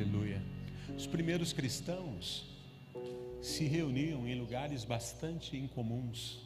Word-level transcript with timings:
Aleluia. 0.00 0.40
Os 0.96 1.06
primeiros 1.06 1.52
cristãos 1.52 2.46
se 3.42 3.64
reuniam 3.64 4.26
em 4.26 4.34
lugares 4.34 4.82
bastante 4.82 5.58
incomuns. 5.58 6.40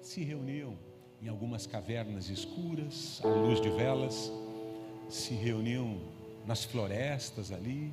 Se 0.00 0.24
reuniam 0.24 0.74
em 1.20 1.28
algumas 1.28 1.66
cavernas 1.66 2.30
escuras, 2.30 3.20
à 3.22 3.28
luz 3.28 3.60
de 3.60 3.68
velas, 3.68 4.32
se 5.06 5.34
reuniam 5.34 6.00
nas 6.46 6.64
florestas 6.64 7.52
ali, 7.52 7.92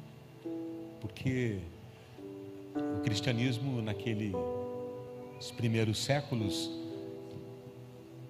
porque 1.01 1.59
o 2.73 3.01
cristianismo 3.01 3.81
naqueles 3.81 4.31
primeiros 5.57 5.97
séculos 5.97 6.71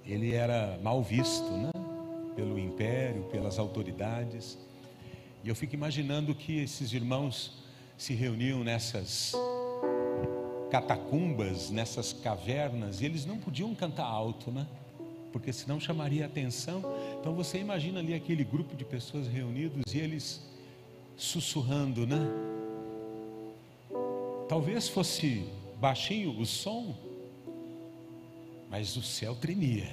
ele 0.03 0.33
era 0.33 0.79
mal 0.81 1.03
visto, 1.03 1.51
né? 1.51 1.69
Pelo 2.35 2.57
império, 2.57 3.21
pelas 3.25 3.59
autoridades. 3.59 4.57
E 5.43 5.49
eu 5.49 5.55
fico 5.55 5.75
imaginando 5.75 6.33
que 6.33 6.59
esses 6.59 6.93
irmãos 6.93 7.51
se 7.97 8.13
reuniam 8.13 8.63
nessas 8.63 9.33
catacumbas, 10.71 11.69
nessas 11.69 12.13
cavernas, 12.13 13.01
e 13.01 13.05
eles 13.05 13.25
não 13.25 13.37
podiam 13.37 13.75
cantar 13.75 14.05
alto, 14.05 14.49
né? 14.49 14.65
Porque 15.33 15.51
senão 15.51 15.79
chamaria 15.79 16.25
atenção. 16.25 16.81
Então 17.19 17.33
você 17.33 17.57
imagina 17.57 17.99
ali 17.99 18.13
aquele 18.13 18.43
grupo 18.43 18.75
de 18.75 18.85
pessoas 18.85 19.27
reunidos 19.27 19.93
e 19.93 19.97
eles 19.99 20.41
sussurrando, 21.17 22.07
né? 22.07 22.19
Talvez 24.47 24.87
fosse 24.87 25.45
baixinho 25.79 26.39
o 26.39 26.45
som, 26.45 26.95
mas 28.69 28.95
o 28.95 29.03
céu 29.03 29.35
tremia. 29.35 29.89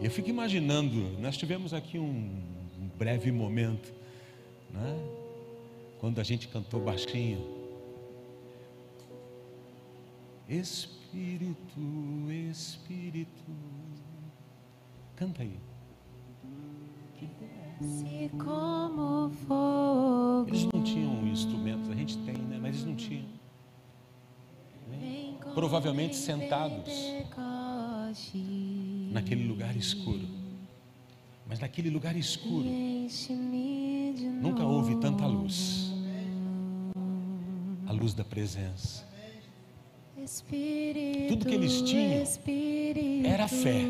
E 0.00 0.04
eu 0.04 0.10
fico 0.10 0.30
imaginando, 0.30 1.18
nós 1.20 1.36
tivemos 1.36 1.74
aqui 1.74 1.98
um, 1.98 2.51
breve 2.96 3.30
momento, 3.32 3.92
né? 4.70 5.22
quando 6.02 6.20
a 6.20 6.24
gente 6.24 6.48
cantou 6.48 6.80
baixinho. 6.80 7.62
Espírito, 10.48 11.80
Espírito, 12.50 13.44
canta 15.14 15.42
aí. 15.42 15.60
Se 17.80 18.30
como 18.36 19.30
fogo. 19.46 20.48
Eles 20.48 20.64
não 20.72 20.82
tinham 20.82 21.26
instrumentos, 21.26 21.88
a 21.88 21.94
gente 21.94 22.18
tem, 22.18 22.34
né? 22.36 22.58
Mas 22.60 22.74
eles 22.74 22.84
não 22.84 22.96
tinham. 22.96 23.26
Provavelmente 25.54 26.16
sentados 26.16 26.92
naquele 29.12 29.46
lugar 29.46 29.76
escuro. 29.76 30.41
Mas 31.52 31.60
naquele 31.60 31.90
lugar 31.90 32.16
escuro 32.16 32.64
nunca 34.40 34.64
houve 34.64 34.96
tanta 34.96 35.26
luz. 35.26 35.92
A 37.86 37.92
luz 37.92 38.14
da 38.14 38.24
presença. 38.24 39.06
Tudo 41.28 41.44
que 41.44 41.54
eles 41.54 41.82
tinham 41.82 42.24
era 43.26 43.46
fé. 43.48 43.82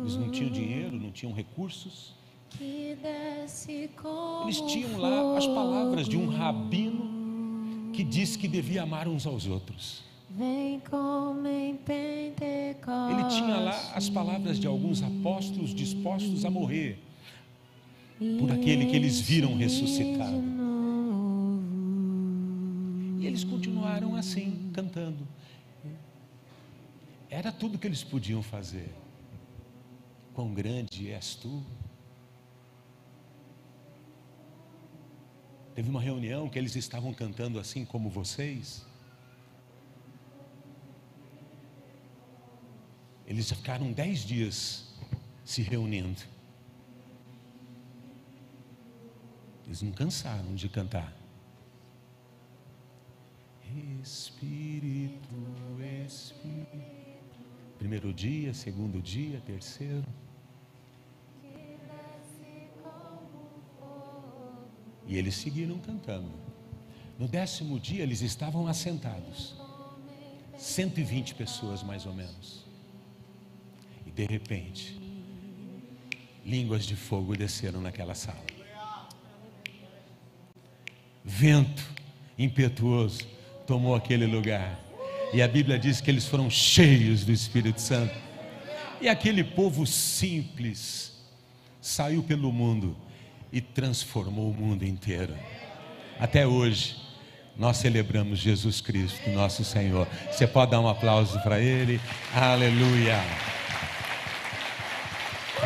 Eles 0.00 0.16
não 0.16 0.28
tinham 0.32 0.50
dinheiro, 0.50 0.98
não 0.98 1.12
tinham 1.12 1.32
recursos. 1.32 2.12
Eles 2.58 4.60
tinham 4.62 4.98
lá 4.98 5.38
as 5.38 5.46
palavras 5.46 6.08
de 6.08 6.16
um 6.16 6.28
rabino 6.28 7.92
que 7.92 8.02
disse 8.02 8.36
que 8.36 8.48
devia 8.48 8.82
amar 8.82 9.06
uns 9.06 9.28
aos 9.28 9.46
outros. 9.46 10.05
Vem 10.36 10.80
como 10.80 11.48
em 11.48 11.76
Pentecostes. 11.78 13.18
Ele 13.18 13.28
tinha 13.30 13.56
lá 13.56 13.92
as 13.94 14.10
palavras 14.10 14.58
de 14.58 14.66
alguns 14.66 15.02
apóstolos 15.02 15.74
dispostos 15.74 16.44
a 16.44 16.50
morrer 16.50 17.02
por 18.38 18.52
aquele 18.52 18.84
que 18.84 18.94
eles 18.94 19.18
viram 19.18 19.56
ressuscitado. 19.56 20.42
E 23.18 23.26
eles 23.26 23.44
continuaram 23.44 24.14
assim, 24.14 24.70
cantando. 24.74 25.26
Era 27.30 27.50
tudo 27.50 27.78
que 27.78 27.86
eles 27.86 28.04
podiam 28.04 28.42
fazer. 28.42 28.94
Quão 30.34 30.52
grande 30.52 31.10
és 31.10 31.34
tu. 31.34 31.62
Teve 35.74 35.88
uma 35.88 36.00
reunião 36.00 36.46
que 36.46 36.58
eles 36.58 36.76
estavam 36.76 37.14
cantando 37.14 37.58
assim 37.58 37.86
como 37.86 38.10
vocês. 38.10 38.84
Eles 43.26 43.50
ficaram 43.50 43.92
dez 43.92 44.20
dias 44.20 44.94
se 45.44 45.62
reunindo. 45.62 46.22
Eles 49.66 49.82
não 49.82 49.90
cansaram 49.90 50.54
de 50.54 50.68
cantar. 50.68 51.12
Espírito, 54.02 55.34
Espírito. 56.06 56.96
Primeiro 57.78 58.12
dia, 58.12 58.54
segundo 58.54 59.02
dia, 59.02 59.40
terceiro. 59.44 60.06
E 65.06 65.16
eles 65.16 65.34
seguiram 65.34 65.78
cantando. 65.78 66.30
No 67.18 67.26
décimo 67.28 67.78
dia, 67.78 68.02
eles 68.02 68.22
estavam 68.22 68.66
assentados. 68.66 69.56
120 70.58 71.34
pessoas, 71.34 71.82
mais 71.82 72.06
ou 72.06 72.12
menos. 72.12 72.65
De 74.16 74.24
repente, 74.24 74.98
línguas 76.42 76.86
de 76.86 76.96
fogo 76.96 77.36
desceram 77.36 77.82
naquela 77.82 78.14
sala. 78.14 78.40
Vento 81.22 81.84
impetuoso 82.38 83.26
tomou 83.66 83.94
aquele 83.94 84.24
lugar. 84.24 84.80
E 85.34 85.42
a 85.42 85.46
Bíblia 85.46 85.78
diz 85.78 86.00
que 86.00 86.10
eles 86.10 86.26
foram 86.26 86.48
cheios 86.48 87.26
do 87.26 87.32
Espírito 87.32 87.78
Santo. 87.78 88.14
E 89.02 89.08
aquele 89.08 89.44
povo 89.44 89.86
simples 89.86 91.12
saiu 91.78 92.22
pelo 92.22 92.50
mundo 92.50 92.96
e 93.52 93.60
transformou 93.60 94.50
o 94.50 94.54
mundo 94.54 94.82
inteiro. 94.82 95.36
Até 96.18 96.46
hoje, 96.46 96.96
nós 97.54 97.76
celebramos 97.76 98.38
Jesus 98.38 98.80
Cristo, 98.80 99.28
nosso 99.28 99.62
Senhor. 99.62 100.08
Você 100.32 100.46
pode 100.46 100.70
dar 100.70 100.80
um 100.80 100.88
aplauso 100.88 101.38
para 101.40 101.60
Ele? 101.60 102.00
Aleluia! 102.34 103.22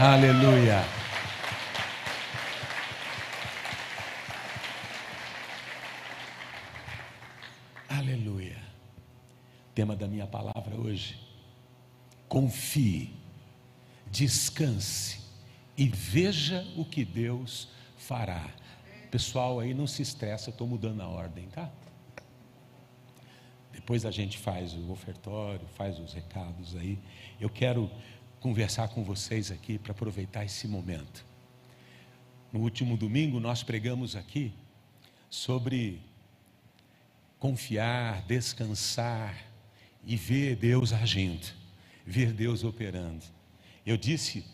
Aleluia! 0.02 0.82
Aleluia! 7.86 8.56
Tema 9.74 9.94
da 9.94 10.08
minha 10.08 10.26
palavra 10.26 10.74
hoje: 10.74 11.20
confie, 12.30 13.12
descanse 14.10 15.20
e 15.76 15.86
veja 15.86 16.66
o 16.78 16.84
que 16.86 17.04
Deus 17.04 17.68
fará. 17.98 18.48
Pessoal, 19.10 19.60
aí 19.60 19.74
não 19.74 19.86
se 19.86 20.00
estressa, 20.00 20.48
eu 20.48 20.52
estou 20.52 20.66
mudando 20.66 21.02
a 21.02 21.08
ordem, 21.08 21.46
tá? 21.48 21.70
Depois 23.70 24.06
a 24.06 24.10
gente 24.10 24.38
faz 24.38 24.72
o 24.72 24.90
ofertório, 24.90 25.66
faz 25.76 25.98
os 25.98 26.14
recados 26.14 26.74
aí. 26.74 26.98
Eu 27.38 27.50
quero 27.50 27.90
conversar 28.40 28.88
com 28.88 29.04
vocês 29.04 29.50
aqui 29.50 29.78
para 29.78 29.92
aproveitar 29.92 30.44
esse 30.44 30.66
momento. 30.66 31.24
No 32.52 32.60
último 32.60 32.96
domingo 32.96 33.38
nós 33.38 33.62
pregamos 33.62 34.16
aqui 34.16 34.52
sobre 35.28 36.00
confiar, 37.38 38.22
descansar 38.22 39.36
e 40.04 40.16
ver 40.16 40.56
Deus 40.56 40.92
agindo, 40.92 41.46
ver 42.04 42.32
Deus 42.32 42.64
operando. 42.64 43.24
Eu 43.84 43.96
disse 43.96 44.44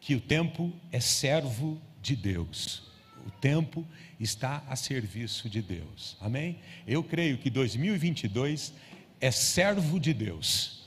que 0.00 0.14
o 0.14 0.20
tempo 0.20 0.72
é 0.92 1.00
servo 1.00 1.80
de 2.00 2.14
Deus. 2.14 2.84
O 3.26 3.30
tempo 3.30 3.86
está 4.20 4.62
a 4.68 4.76
serviço 4.76 5.48
de 5.48 5.60
Deus. 5.62 6.16
Amém? 6.20 6.58
Eu 6.86 7.02
creio 7.02 7.38
que 7.38 7.50
2022 7.50 8.74
é 9.20 9.30
servo 9.30 9.98
de 9.98 10.12
Deus. 10.12 10.83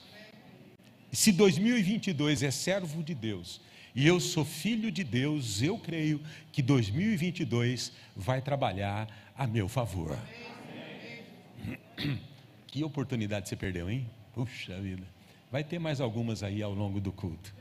Se 1.11 1.31
2022 1.31 2.43
é 2.43 2.51
servo 2.51 3.01
de 3.01 3.15
Deus 3.15 3.61
e 3.95 4.05
eu 4.05 4.19
sou 4.19 4.45
filho 4.45 4.91
de 4.91 5.03
Deus, 5.03 5.61
eu 5.61 5.77
creio 5.77 6.21
que 6.51 6.61
2022 6.61 7.91
vai 8.15 8.41
trabalhar 8.41 9.07
a 9.35 9.47
meu 9.47 9.67
favor. 9.67 10.17
Que 12.67 12.83
oportunidade 12.83 13.47
você 13.47 13.55
perdeu, 13.55 13.89
hein? 13.89 14.07
Puxa 14.33 14.79
vida. 14.79 15.07
Vai 15.49 15.63
ter 15.63 15.79
mais 15.79 16.01
algumas 16.01 16.43
aí 16.43 16.61
ao 16.61 16.73
longo 16.73 16.99
do 16.99 17.11
culto. 17.11 17.55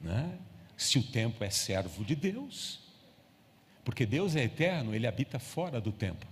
Né? 0.00 0.38
Se 0.76 0.98
o 0.98 1.02
tempo 1.02 1.42
é 1.44 1.48
servo 1.48 2.04
de 2.04 2.16
Deus, 2.16 2.80
porque 3.84 4.04
Deus 4.04 4.36
é 4.36 4.42
eterno, 4.42 4.94
ele 4.94 5.06
habita 5.06 5.38
fora 5.38 5.80
do 5.80 5.92
tempo. 5.92 6.26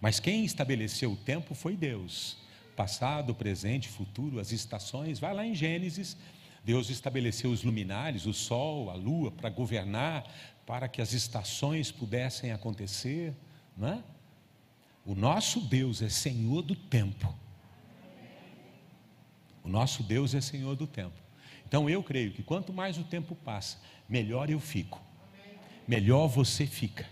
Mas 0.00 0.18
quem 0.18 0.44
estabeleceu 0.44 1.12
o 1.12 1.16
tempo 1.16 1.54
foi 1.54 1.76
Deus. 1.76 2.38
Passado, 2.76 3.34
presente, 3.34 3.88
futuro, 3.88 4.40
as 4.40 4.52
estações, 4.52 5.18
vai 5.18 5.32
lá 5.32 5.46
em 5.46 5.54
Gênesis, 5.54 6.16
Deus 6.64 6.88
estabeleceu 6.88 7.50
os 7.50 7.62
luminares, 7.62 8.26
o 8.26 8.32
sol, 8.32 8.90
a 8.90 8.94
lua, 8.94 9.30
para 9.30 9.50
governar, 9.50 10.24
para 10.66 10.88
que 10.88 11.02
as 11.02 11.12
estações 11.12 11.92
pudessem 11.92 12.52
acontecer. 12.52 13.34
Não 13.76 13.88
é? 13.88 14.02
O 15.04 15.14
nosso 15.14 15.60
Deus 15.60 16.00
é 16.00 16.08
Senhor 16.08 16.62
do 16.62 16.74
tempo. 16.74 17.34
O 19.62 19.68
nosso 19.68 20.02
Deus 20.02 20.34
é 20.34 20.40
Senhor 20.40 20.74
do 20.74 20.86
tempo. 20.86 21.16
Então 21.66 21.88
eu 21.88 22.02
creio 22.02 22.32
que 22.32 22.42
quanto 22.42 22.72
mais 22.72 22.96
o 22.96 23.04
tempo 23.04 23.34
passa, 23.34 23.78
melhor 24.08 24.48
eu 24.48 24.58
fico. 24.58 25.00
Melhor 25.86 26.26
você 26.28 26.66
fica. 26.66 27.06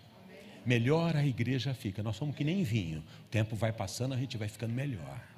Melhor 0.65 1.15
a 1.15 1.27
igreja 1.27 1.75
fica. 1.75 2.03
Nós 2.03 2.17
somos 2.17 2.35
que 2.35 2.45
nem 2.45 2.63
vinho. 2.63 3.01
O 3.27 3.29
tempo 3.29 3.55
vai 3.55 3.73
passando, 3.73 4.15
a 4.15 4.17
gente 4.17 4.39
vai 4.39 4.49
ficando 4.49 4.73
melhor. 4.73 5.32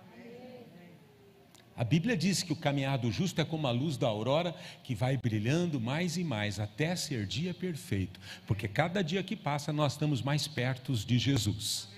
A 1.77 1.83
Bíblia 1.83 2.17
diz 2.17 2.43
que 2.43 2.53
o 2.53 2.57
caminhar 2.57 2.99
do 2.99 3.11
justo 3.11 3.41
é 3.41 3.45
como 3.45 3.67
a 3.67 3.71
luz 3.73 3.97
da 3.97 4.07
aurora 4.07 4.55
que 4.85 4.95
vai 4.95 5.17
brilhando 5.17 5.81
mais 5.81 6.17
e 6.17 6.23
mais 6.23 6.61
até 6.61 6.95
ser 6.95 7.27
dia 7.27 7.53
perfeito, 7.53 8.21
porque 8.47 8.69
cada 8.69 9.03
dia 9.03 9.23
que 9.25 9.35
passa 9.35 9.73
nós 9.73 9.93
estamos 9.93 10.23
mais 10.23 10.47
perto 10.47 10.93
de 10.95 11.19
Jesus. 11.19 11.89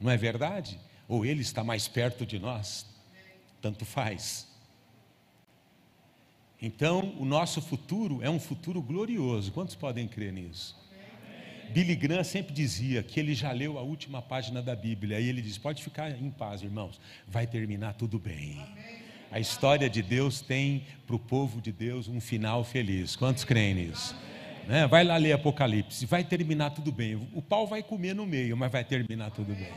Não 0.00 0.10
é 0.10 0.16
verdade? 0.16 0.80
Ou 1.06 1.24
ele 1.24 1.42
está 1.42 1.62
mais 1.62 1.86
perto 1.86 2.26
de 2.26 2.38
nós? 2.38 2.86
Tanto 3.60 3.84
faz. 3.84 4.48
Então, 6.60 7.14
o 7.18 7.24
nosso 7.24 7.62
futuro 7.62 8.22
é 8.22 8.28
um 8.28 8.40
futuro 8.40 8.82
glorioso. 8.82 9.52
Quantos 9.52 9.74
podem 9.74 10.06
crer 10.08 10.32
nisso? 10.32 10.76
Billy 11.72 11.94
Graham 11.94 12.24
sempre 12.24 12.52
dizia 12.52 13.02
que 13.02 13.18
ele 13.20 13.34
já 13.34 13.52
leu 13.52 13.78
a 13.78 13.82
última 13.82 14.20
página 14.20 14.60
da 14.60 14.74
Bíblia. 14.74 15.20
E 15.20 15.28
ele 15.28 15.40
diz: 15.40 15.56
pode 15.56 15.82
ficar 15.82 16.10
em 16.10 16.30
paz, 16.30 16.62
irmãos, 16.62 17.00
vai 17.26 17.46
terminar 17.46 17.94
tudo 17.94 18.18
bem. 18.18 18.60
A 19.30 19.38
história 19.38 19.88
de 19.88 20.02
Deus 20.02 20.40
tem 20.40 20.84
para 21.06 21.14
o 21.14 21.18
povo 21.18 21.60
de 21.60 21.70
Deus 21.70 22.08
um 22.08 22.20
final 22.20 22.64
feliz. 22.64 23.14
Quantos 23.14 23.44
creem 23.44 23.74
nisso? 23.74 24.16
Né? 24.66 24.86
Vai 24.88 25.04
lá 25.04 25.16
ler 25.16 25.32
Apocalipse, 25.32 26.04
vai 26.06 26.24
terminar 26.24 26.70
tudo 26.70 26.90
bem. 26.90 27.14
O 27.32 27.40
pau 27.40 27.66
vai 27.66 27.82
comer 27.82 28.14
no 28.14 28.26
meio, 28.26 28.56
mas 28.56 28.72
vai 28.72 28.84
terminar 28.84 29.30
tudo 29.30 29.54
bem. 29.54 29.72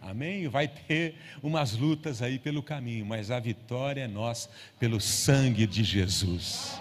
Amém? 0.00 0.46
Vai 0.48 0.68
ter 0.68 1.16
umas 1.42 1.72
lutas 1.72 2.20
aí 2.20 2.38
pelo 2.38 2.62
caminho, 2.62 3.06
mas 3.06 3.30
a 3.30 3.40
vitória 3.40 4.02
é 4.02 4.08
nossa 4.08 4.50
pelo 4.78 5.00
sangue 5.00 5.66
de 5.66 5.82
Jesus. 5.82 6.78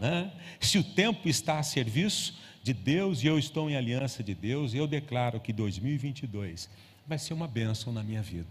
Né? 0.00 0.32
Se 0.58 0.78
o 0.78 0.84
tempo 0.84 1.28
está 1.28 1.58
a 1.58 1.62
serviço, 1.62 2.38
de 2.66 2.74
Deus 2.74 3.22
e 3.22 3.28
eu 3.28 3.38
estou 3.38 3.70
em 3.70 3.76
aliança 3.76 4.24
de 4.24 4.34
Deus, 4.34 4.74
eu 4.74 4.88
declaro 4.88 5.38
que 5.38 5.52
2022 5.52 6.68
vai 7.06 7.16
ser 7.16 7.32
uma 7.32 7.46
bênção 7.46 7.92
na 7.92 8.02
minha 8.02 8.20
vida. 8.20 8.50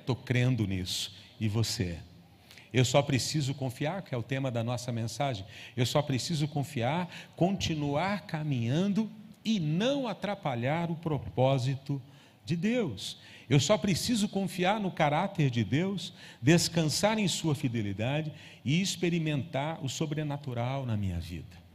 Estou 0.00 0.16
crendo 0.16 0.66
nisso. 0.66 1.14
E 1.38 1.46
você? 1.46 1.98
Eu 2.72 2.86
só 2.86 3.02
preciso 3.02 3.52
confiar, 3.52 4.00
que 4.00 4.14
é 4.14 4.18
o 4.18 4.22
tema 4.22 4.50
da 4.50 4.64
nossa 4.64 4.90
mensagem. 4.90 5.44
Eu 5.76 5.84
só 5.84 6.00
preciso 6.00 6.48
confiar, 6.48 7.06
continuar 7.36 8.22
caminhando 8.22 9.10
e 9.44 9.60
não 9.60 10.08
atrapalhar 10.08 10.90
o 10.90 10.96
propósito 10.96 12.00
de 12.46 12.56
Deus. 12.56 13.18
Eu 13.46 13.60
só 13.60 13.76
preciso 13.76 14.26
confiar 14.26 14.80
no 14.80 14.90
caráter 14.90 15.50
de 15.50 15.62
Deus, 15.62 16.14
descansar 16.40 17.18
em 17.18 17.28
Sua 17.28 17.54
fidelidade 17.54 18.32
e 18.64 18.80
experimentar 18.80 19.84
o 19.84 19.88
sobrenatural 19.90 20.86
na 20.86 20.96
minha 20.96 21.20
vida. 21.20 21.67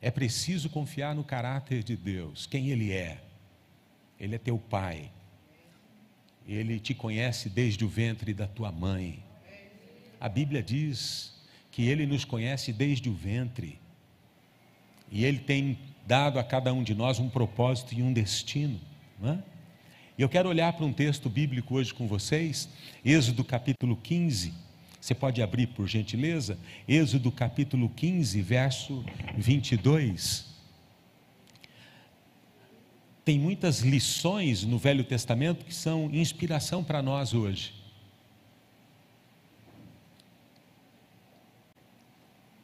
É 0.00 0.10
preciso 0.10 0.70
confiar 0.70 1.14
no 1.14 1.24
caráter 1.24 1.82
de 1.82 1.96
Deus, 1.96 2.46
quem 2.46 2.68
Ele 2.68 2.92
é. 2.92 3.20
Ele 4.18 4.36
é 4.36 4.38
teu 4.38 4.58
Pai. 4.58 5.10
Ele 6.46 6.78
te 6.78 6.94
conhece 6.94 7.48
desde 7.48 7.84
o 7.84 7.88
ventre 7.88 8.32
da 8.32 8.46
tua 8.46 8.70
mãe. 8.72 9.22
A 10.20 10.28
Bíblia 10.28 10.62
diz 10.62 11.34
que 11.70 11.82
Ele 11.82 12.06
nos 12.06 12.24
conhece 12.24 12.72
desde 12.72 13.08
o 13.08 13.14
ventre. 13.14 13.78
E 15.10 15.24
Ele 15.24 15.38
tem 15.38 15.78
dado 16.06 16.38
a 16.38 16.44
cada 16.44 16.72
um 16.72 16.82
de 16.82 16.94
nós 16.94 17.18
um 17.18 17.28
propósito 17.28 17.94
e 17.94 18.02
um 18.02 18.12
destino. 18.12 18.80
É? 19.22 19.38
E 20.16 20.22
eu 20.22 20.28
quero 20.28 20.48
olhar 20.48 20.72
para 20.72 20.86
um 20.86 20.92
texto 20.92 21.28
bíblico 21.28 21.74
hoje 21.74 21.92
com 21.92 22.06
vocês, 22.06 22.68
Êxodo 23.04 23.44
capítulo 23.44 23.96
15 23.96 24.67
você 25.00 25.14
pode 25.14 25.40
abrir, 25.40 25.68
por 25.68 25.86
gentileza, 25.86 26.58
Êxodo 26.86 27.30
capítulo 27.30 27.88
15, 27.88 28.42
verso 28.42 29.04
22. 29.36 30.46
Tem 33.24 33.38
muitas 33.38 33.80
lições 33.80 34.64
no 34.64 34.78
Velho 34.78 35.04
Testamento 35.04 35.64
que 35.64 35.74
são 35.74 36.10
inspiração 36.12 36.82
para 36.82 37.00
nós 37.00 37.32
hoje. 37.32 37.74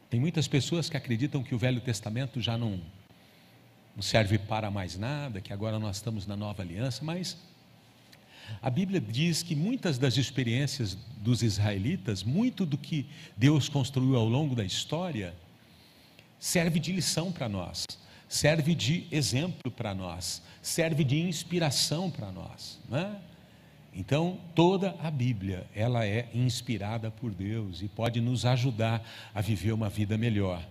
Tem 0.09 0.19
muitas 0.19 0.47
pessoas 0.47 0.89
que 0.89 0.97
acreditam 0.97 1.43
que 1.43 1.53
o 1.53 1.57
Velho 1.57 1.81
Testamento 1.81 2.41
já 2.41 2.57
não, 2.57 2.81
não 3.95 4.01
serve 4.01 4.37
para 4.37 4.69
mais 4.69 4.97
nada, 4.97 5.39
que 5.39 5.53
agora 5.53 5.79
nós 5.79 5.97
estamos 5.97 6.25
na 6.27 6.35
nova 6.35 6.61
aliança, 6.61 7.03
mas 7.03 7.37
a 8.61 8.69
Bíblia 8.69 8.99
diz 8.99 9.43
que 9.43 9.55
muitas 9.55 9.97
das 9.97 10.17
experiências 10.17 10.97
dos 11.17 11.43
israelitas, 11.43 12.23
muito 12.23 12.65
do 12.65 12.77
que 12.77 13.07
Deus 13.37 13.69
construiu 13.69 14.15
ao 14.15 14.27
longo 14.27 14.55
da 14.55 14.63
história, 14.63 15.35
serve 16.39 16.79
de 16.79 16.91
lição 16.91 17.31
para 17.31 17.47
nós, 17.47 17.85
serve 18.27 18.75
de 18.75 19.07
exemplo 19.11 19.71
para 19.71 19.93
nós, 19.93 20.41
serve 20.61 21.03
de 21.03 21.19
inspiração 21.19 22.09
para 22.09 22.31
nós. 22.31 22.79
Né? 22.89 23.19
Então, 23.93 24.39
toda 24.53 24.95
a 24.99 25.09
Bíblia, 25.09 25.65
ela 25.73 26.05
é 26.05 26.27
inspirada 26.33 27.09
por 27.09 27.31
Deus 27.33 27.81
e 27.81 27.87
pode 27.87 28.19
nos 28.19 28.45
ajudar 28.45 29.01
a 29.33 29.41
viver 29.41 29.71
uma 29.71 29.89
vida 29.89 30.17
melhor. 30.17 30.67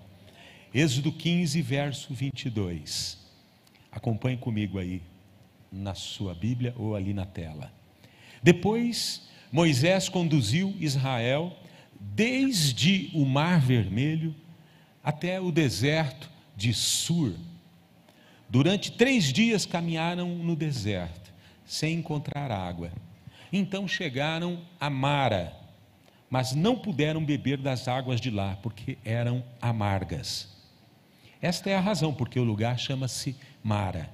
Êxodo 0.74 1.12
15, 1.12 1.62
verso 1.62 2.12
22. 2.12 3.18
Acompanhe 3.90 4.36
comigo 4.36 4.78
aí 4.78 5.00
na 5.74 5.94
sua 5.94 6.34
Bíblia 6.34 6.74
ou 6.78 6.94
ali 6.94 7.12
na 7.12 7.26
tela. 7.26 7.72
Depois, 8.42 9.28
Moisés 9.50 10.08
conduziu 10.08 10.74
Israel 10.78 11.56
desde 11.98 13.10
o 13.14 13.24
Mar 13.24 13.60
Vermelho 13.60 14.34
até 15.02 15.40
o 15.40 15.50
deserto 15.50 16.30
de 16.56 16.72
Sur. 16.72 17.34
Durante 18.48 18.92
três 18.92 19.32
dias 19.32 19.66
caminharam 19.66 20.28
no 20.28 20.54
deserto, 20.54 21.32
sem 21.64 21.98
encontrar 21.98 22.50
água. 22.50 22.92
Então 23.52 23.88
chegaram 23.88 24.60
a 24.78 24.88
Mara, 24.88 25.52
mas 26.30 26.52
não 26.52 26.76
puderam 26.76 27.24
beber 27.24 27.58
das 27.58 27.88
águas 27.88 28.20
de 28.20 28.30
lá, 28.30 28.58
porque 28.62 28.98
eram 29.04 29.42
amargas. 29.60 30.48
Esta 31.40 31.70
é 31.70 31.76
a 31.76 31.80
razão 31.80 32.12
porque 32.12 32.38
o 32.38 32.44
lugar 32.44 32.78
chama-se 32.78 33.36
Mara. 33.62 34.10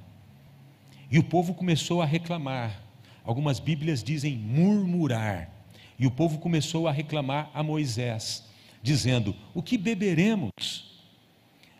E 1.11 1.19
o 1.19 1.25
povo 1.25 1.55
começou 1.55 2.01
a 2.01 2.07
reclamar. 2.07 2.81
Algumas 3.25 3.59
Bíblias 3.59 4.03
dizem 4.03 4.37
murmurar. 4.37 5.51
E 5.99 6.07
o 6.07 6.11
povo 6.11 6.39
começou 6.39 6.87
a 6.87 6.93
reclamar 6.93 7.51
a 7.53 7.63
Moisés, 7.63 8.45
dizendo: 8.83 9.35
O 9.53 9.63
que 9.63 9.77
beberemos? 9.77 10.51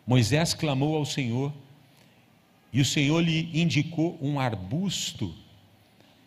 Moisés 0.05 0.53
clamou 0.53 0.95
ao 0.95 1.05
Senhor, 1.05 1.53
e 2.73 2.81
o 2.81 2.85
Senhor 2.85 3.19
lhe 3.21 3.49
indicou 3.59 4.17
um 4.21 4.39
arbusto. 4.39 5.33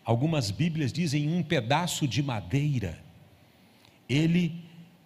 Algumas 0.03 0.51
Bíblias 0.51 0.91
dizem 0.91 1.29
um 1.29 1.43
pedaço 1.43 2.07
de 2.07 2.21
madeira. 2.21 2.99
Ele 4.09 4.63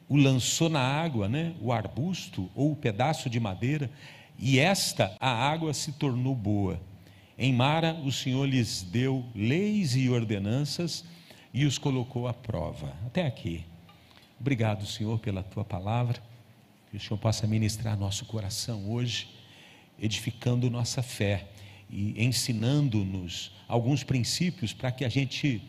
o 0.08 0.18
lançou 0.18 0.70
na 0.70 0.82
água, 0.82 1.30
né? 1.30 1.54
o 1.62 1.72
arbusto 1.72 2.50
ou 2.56 2.72
o 2.72 2.76
pedaço 2.76 3.30
de 3.30 3.40
madeira, 3.40 3.92
e 4.38 4.58
esta, 4.58 5.16
a 5.20 5.30
água 5.30 5.74
se 5.74 5.92
tornou 5.94 6.34
boa. 6.34 6.82
Em 7.42 7.54
Mara, 7.54 7.94
o 8.04 8.12
Senhor 8.12 8.46
lhes 8.46 8.84
deu 8.84 9.26
leis 9.34 9.96
e 9.96 10.10
ordenanças 10.10 11.06
e 11.54 11.66
os 11.66 11.78
colocou 11.78 12.28
à 12.28 12.34
prova. 12.34 12.94
Até 13.06 13.26
aqui. 13.26 13.64
Obrigado, 14.38 14.86
Senhor, 14.86 15.18
pela 15.20 15.42
tua 15.42 15.64
palavra. 15.64 16.22
Que 16.92 16.98
o 16.98 17.00
Senhor 17.00 17.18
possa 17.18 17.48
ministrar 17.48 17.98
nosso 17.98 18.26
coração 18.26 18.92
hoje, 18.92 19.30
edificando 19.98 20.70
nossa 20.70 21.02
fé 21.02 21.48
e 21.90 22.22
ensinando-nos 22.22 23.54
alguns 23.70 24.04
princípios 24.04 24.74
para 24.74 24.92
que 24.92 25.06
a 25.06 25.10
gente 25.10 25.62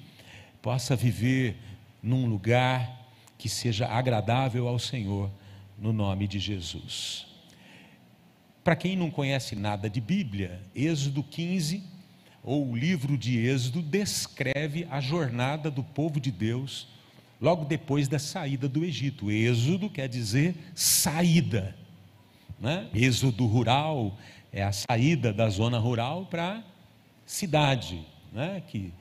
possa 0.60 0.96
viver 0.96 1.56
num 2.02 2.26
lugar 2.26 3.08
que 3.38 3.48
seja 3.48 3.86
agradável 3.86 4.66
ao 4.66 4.78
Senhor, 4.80 5.30
no 5.78 5.92
nome 5.92 6.26
de 6.26 6.40
Jesus. 6.40 7.29
Para 8.70 8.76
quem 8.76 8.94
não 8.94 9.10
conhece 9.10 9.56
nada 9.56 9.90
de 9.90 10.00
Bíblia, 10.00 10.60
Êxodo 10.72 11.24
15, 11.24 11.82
ou 12.40 12.70
o 12.70 12.76
livro 12.76 13.18
de 13.18 13.36
Êxodo, 13.36 13.82
descreve 13.82 14.86
a 14.88 15.00
jornada 15.00 15.68
do 15.68 15.82
povo 15.82 16.20
de 16.20 16.30
Deus 16.30 16.86
logo 17.40 17.64
depois 17.64 18.06
da 18.06 18.20
saída 18.20 18.68
do 18.68 18.84
Egito. 18.84 19.28
Êxodo 19.28 19.90
quer 19.90 20.08
dizer 20.08 20.54
saída. 20.72 21.74
Né? 22.60 22.86
Êxodo 22.94 23.44
rural 23.44 24.16
é 24.52 24.62
a 24.62 24.70
saída 24.70 25.32
da 25.32 25.48
zona 25.48 25.80
rural 25.80 26.26
para 26.26 26.58
a 26.58 26.62
cidade. 27.26 28.06
Né? 28.32 28.62
Que, 28.68 28.92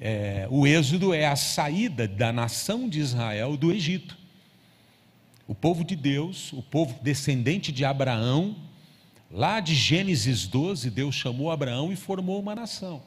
é, 0.00 0.48
o 0.50 0.66
Êxodo 0.66 1.14
é 1.14 1.26
a 1.26 1.36
saída 1.36 2.08
da 2.08 2.32
nação 2.32 2.88
de 2.88 2.98
Israel 2.98 3.56
do 3.56 3.70
Egito. 3.70 4.18
o 5.46 5.54
povo 5.54 5.84
de 5.84 5.94
Deus, 5.94 6.52
o 6.52 6.60
povo 6.60 6.98
descendente 7.04 7.70
de 7.70 7.84
Abraão, 7.84 8.65
lá 9.30 9.60
de 9.60 9.74
Gênesis 9.74 10.46
12, 10.46 10.90
Deus 10.90 11.14
chamou 11.14 11.50
Abraão 11.50 11.92
e 11.92 11.96
formou 11.96 12.40
uma 12.40 12.54
nação. 12.54 13.02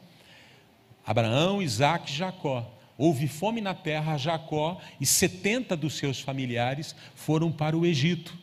Abraão, 1.06 1.62
Isaac 1.62 2.10
e 2.10 2.16
Jacó. 2.16 2.76
Houve 2.96 3.26
fome 3.28 3.60
na 3.60 3.74
terra, 3.74 4.18
Jacó 4.18 4.78
e 5.00 5.06
70 5.06 5.74
dos 5.76 5.94
seus 5.94 6.20
familiares 6.20 6.94
foram 7.14 7.50
para 7.50 7.76
o 7.76 7.86
Egito. 7.86 8.36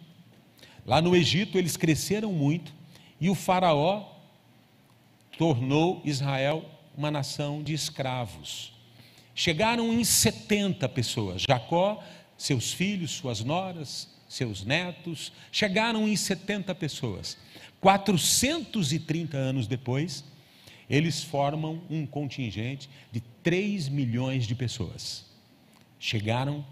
Lá 0.86 1.01
no 1.01 1.15
Egito 1.15 1.57
eles 1.57 1.77
cresceram 1.77 2.31
muito 2.31 2.74
e 3.22 3.29
o 3.29 3.36
Faraó 3.36 4.05
tornou 5.38 6.01
Israel 6.03 6.65
uma 6.98 7.12
nação 7.12 7.62
de 7.62 7.74
escravos. 7.74 8.74
Chegaram 9.36 9.93
em 9.93 10.03
70 10.03 10.89
pessoas. 10.89 11.43
Jacó, 11.48 12.03
seus 12.36 12.74
filhos, 12.74 13.12
suas 13.12 13.43
noras, 13.43 14.10
seus 14.27 14.63
netos, 14.63 15.31
chegaram 15.51 16.07
em 16.07 16.15
70 16.15 16.74
pessoas. 16.74 17.38
430 17.81 19.38
anos 19.38 19.67
depois, 19.67 20.24
eles 20.89 21.24
formam 21.24 21.81
um 21.89 22.05
contingente 22.05 22.89
de 23.12 23.22
3 23.43 23.89
milhões 23.89 24.48
de 24.48 24.55
pessoas. 24.55 25.25
Chegaram 26.00 26.65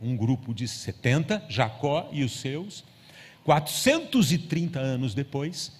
um 0.00 0.16
grupo 0.16 0.54
de 0.54 0.68
70, 0.68 1.44
Jacó 1.48 2.08
e 2.12 2.22
os 2.22 2.32
seus. 2.32 2.84
430 3.44 4.78
anos 4.78 5.14
depois, 5.14 5.72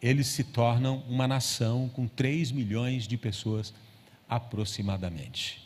eles 0.00 0.26
se 0.26 0.44
tornam 0.44 1.02
uma 1.08 1.28
nação 1.28 1.88
com 1.88 2.08
3 2.08 2.50
milhões 2.50 3.06
de 3.06 3.16
pessoas 3.16 3.72
aproximadamente. 4.28 5.62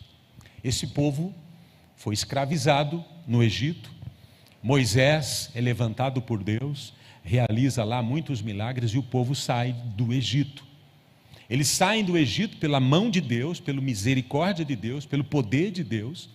Esse 0.62 0.88
povo 0.88 1.34
foi 1.96 2.12
escravizado 2.12 3.04
no 3.26 3.42
Egito. 3.42 3.90
Moisés 4.62 5.50
é 5.54 5.60
levantado 5.60 6.20
por 6.20 6.42
Deus, 6.42 6.92
realiza 7.26 7.82
lá 7.82 8.00
muitos 8.00 8.40
milagres 8.40 8.92
e 8.92 8.98
o 8.98 9.02
povo 9.02 9.34
sai 9.34 9.74
do 9.96 10.12
Egito. 10.12 10.64
Eles 11.50 11.68
saem 11.68 12.04
do 12.04 12.16
Egito 12.16 12.56
pela 12.58 12.78
mão 12.78 13.10
de 13.10 13.20
Deus, 13.20 13.58
pela 13.58 13.80
misericórdia 13.80 14.64
de 14.64 14.76
Deus, 14.76 15.04
pelo 15.04 15.24
poder 15.24 15.72
de 15.72 15.82
Deus, 15.82 16.30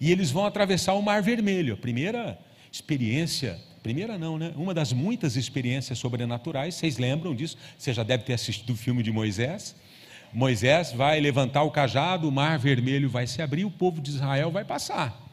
e 0.00 0.10
eles 0.10 0.30
vão 0.30 0.46
atravessar 0.46 0.94
o 0.94 1.02
Mar 1.02 1.20
Vermelho. 1.20 1.74
A 1.74 1.76
primeira 1.76 2.38
experiência, 2.70 3.58
primeira 3.82 4.16
não, 4.16 4.38
né? 4.38 4.52
Uma 4.56 4.72
das 4.72 4.92
muitas 4.92 5.36
experiências 5.36 5.98
sobrenaturais, 5.98 6.76
vocês 6.76 6.96
lembram 6.96 7.34
disso? 7.34 7.56
Você 7.76 7.92
já 7.92 8.04
deve 8.04 8.22
ter 8.22 8.32
assistido 8.32 8.72
o 8.72 8.76
filme 8.76 9.02
de 9.02 9.10
Moisés. 9.10 9.74
Moisés 10.32 10.92
vai 10.92 11.20
levantar 11.20 11.64
o 11.64 11.72
cajado, 11.72 12.28
o 12.28 12.32
Mar 12.32 12.56
Vermelho 12.56 13.10
vai 13.10 13.26
se 13.26 13.42
abrir, 13.42 13.64
o 13.64 13.70
povo 13.70 14.00
de 14.00 14.10
Israel 14.10 14.50
vai 14.52 14.64
passar. 14.64 15.28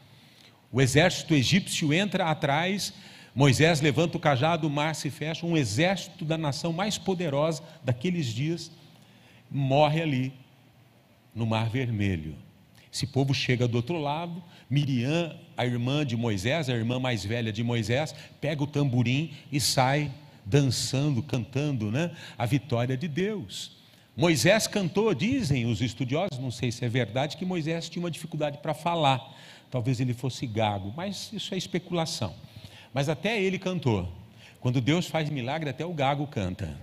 O 0.72 0.80
exército 0.80 1.34
egípcio 1.34 1.94
entra 1.94 2.26
atrás, 2.26 2.92
Moisés 3.38 3.80
levanta 3.80 4.16
o 4.16 4.20
cajado, 4.20 4.66
o 4.66 4.70
mar 4.70 4.96
se 4.96 5.10
fecha, 5.10 5.46
um 5.46 5.56
exército 5.56 6.24
da 6.24 6.36
nação 6.36 6.72
mais 6.72 6.98
poderosa 6.98 7.62
daqueles 7.84 8.26
dias 8.26 8.68
morre 9.48 10.02
ali, 10.02 10.32
no 11.32 11.46
Mar 11.46 11.70
Vermelho. 11.70 12.34
Esse 12.92 13.06
povo 13.06 13.32
chega 13.32 13.68
do 13.68 13.76
outro 13.76 13.96
lado, 13.96 14.42
Miriam, 14.68 15.36
a 15.56 15.64
irmã 15.64 16.04
de 16.04 16.16
Moisés, 16.16 16.68
a 16.68 16.72
irmã 16.72 16.98
mais 16.98 17.24
velha 17.24 17.52
de 17.52 17.62
Moisés, 17.62 18.12
pega 18.40 18.60
o 18.60 18.66
tamborim 18.66 19.30
e 19.52 19.60
sai 19.60 20.10
dançando, 20.44 21.22
cantando 21.22 21.92
né, 21.92 22.10
a 22.36 22.44
vitória 22.44 22.96
de 22.96 23.06
Deus. 23.06 23.70
Moisés 24.16 24.66
cantou, 24.66 25.14
dizem 25.14 25.64
os 25.64 25.80
estudiosos, 25.80 26.40
não 26.40 26.50
sei 26.50 26.72
se 26.72 26.84
é 26.84 26.88
verdade, 26.88 27.36
que 27.36 27.44
Moisés 27.44 27.88
tinha 27.88 28.02
uma 28.02 28.10
dificuldade 28.10 28.58
para 28.58 28.74
falar. 28.74 29.32
Talvez 29.70 30.00
ele 30.00 30.12
fosse 30.12 30.44
gago, 30.44 30.92
mas 30.96 31.32
isso 31.32 31.54
é 31.54 31.56
especulação. 31.56 32.34
Mas 32.92 33.08
até 33.08 33.40
ele 33.40 33.58
cantou. 33.58 34.12
Quando 34.60 34.80
Deus 34.80 35.06
faz 35.06 35.30
milagre, 35.30 35.70
até 35.70 35.84
o 35.84 35.92
gago 35.92 36.26
canta. 36.26 36.76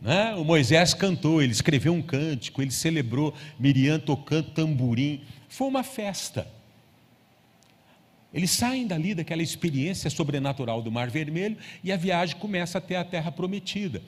Né? 0.00 0.34
O 0.34 0.44
Moisés 0.44 0.94
cantou, 0.94 1.40
ele 1.40 1.52
escreveu 1.52 1.92
um 1.92 2.02
cântico, 2.02 2.60
ele 2.60 2.70
celebrou 2.70 3.34
Miriam 3.58 3.98
tocando 3.98 4.50
tamborim. 4.50 5.22
Foi 5.48 5.68
uma 5.68 5.82
festa. 5.82 6.46
Eles 8.34 8.50
saem 8.50 8.86
dali 8.86 9.14
daquela 9.14 9.42
experiência 9.42 10.10
sobrenatural 10.10 10.82
do 10.82 10.92
Mar 10.92 11.08
Vermelho 11.08 11.56
e 11.82 11.90
a 11.90 11.96
viagem 11.96 12.36
começa 12.36 12.78
até 12.78 12.96
a 12.96 13.04
Terra 13.04 13.32
Prometida. 13.32 14.02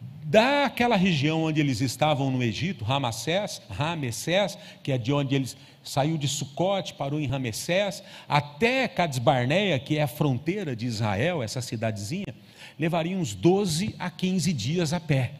Daquela 0.00 0.94
região 0.94 1.44
onde 1.44 1.58
eles 1.58 1.80
estavam 1.80 2.30
no 2.30 2.42
Egito, 2.42 2.84
Ramessés, 2.84 3.62
Ramessés, 3.70 4.58
que 4.82 4.92
é 4.92 4.98
de 4.98 5.10
onde 5.10 5.34
eles 5.34 5.56
saiu 5.82 6.18
de 6.18 6.28
Sucote, 6.28 6.92
parou 6.92 7.18
em 7.18 7.26
Ramessés, 7.26 8.02
até 8.28 8.86
Cades 8.86 9.18
Barneia, 9.18 9.78
que 9.78 9.96
é 9.96 10.02
a 10.02 10.06
fronteira 10.06 10.76
de 10.76 10.86
Israel, 10.86 11.42
essa 11.42 11.62
cidadezinha, 11.62 12.34
levaria 12.78 13.16
uns 13.16 13.34
12 13.34 13.94
a 13.98 14.10
15 14.10 14.52
dias 14.52 14.92
a 14.92 15.00
pé. 15.00 15.32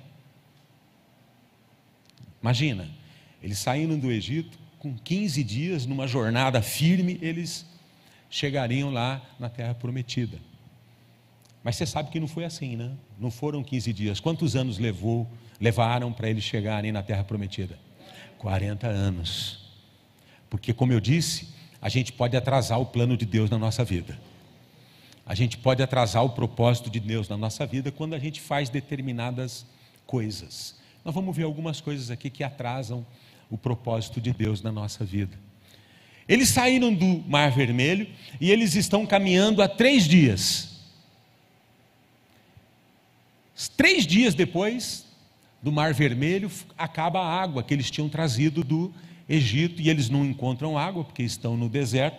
Imagina, 2.40 2.88
eles 3.42 3.58
saindo 3.58 3.96
do 3.98 4.10
Egito, 4.10 4.58
com 4.78 4.96
15 4.96 5.44
dias, 5.44 5.84
numa 5.84 6.06
jornada 6.06 6.62
firme, 6.62 7.18
eles 7.20 7.66
chegariam 8.30 8.90
lá 8.90 9.20
na 9.38 9.50
terra 9.50 9.74
prometida. 9.74 10.38
Mas 11.68 11.76
você 11.76 11.84
sabe 11.84 12.10
que 12.10 12.18
não 12.18 12.26
foi 12.26 12.46
assim, 12.46 12.76
né? 12.76 12.92
Não 13.20 13.30
foram 13.30 13.62
15 13.62 13.92
dias. 13.92 14.20
Quantos 14.20 14.56
anos 14.56 14.78
levou, 14.78 15.28
levaram 15.60 16.10
para 16.10 16.30
eles 16.30 16.42
chegarem 16.42 16.90
na 16.90 17.02
terra 17.02 17.22
prometida? 17.22 17.78
40 18.38 18.86
anos. 18.86 19.68
Porque, 20.48 20.72
como 20.72 20.94
eu 20.94 20.98
disse, 20.98 21.50
a 21.78 21.90
gente 21.90 22.10
pode 22.10 22.34
atrasar 22.38 22.80
o 22.80 22.86
plano 22.86 23.18
de 23.18 23.26
Deus 23.26 23.50
na 23.50 23.58
nossa 23.58 23.84
vida. 23.84 24.18
A 25.26 25.34
gente 25.34 25.58
pode 25.58 25.82
atrasar 25.82 26.24
o 26.24 26.30
propósito 26.30 26.88
de 26.88 27.00
Deus 27.00 27.28
na 27.28 27.36
nossa 27.36 27.66
vida 27.66 27.92
quando 27.92 28.14
a 28.14 28.18
gente 28.18 28.40
faz 28.40 28.70
determinadas 28.70 29.66
coisas. 30.06 30.74
Nós 31.04 31.14
vamos 31.14 31.36
ver 31.36 31.42
algumas 31.42 31.82
coisas 31.82 32.10
aqui 32.10 32.30
que 32.30 32.42
atrasam 32.42 33.04
o 33.50 33.58
propósito 33.58 34.22
de 34.22 34.32
Deus 34.32 34.62
na 34.62 34.72
nossa 34.72 35.04
vida. 35.04 35.38
Eles 36.26 36.48
saíram 36.48 36.94
do 36.94 37.22
Mar 37.28 37.52
Vermelho 37.52 38.06
e 38.40 38.50
eles 38.50 38.74
estão 38.74 39.04
caminhando 39.04 39.60
há 39.60 39.68
três 39.68 40.08
dias. 40.08 40.77
Três 43.76 44.06
dias 44.06 44.34
depois 44.34 45.06
do 45.62 45.72
Mar 45.72 45.92
Vermelho, 45.92 46.50
acaba 46.76 47.20
a 47.20 47.42
água 47.42 47.62
que 47.62 47.74
eles 47.74 47.90
tinham 47.90 48.08
trazido 48.08 48.62
do 48.62 48.92
Egito 49.28 49.82
e 49.82 49.90
eles 49.90 50.08
não 50.08 50.24
encontram 50.24 50.78
água 50.78 51.04
porque 51.04 51.22
estão 51.22 51.56
no 51.56 51.68
deserto. 51.68 52.18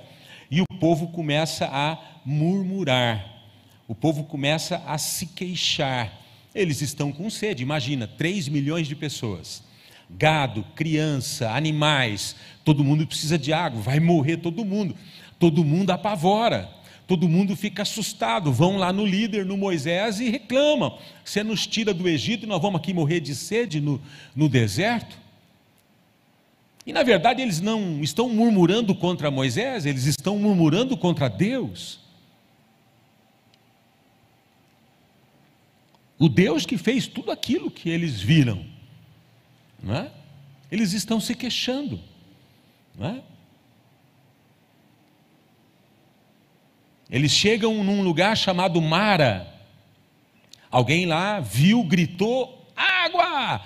E 0.51 0.61
o 0.61 0.65
povo 0.79 1.07
começa 1.07 1.65
a 1.71 1.97
murmurar, 2.25 3.25
o 3.87 3.95
povo 3.95 4.23
começa 4.23 4.83
a 4.85 4.97
se 4.97 5.27
queixar. 5.27 6.19
Eles 6.53 6.81
estão 6.81 7.11
com 7.11 7.29
sede, 7.29 7.63
imagina, 7.63 8.07
3 8.07 8.49
milhões 8.49 8.87
de 8.87 8.95
pessoas. 8.95 9.63
Gado, 10.09 10.63
criança, 10.75 11.51
animais, 11.51 12.35
todo 12.65 12.83
mundo 12.83 13.05
precisa 13.05 13.37
de 13.37 13.53
água, 13.53 13.79
vai 13.79 13.99
morrer 13.99 14.37
todo 14.37 14.65
mundo. 14.65 14.95
Todo 15.37 15.63
mundo 15.63 15.91
apavora, 15.91 16.69
todo 17.09 17.27
mundo 17.27 17.55
fica 17.55 17.81
assustado. 17.81 18.53
Vão 18.53 18.77
lá 18.77 18.93
no 18.93 19.03
líder, 19.03 19.43
no 19.43 19.57
Moisés, 19.57 20.19
e 20.19 20.29
reclamam: 20.29 20.99
Você 21.25 21.43
nos 21.43 21.65
tira 21.65 21.91
do 21.91 22.07
Egito 22.07 22.45
e 22.45 22.47
nós 22.47 22.61
vamos 22.61 22.79
aqui 22.79 22.93
morrer 22.93 23.19
de 23.19 23.33
sede 23.33 23.81
no, 23.81 23.99
no 24.35 24.47
deserto? 24.47 25.17
E 26.85 26.93
na 26.93 27.01
verdade 27.01 27.41
eles 27.41 27.59
não 27.59 28.01
estão 28.03 28.29
murmurando 28.29 28.93
contra 28.93 29.31
Moisés, 29.31 29.87
eles 29.87 30.05
estão 30.05 30.37
murmurando 30.37 30.95
contra 30.95 31.27
Deus. 31.27 31.99
O 36.19 36.29
Deus 36.29 36.63
que 36.63 36.77
fez 36.77 37.07
tudo 37.07 37.31
aquilo 37.31 37.71
que 37.71 37.89
eles 37.89 38.21
viram, 38.21 38.63
não 39.81 39.95
é? 39.95 40.11
eles 40.71 40.93
estão 40.93 41.19
se 41.19 41.33
queixando. 41.33 41.99
Não 42.95 43.07
é? 43.07 43.23
Eles 47.09 47.31
chegam 47.31 47.83
num 47.83 48.01
lugar 48.01 48.37
chamado 48.37 48.81
Mara. 48.81 49.47
Alguém 50.69 51.05
lá 51.05 51.39
viu, 51.39 51.83
gritou: 51.83 52.67
água! 52.75 53.61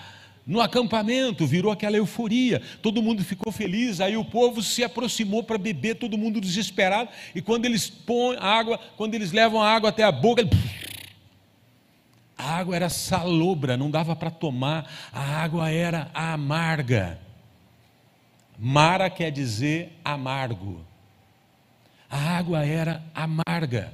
no 0.45 0.59
acampamento, 0.59 1.47
virou 1.47 1.71
aquela 1.71 1.95
euforia, 1.95 2.61
todo 2.81 3.01
mundo 3.01 3.23
ficou 3.23 3.51
feliz, 3.51 4.01
aí 4.01 4.17
o 4.17 4.25
povo 4.25 4.61
se 4.61 4.83
aproximou 4.83 5.41
para 5.41 5.57
beber, 5.57 5.95
todo 5.95 6.17
mundo 6.17 6.41
desesperado, 6.41 7.09
e 7.33 7.41
quando 7.41 7.65
eles 7.65 7.89
põem 7.89 8.37
água, 8.39 8.79
quando 8.97 9.15
eles 9.15 9.31
levam 9.31 9.61
a 9.61 9.71
água 9.71 9.89
até 9.89 10.03
a 10.03 10.11
boca, 10.11 10.47
a 12.37 12.57
água 12.57 12.75
era 12.75 12.89
salobra, 12.89 13.77
não 13.77 13.89
dava 13.89 14.15
para 14.15 14.29
tomar, 14.29 14.89
a 15.13 15.21
água 15.21 15.69
era 15.69 16.11
amarga. 16.13 17.19
Mara 18.59 19.09
quer 19.09 19.31
dizer 19.31 19.97
amargo. 20.03 20.85
A 22.13 22.37
água 22.37 22.63
era 22.63 23.03
amarga, 23.15 23.91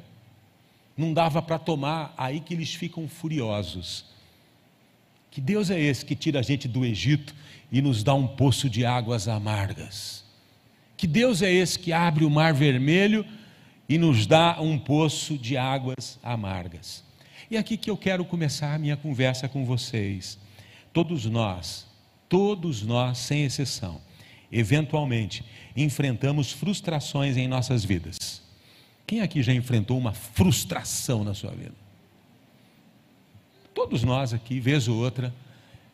não 0.98 1.14
dava 1.14 1.42
para 1.42 1.58
tomar, 1.58 2.14
aí 2.18 2.42
que 2.42 2.54
eles 2.54 2.74
ficam 2.74 3.08
furiosos. 3.08 4.04
Que 5.32 5.40
Deus 5.40 5.70
é 5.70 5.80
esse 5.80 6.04
que 6.04 6.18
tira 6.18 6.40
a 6.40 6.42
gente 6.42 6.68
do 6.68 6.84
Egito 6.84 7.34
e 7.72 7.82
nos 7.82 8.04
dá 8.04 8.14
um 8.14 8.28
poço 8.28 8.70
de 8.70 8.86
águas 8.86 9.30
amargas? 9.30 10.26
Que 10.98 11.08
Deus 11.08 11.42
é 11.42 11.50
esse 11.50 11.80
que 11.80 11.94
abre 11.94 12.26
o 12.26 12.30
mar 12.30 12.54
vermelho 12.54 13.26
e 13.88 13.98
nos 13.98 14.28
dá 14.28 14.60
um 14.60 14.78
poço 14.78 15.38
de 15.38 15.56
águas 15.56 16.20
amargas. 16.22 17.06
E 17.50 17.56
é 17.56 17.60
aqui 17.60 17.78
que 17.78 17.90
eu 17.90 17.96
quero 17.96 18.26
começar 18.26 18.76
a 18.76 18.80
minha 18.80 18.98
conversa 18.98 19.48
com 19.48 19.64
vocês. 19.64 20.38
Todos 20.92 21.24
nós, 21.24 21.88
todos 22.28 22.82
nós, 22.84 23.18
sem 23.18 23.46
exceção, 23.46 24.02
eventualmente 24.52 25.42
enfrentamos 25.84 26.52
frustrações 26.52 27.38
em 27.38 27.48
nossas 27.48 27.84
vidas. 27.84 28.42
Quem 29.06 29.22
aqui 29.22 29.42
já 29.42 29.54
enfrentou 29.54 29.98
uma 29.98 30.14
frustração 30.14 31.24
na 31.24 31.34
sua 31.34 31.52
vida? 31.52 31.74
Todos 33.74 34.04
nós 34.04 34.34
aqui, 34.34 34.60
vez 34.60 34.88
ou 34.88 34.98
outra, 34.98 35.34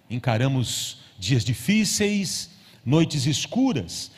encaramos 0.10 0.98
dias 1.18 1.46
difíceis, 1.46 2.50
noites 2.86 3.26
escuras, 3.26 4.12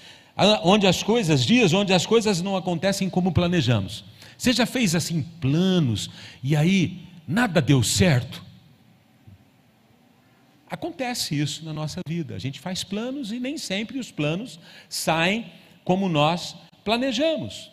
onde 0.64 0.88
as 0.88 1.04
coisas, 1.04 1.46
dias 1.46 1.74
onde 1.74 1.94
as 1.94 2.06
coisas 2.06 2.42
não 2.42 2.56
acontecem 2.56 3.10
como 3.10 3.32
planejamos. 3.32 4.04
Você 4.38 4.54
já 4.54 4.66
fez 4.66 4.96
assim 4.96 5.22
planos 5.42 6.10
e 6.44 6.56
aí 6.56 7.02
nada 7.28 7.62
deu 7.62 7.84
certo? 7.84 8.47
Acontece 10.70 11.40
isso 11.40 11.64
na 11.64 11.74
nossa 11.74 12.02
vida. 12.08 12.36
A 12.36 12.40
gente 12.40 12.60
faz 12.60 12.84
planos 12.84 13.32
e 13.32 13.40
nem 13.40 13.58
sempre 13.58 14.00
os 14.00 14.12
planos 14.12 14.60
saem 14.90 15.52
como 15.84 16.10
nós 16.10 16.56
planejamos. 16.84 17.72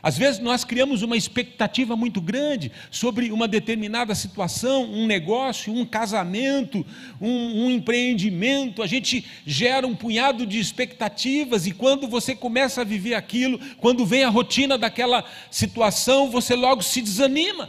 Às 0.00 0.16
vezes 0.16 0.40
nós 0.40 0.64
criamos 0.64 1.02
uma 1.02 1.16
expectativa 1.16 1.96
muito 1.96 2.20
grande 2.20 2.70
sobre 2.90 3.32
uma 3.32 3.48
determinada 3.48 4.14
situação, 4.14 4.84
um 4.84 5.06
negócio, 5.06 5.74
um 5.74 5.84
casamento, 5.84 6.86
um, 7.20 7.64
um, 7.64 7.70
empreendimento. 7.70 8.80
A 8.80 8.86
gente 8.86 9.26
gera 9.44 9.86
um 9.86 9.96
punhado 9.96 10.46
de 10.46 10.60
expectativas 10.60 11.66
e 11.66 11.72
quando 11.72 12.06
você 12.06 12.36
começa 12.36 12.82
a 12.82 12.84
viver 12.84 13.14
aquilo, 13.14 13.58
quando 13.78 14.06
vem 14.06 14.22
a 14.22 14.28
rotina 14.28 14.78
daquela 14.78 15.24
situação, 15.50 16.30
você 16.30 16.54
logo 16.54 16.82
se 16.82 17.02
desanima. 17.02 17.68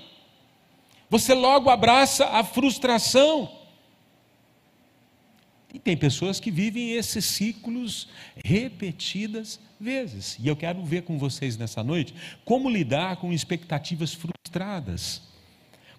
Você 1.09 1.33
logo 1.33 1.71
abraça 1.71 2.25
a 2.27 2.43
frustração. 2.43 3.58
E 5.73 5.77
tem 5.77 5.95
pessoas 5.95 6.39
que 6.39 6.49
vivem 6.49 6.93
esses 6.93 7.25
ciclos 7.25 8.07
repetidas 8.43 9.59
vezes. 9.79 10.37
E 10.39 10.47
eu 10.47 10.55
quero 10.55 10.83
ver 10.83 11.03
com 11.03 11.17
vocês 11.17 11.57
nessa 11.57 11.83
noite 11.83 12.13
como 12.43 12.69
lidar 12.69 13.17
com 13.17 13.31
expectativas 13.31 14.13
frustradas. 14.13 15.21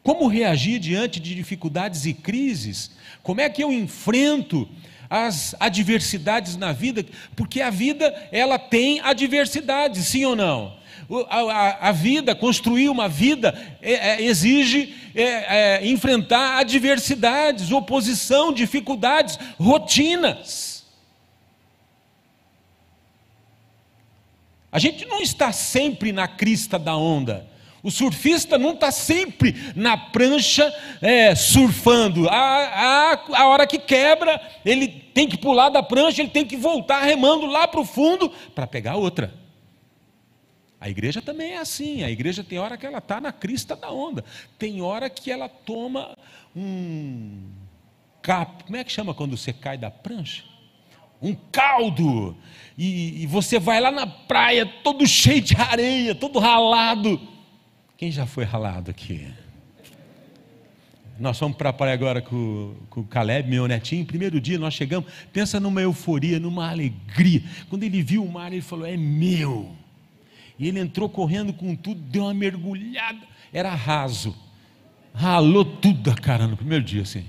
Como 0.03 0.27
reagir 0.27 0.79
diante 0.79 1.21
de 1.21 1.35
dificuldades 1.35 2.05
e 2.07 2.15
crises? 2.15 2.91
Como 3.23 3.41
é 3.41 3.49
que 3.49 3.63
eu 3.63 3.73
enfrento 3.73 4.69
as 5.09 5.55
adversidades 5.61 6.57
na 6.57 6.73
vida? 6.73 7.05
Porque 7.37 7.61
a 7.61 7.71
vida, 7.71 8.07
ela 8.33 8.59
tem 8.59 9.01
adversidades, 9.01 10.07
sim 10.07 10.25
ou 10.25 10.35
não? 10.35 10.79
A, 11.29 11.41
a, 11.41 11.89
a 11.89 11.93
vida, 11.93 12.35
construir 12.35 12.89
uma 12.89 13.09
vida, 13.09 13.55
é, 13.83 13.93
é, 13.93 14.23
exige 14.23 14.95
é, 15.15 15.23
é, 15.23 15.87
enfrentar 15.87 16.59
adversidades, 16.59 17.71
oposição, 17.71 18.53
dificuldades, 18.53 19.39
rotinas. 19.59 20.85
A 24.73 24.79
gente 24.79 25.05
não 25.07 25.21
está 25.21 25.51
sempre 25.53 26.13
na 26.13 26.29
crista 26.29 26.79
da 26.79 26.97
onda. 26.97 27.49
O 27.83 27.91
surfista 27.91 28.59
não 28.59 28.73
está 28.73 28.91
sempre 28.91 29.57
na 29.75 29.97
prancha 29.97 30.73
é, 31.01 31.35
surfando. 31.35 32.29
A, 32.29 32.35
a, 32.35 33.21
a 33.33 33.49
hora 33.49 33.67
que 33.67 33.79
quebra, 33.79 34.41
ele 34.65 34.87
tem 34.89 35.27
que 35.27 35.39
pular 35.39 35.71
da 35.71 35.83
prancha, 35.83 36.21
ele 36.21 36.31
tem 36.31 36.45
que 36.45 36.57
voltar 36.57 37.01
remando 37.01 37.47
lá 37.47 37.67
para 37.67 37.81
o 37.81 37.85
fundo 37.85 38.31
para 38.55 38.67
pegar 38.67 38.97
outra. 38.97 39.40
A 40.81 40.89
igreja 40.89 41.21
também 41.21 41.53
é 41.53 41.59
assim. 41.59 42.03
A 42.03 42.11
igreja 42.11 42.43
tem 42.43 42.59
hora 42.59 42.79
que 42.79 42.87
ela 42.87 42.99
está 42.99 43.21
na 43.21 43.31
crista 43.31 43.77
da 43.77 43.93
onda. 43.93 44.25
Tem 44.59 44.81
hora 44.81 45.11
que 45.11 45.31
ela 45.31 45.49
toma 45.49 46.17
um 46.57 47.51
cap. 48.23 48.65
Como 48.65 48.77
é 48.77 48.83
que 48.83 48.91
chama 48.91 49.13
quando 49.13 49.37
você 49.37 49.53
cai 49.53 49.77
da 49.77 49.91
prancha? 49.91 50.43
Um 51.21 51.35
caldo. 51.53 52.35
E, 52.79 53.23
e 53.23 53.27
você 53.27 53.59
vai 53.59 53.79
lá 53.79 53.91
na 53.91 54.07
praia 54.07 54.65
todo 54.65 55.07
cheio 55.07 55.43
de 55.43 55.55
areia, 55.55 56.15
todo 56.15 56.39
ralado. 56.39 57.21
Quem 57.99 58.11
já 58.11 58.25
foi 58.25 58.45
ralado 58.45 58.91
aqui? 58.91 59.29
Nós 61.19 61.39
fomos 61.39 61.59
para 61.59 61.69
a 61.69 61.73
praia 61.75 61.93
agora 61.93 62.23
com, 62.23 62.75
com 62.89 63.03
o 63.03 63.05
Caleb, 63.05 63.51
meu 63.51 63.67
netinho. 63.67 64.07
Primeiro 64.07 64.41
dia 64.41 64.59
nós 64.59 64.73
chegamos, 64.73 65.13
pensa 65.31 65.61
numa 65.61 65.83
euforia, 65.83 66.41
numa 66.41 66.71
alegria. 66.71 67.43
Quando 67.69 67.83
ele 67.83 68.03
viu 68.03 68.25
o 68.25 68.33
mar, 68.33 68.51
ele 68.51 68.63
falou: 68.63 68.87
É 68.87 68.97
meu. 68.97 69.77
E 70.61 70.69
ele 70.69 70.79
entrou 70.79 71.09
correndo 71.09 71.55
com 71.55 71.75
tudo, 71.75 72.03
deu 72.03 72.25
uma 72.25 72.35
mergulhada, 72.35 73.27
era 73.51 73.75
raso. 73.75 74.37
Ralou 75.15 75.65
tudo 75.65 76.11
a 76.11 76.15
cara 76.15 76.47
no 76.47 76.55
primeiro 76.55 76.85
dia, 76.85 77.01
assim. 77.01 77.25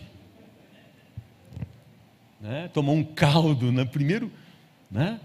Né? 2.41 2.69
Tomou 2.73 2.93
um 2.93 3.05
caldo 3.05 3.71
no 3.71 3.87
primeiro. 3.87 4.29
Né? 4.91 5.17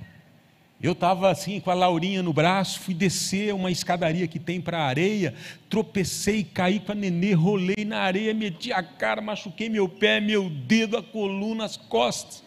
Eu 0.80 0.92
estava 0.92 1.32
assim 1.32 1.58
com 1.58 1.68
a 1.68 1.74
Laurinha 1.74 2.22
no 2.22 2.32
braço, 2.32 2.78
fui 2.78 2.94
descer 2.94 3.52
uma 3.52 3.72
escadaria 3.72 4.28
que 4.28 4.38
tem 4.38 4.60
para 4.60 4.78
a 4.78 4.86
areia, 4.86 5.34
tropecei, 5.68 6.44
caí 6.44 6.78
com 6.78 6.92
a 6.92 6.94
nenê, 6.94 7.32
rolei 7.32 7.84
na 7.84 7.98
areia, 7.98 8.32
meti 8.32 8.72
a 8.72 8.84
cara, 8.84 9.20
machuquei 9.20 9.68
meu 9.68 9.88
pé, 9.88 10.20
meu 10.20 10.48
dedo, 10.48 10.96
a 10.96 11.02
coluna, 11.02 11.64
as 11.64 11.76
costas. 11.76 12.44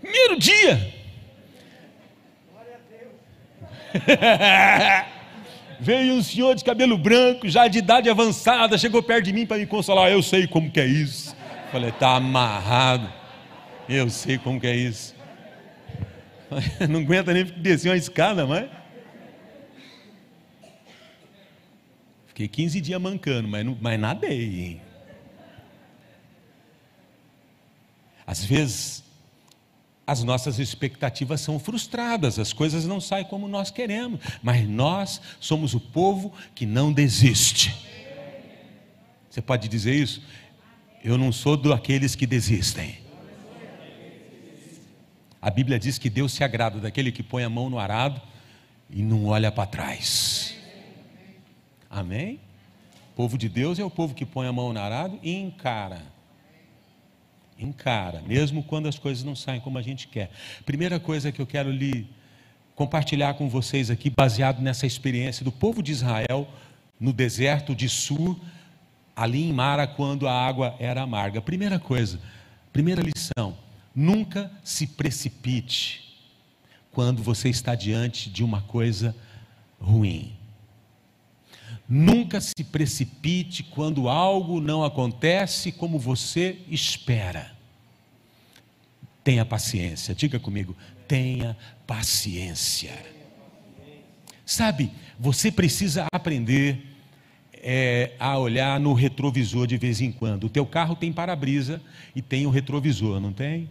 Primeiro 0.00 0.38
dia. 0.38 0.99
Veio 5.80 6.14
um 6.14 6.22
senhor 6.22 6.54
de 6.54 6.62
cabelo 6.62 6.98
branco, 6.98 7.48
já 7.48 7.66
de 7.66 7.78
idade 7.78 8.10
avançada, 8.10 8.76
chegou 8.76 9.02
perto 9.02 9.24
de 9.24 9.32
mim 9.32 9.46
para 9.46 9.56
me 9.56 9.66
consolar. 9.66 10.10
Eu 10.10 10.22
sei 10.22 10.46
como 10.46 10.70
que 10.70 10.78
é 10.78 10.86
isso. 10.86 11.34
Falei, 11.72 11.90
tá 11.92 12.16
amarrado. 12.16 13.10
Eu 13.88 14.10
sei 14.10 14.36
como 14.38 14.60
que 14.60 14.66
é 14.66 14.76
isso. 14.76 15.14
Não 16.88 17.00
aguenta 17.00 17.32
nem 17.32 17.44
descer 17.44 17.88
uma 17.88 17.96
escada, 17.96 18.46
mas. 18.46 18.68
Fiquei 22.26 22.46
15 22.48 22.80
dias 22.80 23.00
mancando, 23.00 23.48
mas, 23.48 23.64
não, 23.64 23.76
mas 23.80 24.00
nadei. 24.00 24.80
Às 28.26 28.44
vezes 28.44 29.04
as 30.06 30.24
nossas 30.24 30.58
expectativas 30.58 31.40
são 31.40 31.58
frustradas, 31.58 32.38
as 32.38 32.52
coisas 32.52 32.84
não 32.84 33.00
saem 33.00 33.24
como 33.24 33.46
nós 33.46 33.70
queremos, 33.70 34.20
mas 34.42 34.68
nós 34.68 35.20
somos 35.38 35.74
o 35.74 35.80
povo 35.80 36.32
que 36.54 36.66
não 36.66 36.92
desiste. 36.92 37.86
Você 39.30 39.40
pode 39.40 39.68
dizer 39.68 39.94
isso? 39.94 40.22
Eu 41.04 41.16
não 41.16 41.30
sou 41.30 41.56
daqueles 41.56 42.14
que 42.14 42.26
desistem. 42.26 42.98
A 45.40 45.48
Bíblia 45.48 45.78
diz 45.78 45.96
que 45.96 46.10
Deus 46.10 46.32
se 46.32 46.44
agrada 46.44 46.80
daquele 46.80 47.12
que 47.12 47.22
põe 47.22 47.44
a 47.44 47.48
mão 47.48 47.70
no 47.70 47.78
arado 47.78 48.20
e 48.90 49.02
não 49.02 49.26
olha 49.26 49.50
para 49.52 49.66
trás. 49.66 50.56
Amém? 51.88 52.40
O 53.12 53.16
povo 53.16 53.38
de 53.38 53.48
Deus 53.48 53.78
é 53.78 53.84
o 53.84 53.90
povo 53.90 54.14
que 54.14 54.26
põe 54.26 54.46
a 54.46 54.52
mão 54.52 54.72
no 54.72 54.80
arado 54.80 55.18
e 55.22 55.34
encara 55.34 56.02
encara, 57.60 58.22
mesmo 58.26 58.62
quando 58.62 58.88
as 58.88 58.98
coisas 58.98 59.22
não 59.22 59.36
saem 59.36 59.60
como 59.60 59.78
a 59.78 59.82
gente 59.82 60.08
quer. 60.08 60.30
Primeira 60.64 60.98
coisa 60.98 61.30
que 61.30 61.40
eu 61.40 61.46
quero 61.46 61.70
lhe 61.70 62.06
compartilhar 62.74 63.34
com 63.34 63.48
vocês 63.48 63.90
aqui, 63.90 64.08
baseado 64.08 64.60
nessa 64.60 64.86
experiência 64.86 65.44
do 65.44 65.52
povo 65.52 65.82
de 65.82 65.92
Israel 65.92 66.48
no 66.98 67.12
deserto 67.12 67.74
de 67.74 67.88
Sur, 67.88 68.38
ali 69.14 69.48
em 69.48 69.52
Mara, 69.52 69.86
quando 69.86 70.26
a 70.26 70.32
água 70.32 70.74
era 70.78 71.02
amarga. 71.02 71.40
Primeira 71.40 71.78
coisa, 71.78 72.18
primeira 72.72 73.02
lição: 73.02 73.56
nunca 73.94 74.50
se 74.64 74.86
precipite 74.86 76.10
quando 76.90 77.22
você 77.22 77.48
está 77.48 77.74
diante 77.74 78.30
de 78.30 78.42
uma 78.42 78.62
coisa 78.62 79.14
ruim. 79.80 80.39
Nunca 81.92 82.40
se 82.40 82.62
precipite 82.62 83.64
quando 83.64 84.08
algo 84.08 84.60
não 84.60 84.84
acontece 84.84 85.72
como 85.72 85.98
você 85.98 86.58
espera. 86.68 87.50
Tenha 89.24 89.44
paciência, 89.44 90.14
diga 90.14 90.38
comigo, 90.38 90.76
tenha 91.08 91.56
paciência. 91.88 92.92
Sabe, 94.46 94.92
você 95.18 95.50
precisa 95.50 96.06
aprender 96.12 96.80
é, 97.54 98.12
a 98.20 98.38
olhar 98.38 98.78
no 98.78 98.92
retrovisor 98.92 99.66
de 99.66 99.76
vez 99.76 100.00
em 100.00 100.12
quando. 100.12 100.44
O 100.44 100.48
teu 100.48 100.64
carro 100.64 100.94
tem 100.94 101.12
para-brisa 101.12 101.82
e 102.14 102.22
tem 102.22 102.46
o 102.46 102.50
retrovisor, 102.50 103.18
não 103.18 103.32
tem? 103.32 103.68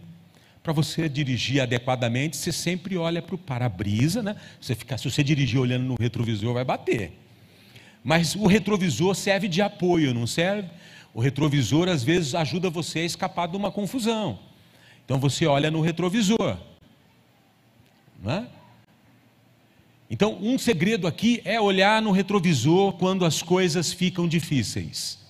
Para 0.62 0.74
você 0.74 1.08
dirigir 1.08 1.62
adequadamente, 1.62 2.36
você 2.36 2.52
sempre 2.52 2.98
olha 2.98 3.22
para 3.22 3.34
o 3.34 3.38
para-brisa, 3.38 4.22
né? 4.22 4.36
Você 4.60 4.74
fica, 4.74 4.98
se 4.98 5.10
você 5.10 5.24
dirigir 5.24 5.58
olhando 5.58 5.84
no 5.84 5.96
retrovisor, 5.98 6.52
vai 6.52 6.66
bater. 6.66 7.19
Mas 8.02 8.34
o 8.34 8.46
retrovisor 8.46 9.14
serve 9.14 9.48
de 9.48 9.60
apoio, 9.60 10.14
não 10.14 10.26
serve? 10.26 10.68
O 11.12 11.20
retrovisor 11.20 11.88
às 11.88 12.02
vezes 12.02 12.34
ajuda 12.34 12.70
você 12.70 13.00
a 13.00 13.04
escapar 13.04 13.48
de 13.48 13.56
uma 13.56 13.70
confusão. 13.70 14.38
Então 15.04 15.18
você 15.18 15.46
olha 15.46 15.70
no 15.70 15.80
retrovisor. 15.80 16.56
Não 18.22 18.32
é? 18.32 18.46
Então, 20.10 20.36
um 20.42 20.58
segredo 20.58 21.06
aqui 21.06 21.40
é 21.44 21.60
olhar 21.60 22.02
no 22.02 22.10
retrovisor 22.10 22.94
quando 22.94 23.24
as 23.24 23.42
coisas 23.42 23.92
ficam 23.92 24.26
difíceis. 24.26 25.20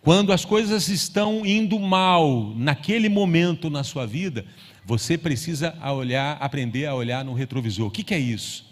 Quando 0.00 0.32
as 0.32 0.44
coisas 0.44 0.88
estão 0.88 1.44
indo 1.44 1.78
mal 1.78 2.54
naquele 2.56 3.10
momento 3.10 3.68
na 3.68 3.84
sua 3.84 4.06
vida, 4.06 4.46
você 4.86 5.18
precisa 5.18 5.76
olhar, 5.92 6.38
aprender 6.40 6.86
a 6.86 6.94
olhar 6.94 7.22
no 7.22 7.34
retrovisor. 7.34 7.88
O 7.88 7.90
que, 7.90 8.02
que 8.02 8.14
é 8.14 8.18
isso? 8.18 8.64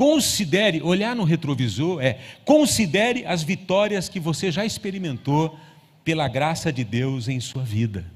Considere, 0.00 0.80
olhar 0.80 1.14
no 1.14 1.24
retrovisor 1.24 2.00
é 2.00 2.16
considere 2.46 3.26
as 3.26 3.42
vitórias 3.42 4.08
que 4.08 4.18
você 4.18 4.50
já 4.50 4.64
experimentou 4.64 5.54
pela 6.02 6.26
graça 6.26 6.72
de 6.72 6.82
Deus 6.82 7.28
em 7.28 7.38
sua 7.38 7.64
vida. 7.64 8.06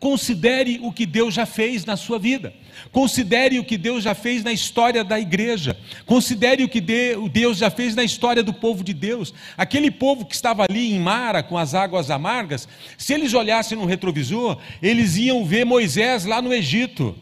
Considere 0.00 0.80
o 0.82 0.90
que 0.90 1.06
Deus 1.06 1.32
já 1.32 1.46
fez 1.46 1.84
na 1.84 1.96
sua 1.96 2.18
vida. 2.18 2.52
Considere 2.90 3.60
o 3.60 3.64
que 3.64 3.78
Deus 3.78 4.02
já 4.02 4.16
fez 4.16 4.42
na 4.42 4.50
história 4.50 5.04
da 5.04 5.20
igreja. 5.20 5.78
Considere 6.06 6.64
o 6.64 6.68
que 6.68 6.80
Deus 6.80 7.58
já 7.58 7.70
fez 7.70 7.94
na 7.94 8.02
história 8.02 8.42
do 8.42 8.52
povo 8.52 8.82
de 8.82 8.92
Deus. 8.92 9.32
Aquele 9.56 9.92
povo 9.92 10.24
que 10.24 10.34
estava 10.34 10.64
ali 10.68 10.92
em 10.92 10.98
Mara 10.98 11.40
com 11.40 11.56
as 11.56 11.72
águas 11.72 12.10
amargas, 12.10 12.66
se 12.98 13.14
eles 13.14 13.32
olhassem 13.32 13.78
no 13.78 13.86
retrovisor, 13.86 14.58
eles 14.82 15.16
iam 15.16 15.44
ver 15.44 15.64
Moisés 15.64 16.24
lá 16.24 16.42
no 16.42 16.52
Egito 16.52 17.14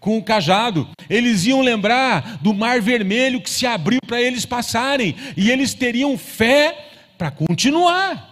com 0.00 0.16
o 0.16 0.22
cajado. 0.24 0.88
Eles 1.08 1.44
iam 1.44 1.60
lembrar 1.60 2.38
do 2.40 2.54
mar 2.54 2.80
vermelho 2.80 3.40
que 3.40 3.50
se 3.50 3.66
abriu 3.66 4.00
para 4.04 4.20
eles 4.20 4.46
passarem 4.46 5.14
e 5.36 5.50
eles 5.50 5.74
teriam 5.74 6.16
fé 6.18 6.88
para 7.16 7.30
continuar. 7.30 8.30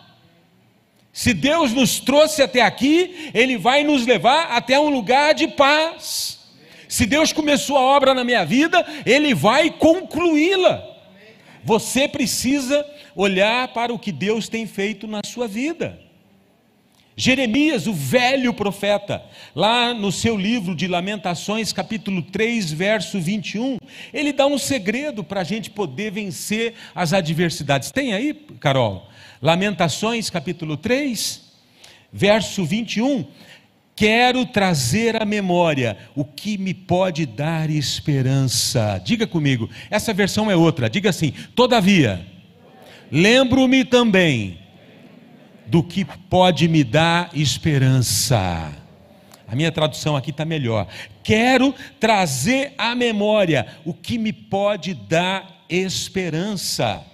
Se 1.12 1.34
Deus 1.34 1.72
nos 1.72 2.00
trouxe 2.00 2.42
até 2.42 2.62
aqui, 2.62 3.30
Ele 3.34 3.58
vai 3.58 3.82
nos 3.82 4.06
levar 4.06 4.52
até 4.52 4.78
um 4.80 4.88
lugar 4.88 5.34
de 5.34 5.48
paz. 5.48 6.38
Se 6.88 7.04
Deus 7.04 7.32
começou 7.32 7.76
a 7.76 7.82
obra 7.82 8.14
na 8.14 8.24
minha 8.24 8.44
vida, 8.44 8.84
Ele 9.04 9.34
vai 9.34 9.70
concluí-la. 9.70 10.82
Você 11.64 12.08
precisa 12.08 12.86
olhar 13.14 13.68
para 13.68 13.92
o 13.92 13.98
que 13.98 14.12
Deus 14.12 14.48
tem 14.48 14.64
feito 14.66 15.06
na 15.06 15.20
sua 15.26 15.46
vida. 15.48 16.07
Jeremias, 17.20 17.88
o 17.88 17.92
velho 17.92 18.54
profeta, 18.54 19.24
lá 19.52 19.92
no 19.92 20.12
seu 20.12 20.36
livro 20.36 20.72
de 20.72 20.86
Lamentações, 20.86 21.72
capítulo 21.72 22.22
3, 22.22 22.70
verso 22.70 23.20
21, 23.20 23.76
ele 24.14 24.32
dá 24.32 24.46
um 24.46 24.56
segredo 24.56 25.24
para 25.24 25.40
a 25.40 25.44
gente 25.44 25.68
poder 25.68 26.12
vencer 26.12 26.74
as 26.94 27.12
adversidades. 27.12 27.90
Tem 27.90 28.14
aí, 28.14 28.32
Carol? 28.60 29.08
Lamentações, 29.42 30.30
capítulo 30.30 30.76
3, 30.76 31.42
verso 32.12 32.64
21. 32.64 33.26
Quero 33.96 34.46
trazer 34.46 35.20
à 35.20 35.24
memória 35.24 35.98
o 36.14 36.24
que 36.24 36.56
me 36.56 36.72
pode 36.72 37.26
dar 37.26 37.68
esperança. 37.68 39.02
Diga 39.04 39.26
comigo, 39.26 39.68
essa 39.90 40.14
versão 40.14 40.48
é 40.48 40.54
outra. 40.54 40.88
Diga 40.88 41.10
assim: 41.10 41.32
Todavia, 41.56 42.24
lembro-me 43.10 43.84
também 43.84 44.67
do 45.68 45.82
que 45.82 46.04
pode 46.04 46.66
me 46.66 46.82
dar 46.82 47.30
esperança. 47.34 48.72
A 49.46 49.54
minha 49.54 49.72
tradução 49.72 50.16
aqui 50.16 50.30
está 50.30 50.44
melhor. 50.44 50.86
Quero 51.22 51.74
trazer 51.98 52.72
à 52.76 52.94
memória 52.94 53.66
o 53.84 53.94
que 53.94 54.18
me 54.18 54.32
pode 54.32 54.94
dar 54.94 55.64
esperança. 55.68 57.04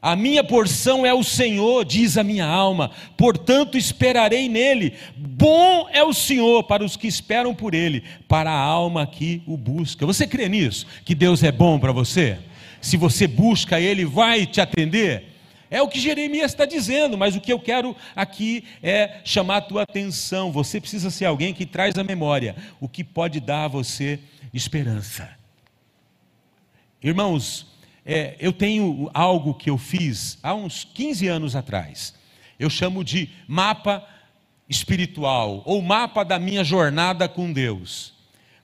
A 0.00 0.14
minha 0.14 0.44
porção 0.44 1.04
é 1.04 1.12
o 1.12 1.24
Senhor, 1.24 1.84
diz 1.84 2.16
a 2.16 2.22
minha 2.22 2.46
alma, 2.46 2.92
portanto 3.16 3.76
esperarei 3.76 4.48
nele. 4.48 4.94
Bom 5.16 5.88
é 5.92 6.04
o 6.04 6.12
Senhor 6.12 6.62
para 6.64 6.84
os 6.84 6.96
que 6.96 7.08
esperam 7.08 7.54
por 7.54 7.74
ele, 7.74 8.04
para 8.28 8.50
a 8.50 8.58
alma 8.58 9.06
que 9.06 9.42
o 9.46 9.56
busca. 9.56 10.06
Você 10.06 10.26
crê 10.26 10.48
nisso? 10.48 10.86
Que 11.04 11.14
Deus 11.14 11.42
é 11.42 11.50
bom 11.50 11.78
para 11.78 11.90
você? 11.90 12.38
Se 12.80 12.96
você 12.96 13.26
busca, 13.26 13.80
ele 13.80 14.04
vai 14.04 14.46
te 14.46 14.60
atender? 14.60 15.35
É 15.70 15.82
o 15.82 15.88
que 15.88 16.00
Jeremias 16.00 16.52
está 16.52 16.64
dizendo, 16.64 17.18
mas 17.18 17.34
o 17.34 17.40
que 17.40 17.52
eu 17.52 17.58
quero 17.58 17.96
aqui 18.14 18.64
é 18.82 19.20
chamar 19.24 19.56
a 19.58 19.62
tua 19.62 19.82
atenção. 19.82 20.52
Você 20.52 20.80
precisa 20.80 21.10
ser 21.10 21.24
alguém 21.24 21.52
que 21.52 21.66
traz 21.66 21.96
à 21.98 22.04
memória 22.04 22.56
o 22.80 22.88
que 22.88 23.02
pode 23.02 23.40
dar 23.40 23.64
a 23.64 23.68
você 23.68 24.20
esperança. 24.52 25.28
Irmãos, 27.02 27.66
é, 28.04 28.36
eu 28.38 28.52
tenho 28.52 29.10
algo 29.12 29.54
que 29.54 29.68
eu 29.68 29.76
fiz 29.76 30.38
há 30.42 30.54
uns 30.54 30.84
15 30.84 31.26
anos 31.26 31.56
atrás. 31.56 32.14
Eu 32.58 32.70
chamo 32.70 33.04
de 33.04 33.28
mapa 33.46 34.06
espiritual, 34.68 35.62
ou 35.64 35.82
mapa 35.82 36.24
da 36.24 36.38
minha 36.38 36.64
jornada 36.64 37.28
com 37.28 37.52
Deus. 37.52 38.15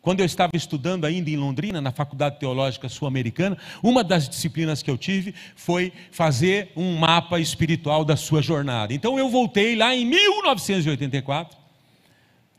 Quando 0.02 0.18
eu 0.18 0.26
estava 0.26 0.50
estudando 0.56 1.04
ainda 1.04 1.30
em 1.30 1.36
Londrina, 1.36 1.80
na 1.80 1.92
Faculdade 1.92 2.40
Teológica 2.40 2.88
Sul-Americana, 2.88 3.56
uma 3.80 4.02
das 4.02 4.28
disciplinas 4.28 4.82
que 4.82 4.90
eu 4.90 4.98
tive 4.98 5.32
foi 5.54 5.92
fazer 6.10 6.72
um 6.76 6.96
mapa 6.98 7.38
espiritual 7.38 8.04
da 8.04 8.16
sua 8.16 8.42
jornada. 8.42 8.92
Então 8.92 9.16
eu 9.16 9.30
voltei 9.30 9.76
lá 9.76 9.94
em 9.94 10.04
1984, 10.04 11.56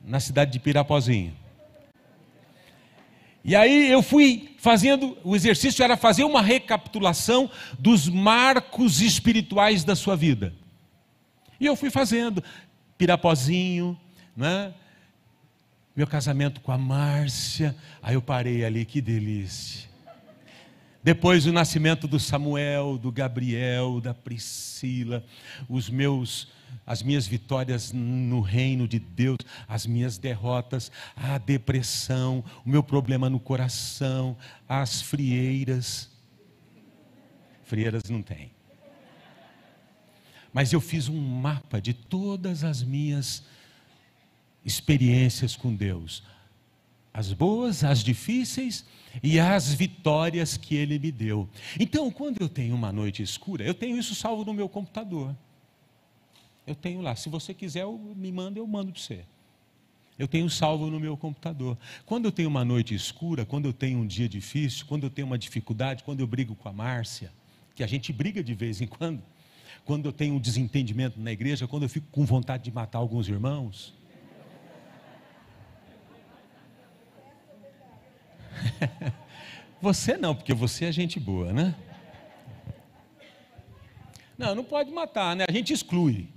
na 0.01 0.21
cidade 0.21 0.53
de 0.53 0.59
Pirapozinho. 0.59 1.33
E 3.43 3.57
aí 3.57 3.91
eu 3.91 4.01
fui 4.01 4.55
fazendo, 4.57 5.17
o 5.21 5.35
exercício 5.35 5.83
era 5.83 5.97
fazer 5.97 6.23
uma 6.23 6.41
recapitulação 6.41 7.51
dos 7.77 8.07
marcos 8.07 9.01
espirituais 9.01 9.83
da 9.83 9.97
sua 9.97 10.15
vida. 10.15 10.53
E 11.59 11.65
eu 11.65 11.75
fui 11.75 11.89
fazendo, 11.89 12.41
Pirapozinho, 12.97 13.99
né? 14.35 14.73
Meu 15.95 16.07
casamento 16.07 16.61
com 16.61 16.71
a 16.71 16.77
Márcia, 16.77 17.75
aí 18.01 18.15
eu 18.15 18.21
parei 18.21 18.65
ali, 18.65 18.85
que 18.85 19.01
delícia. 19.01 19.89
Depois 21.03 21.45
o 21.45 21.51
nascimento 21.51 22.07
do 22.07 22.19
Samuel, 22.19 22.97
do 22.97 23.11
Gabriel, 23.11 23.99
da 23.99 24.13
Priscila, 24.13 25.23
os 25.67 25.89
meus 25.89 26.47
as 26.85 27.01
minhas 27.01 27.25
vitórias 27.25 27.91
no 27.93 28.41
reino 28.41 28.87
de 28.87 28.99
Deus, 28.99 29.37
as 29.67 29.85
minhas 29.85 30.17
derrotas, 30.17 30.91
a 31.15 31.37
depressão, 31.37 32.43
o 32.65 32.69
meu 32.69 32.83
problema 32.83 33.29
no 33.29 33.39
coração, 33.39 34.35
as 34.67 35.01
frieiras. 35.01 36.09
Frieiras 37.63 38.03
não 38.09 38.21
tem. 38.21 38.51
Mas 40.51 40.73
eu 40.73 40.81
fiz 40.81 41.07
um 41.07 41.19
mapa 41.19 41.79
de 41.81 41.93
todas 41.93 42.63
as 42.63 42.83
minhas 42.83 43.43
experiências 44.65 45.55
com 45.55 45.73
Deus, 45.73 46.23
as 47.13 47.31
boas, 47.31 47.83
as 47.83 48.03
difíceis 48.03 48.85
e 49.21 49.39
as 49.39 49.73
vitórias 49.73 50.57
que 50.57 50.75
Ele 50.75 50.97
me 50.97 51.11
deu. 51.11 51.47
Então, 51.79 52.09
quando 52.09 52.41
eu 52.41 52.49
tenho 52.49 52.73
uma 52.73 52.91
noite 52.91 53.21
escura, 53.21 53.63
eu 53.63 53.73
tenho 53.73 53.97
isso 53.97 54.15
salvo 54.15 54.43
no 54.43 54.53
meu 54.53 54.67
computador. 54.67 55.35
Eu 56.65 56.73
tenho 56.75 57.01
lá. 57.01 57.15
Se 57.15 57.29
você 57.29 57.53
quiser, 57.53 57.85
me 58.15 58.31
manda, 58.31 58.57
eu 58.57 58.65
mando 58.65 58.91
para 58.91 59.01
você. 59.01 59.25
Eu 60.17 60.27
tenho 60.27 60.49
salvo 60.49 60.87
no 60.87 60.99
meu 60.99 61.17
computador. 61.17 61.77
Quando 62.05 62.25
eu 62.25 62.31
tenho 62.31 62.47
uma 62.47 62.63
noite 62.63 62.93
escura, 62.93 63.45
quando 63.45 63.65
eu 63.65 63.73
tenho 63.73 63.99
um 63.99 64.07
dia 64.07 64.29
difícil, 64.29 64.85
quando 64.85 65.03
eu 65.03 65.09
tenho 65.09 65.27
uma 65.27 65.37
dificuldade, 65.37 66.03
quando 66.03 66.19
eu 66.19 66.27
brigo 66.27 66.55
com 66.55 66.69
a 66.69 66.73
Márcia, 66.73 67.31
que 67.75 67.83
a 67.83 67.87
gente 67.87 68.13
briga 68.13 68.43
de 68.43 68.53
vez 68.53 68.79
em 68.79 68.87
quando, 68.87 69.21
quando 69.83 70.05
eu 70.05 70.13
tenho 70.13 70.35
um 70.35 70.39
desentendimento 70.39 71.19
na 71.19 71.31
igreja, 71.31 71.67
quando 71.67 71.83
eu 71.83 71.89
fico 71.89 72.07
com 72.11 72.25
vontade 72.25 72.63
de 72.63 72.71
matar 72.71 72.99
alguns 72.99 73.27
irmãos. 73.27 73.93
Você 79.81 80.15
não, 80.15 80.33
porque 80.33 80.53
você 80.53 80.85
é 80.85 80.91
gente 80.93 81.19
boa, 81.19 81.51
né? 81.51 81.75
Não, 84.37 84.55
não 84.55 84.63
pode 84.63 84.89
matar, 84.89 85.35
né? 85.35 85.43
A 85.45 85.51
gente 85.51 85.73
exclui. 85.73 86.29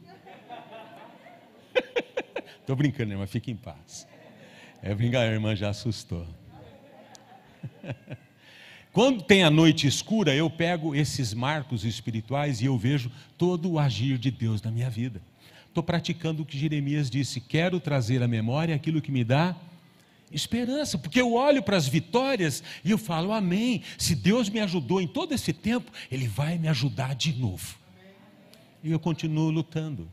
Estou 2.60 2.74
brincando, 2.74 3.12
irmã, 3.12 3.24
fique 3.24 3.52
em 3.52 3.56
paz. 3.56 4.08
É 4.82 4.92
brincar, 4.92 5.20
a 5.20 5.26
irmã 5.26 5.54
já 5.54 5.68
assustou. 5.68 6.26
Quando 8.92 9.22
tem 9.22 9.44
a 9.44 9.50
noite 9.50 9.86
escura, 9.86 10.34
eu 10.34 10.50
pego 10.50 10.94
esses 10.94 11.32
marcos 11.32 11.84
espirituais 11.84 12.60
e 12.60 12.64
eu 12.64 12.76
vejo 12.76 13.12
todo 13.38 13.70
o 13.70 13.78
agir 13.78 14.18
de 14.18 14.30
Deus 14.30 14.60
na 14.60 14.72
minha 14.72 14.90
vida. 14.90 15.22
Estou 15.68 15.84
praticando 15.84 16.42
o 16.42 16.46
que 16.46 16.58
Jeremias 16.58 17.08
disse: 17.08 17.40
quero 17.40 17.78
trazer 17.78 18.22
à 18.22 18.26
memória 18.26 18.74
aquilo 18.74 19.00
que 19.00 19.12
me 19.12 19.22
dá 19.22 19.54
esperança, 20.36 20.98
porque 20.98 21.20
eu 21.20 21.34
olho 21.34 21.62
para 21.62 21.76
as 21.76 21.88
vitórias 21.88 22.62
e 22.84 22.90
eu 22.90 22.98
falo, 22.98 23.32
Amém. 23.32 23.82
Se 23.98 24.14
Deus 24.14 24.48
me 24.48 24.60
ajudou 24.60 25.00
em 25.00 25.08
todo 25.08 25.32
esse 25.32 25.52
tempo, 25.52 25.90
Ele 26.10 26.28
vai 26.28 26.58
me 26.58 26.68
ajudar 26.68 27.14
de 27.14 27.32
novo. 27.32 27.76
E 28.84 28.92
eu 28.92 29.00
continuo 29.00 29.50
lutando. 29.50 30.08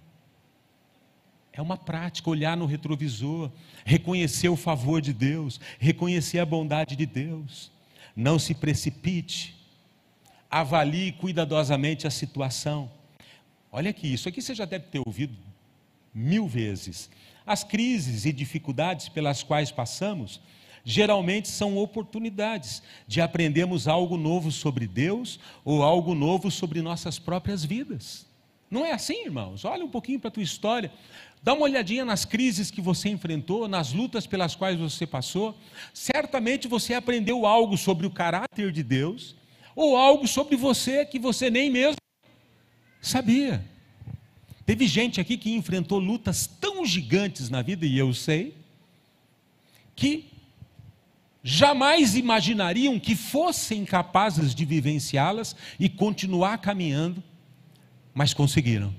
É 1.51 1.61
uma 1.61 1.77
prática, 1.77 2.29
olhar 2.29 2.57
no 2.57 2.65
retrovisor, 2.65 3.51
reconhecer 3.85 4.49
o 4.49 4.55
favor 4.55 4.99
de 4.99 5.13
Deus, 5.13 5.59
reconhecer 5.77 6.39
a 6.39 6.45
bondade 6.45 6.95
de 6.95 7.05
Deus. 7.05 7.71
Não 8.15 8.39
se 8.39 8.55
precipite, 8.55 9.55
avalie 10.49 11.11
cuidadosamente 11.11 12.07
a 12.07 12.09
situação. 12.09 12.89
Olha 13.71 13.91
aqui, 13.91 14.11
isso 14.11 14.27
aqui 14.27 14.41
você 14.41 14.55
já 14.55 14.65
deve 14.65 14.85
ter 14.85 15.01
ouvido 15.05 15.35
mil 16.13 16.47
vezes. 16.47 17.09
As 17.45 17.63
crises 17.63 18.25
e 18.25 18.31
dificuldades 18.31 19.09
pelas 19.09 19.43
quais 19.43 19.71
passamos 19.71 20.39
geralmente 20.85 21.47
são 21.47 21.77
oportunidades 21.77 22.83
de 23.07 23.21
aprendermos 23.21 23.87
algo 23.87 24.17
novo 24.17 24.51
sobre 24.51 24.85
Deus 24.85 25.39
ou 25.63 25.81
algo 25.81 26.13
novo 26.13 26.51
sobre 26.51 26.81
nossas 26.81 27.17
próprias 27.17 27.63
vidas. 27.63 28.25
Não 28.69 28.85
é 28.85 28.91
assim, 28.91 29.23
irmãos? 29.23 29.63
Olha 29.65 29.85
um 29.85 29.89
pouquinho 29.89 30.19
para 30.19 30.29
a 30.29 30.31
tua 30.31 30.43
história. 30.43 30.91
Dá 31.43 31.53
uma 31.53 31.63
olhadinha 31.63 32.03
nas 32.03 32.25
crises 32.25 32.71
que 32.71 32.81
você 32.81 33.09
enfrentou, 33.09 33.67
nas 33.67 33.93
lutas 33.93 34.25
pelas 34.25 34.55
quais 34.55 34.79
você 34.79 35.05
passou. 35.05 35.55
Certamente 35.93 36.67
você 36.67 36.93
aprendeu 36.93 37.45
algo 37.45 37.77
sobre 37.77 38.07
o 38.07 38.11
caráter 38.11 38.71
de 38.71 38.81
Deus, 38.81 39.35
ou 39.75 39.95
algo 39.95 40.27
sobre 40.27 40.55
você 40.55 41.05
que 41.05 41.19
você 41.19 41.49
nem 41.49 41.69
mesmo 41.69 41.97
sabia. 43.01 43.63
Teve 44.65 44.87
gente 44.87 45.19
aqui 45.19 45.37
que 45.37 45.53
enfrentou 45.53 45.99
lutas 45.99 46.47
tão 46.47 46.85
gigantes 46.85 47.49
na 47.49 47.61
vida, 47.61 47.85
e 47.85 47.97
eu 47.97 48.13
sei, 48.13 48.55
que 49.95 50.31
jamais 51.43 52.15
imaginariam 52.15 52.97
que 52.99 53.15
fossem 53.15 53.83
capazes 53.83 54.55
de 54.55 54.63
vivenciá-las 54.63 55.55
e 55.77 55.89
continuar 55.89 56.57
caminhando, 56.59 57.21
mas 58.13 58.33
conseguiram. 58.33 58.95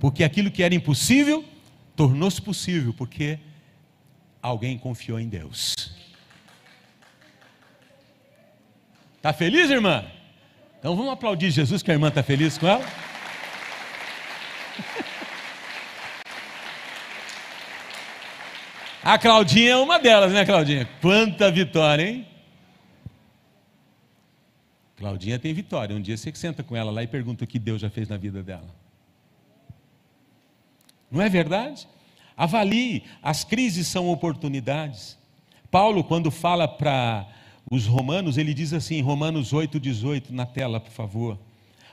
Porque 0.00 0.24
aquilo 0.24 0.50
que 0.50 0.62
era 0.62 0.74
impossível 0.74 1.44
tornou-se 1.94 2.40
possível, 2.40 2.94
porque 2.94 3.38
alguém 4.40 4.78
confiou 4.78 5.20
em 5.20 5.28
Deus. 5.28 5.74
Está 9.16 9.32
feliz, 9.32 9.68
irmã? 9.70 10.04
Então 10.78 10.94
vamos 10.96 11.12
aplaudir 11.12 11.50
Jesus, 11.50 11.82
que 11.82 11.90
a 11.90 11.94
irmã 11.94 12.08
está 12.08 12.22
feliz 12.22 12.56
com 12.56 12.68
ela? 12.68 12.84
A 19.06 19.16
Claudinha 19.18 19.70
é 19.70 19.76
uma 19.76 20.00
delas, 20.00 20.32
né, 20.32 20.44
Claudinha? 20.44 20.84
Quanta 21.00 21.48
vitória, 21.48 22.02
hein? 22.02 22.26
Claudinha 24.96 25.38
tem 25.38 25.54
vitória. 25.54 25.94
Um 25.94 26.00
dia 26.00 26.16
você 26.16 26.34
senta 26.34 26.64
com 26.64 26.74
ela 26.74 26.90
lá 26.90 27.04
e 27.04 27.06
pergunta 27.06 27.44
o 27.44 27.46
que 27.46 27.56
Deus 27.56 27.80
já 27.80 27.88
fez 27.88 28.08
na 28.08 28.16
vida 28.16 28.42
dela. 28.42 28.66
Não 31.08 31.22
é 31.22 31.28
verdade? 31.28 31.86
Avalie, 32.36 33.04
as 33.22 33.44
crises 33.44 33.86
são 33.86 34.08
oportunidades. 34.08 35.16
Paulo, 35.70 36.02
quando 36.02 36.28
fala 36.28 36.66
para 36.66 37.28
os 37.70 37.86
romanos, 37.86 38.36
ele 38.36 38.52
diz 38.52 38.72
assim, 38.72 39.00
Romanos 39.02 39.52
8, 39.52 39.78
18, 39.78 40.34
na 40.34 40.46
tela, 40.46 40.80
por 40.80 40.90
favor. 40.90 41.38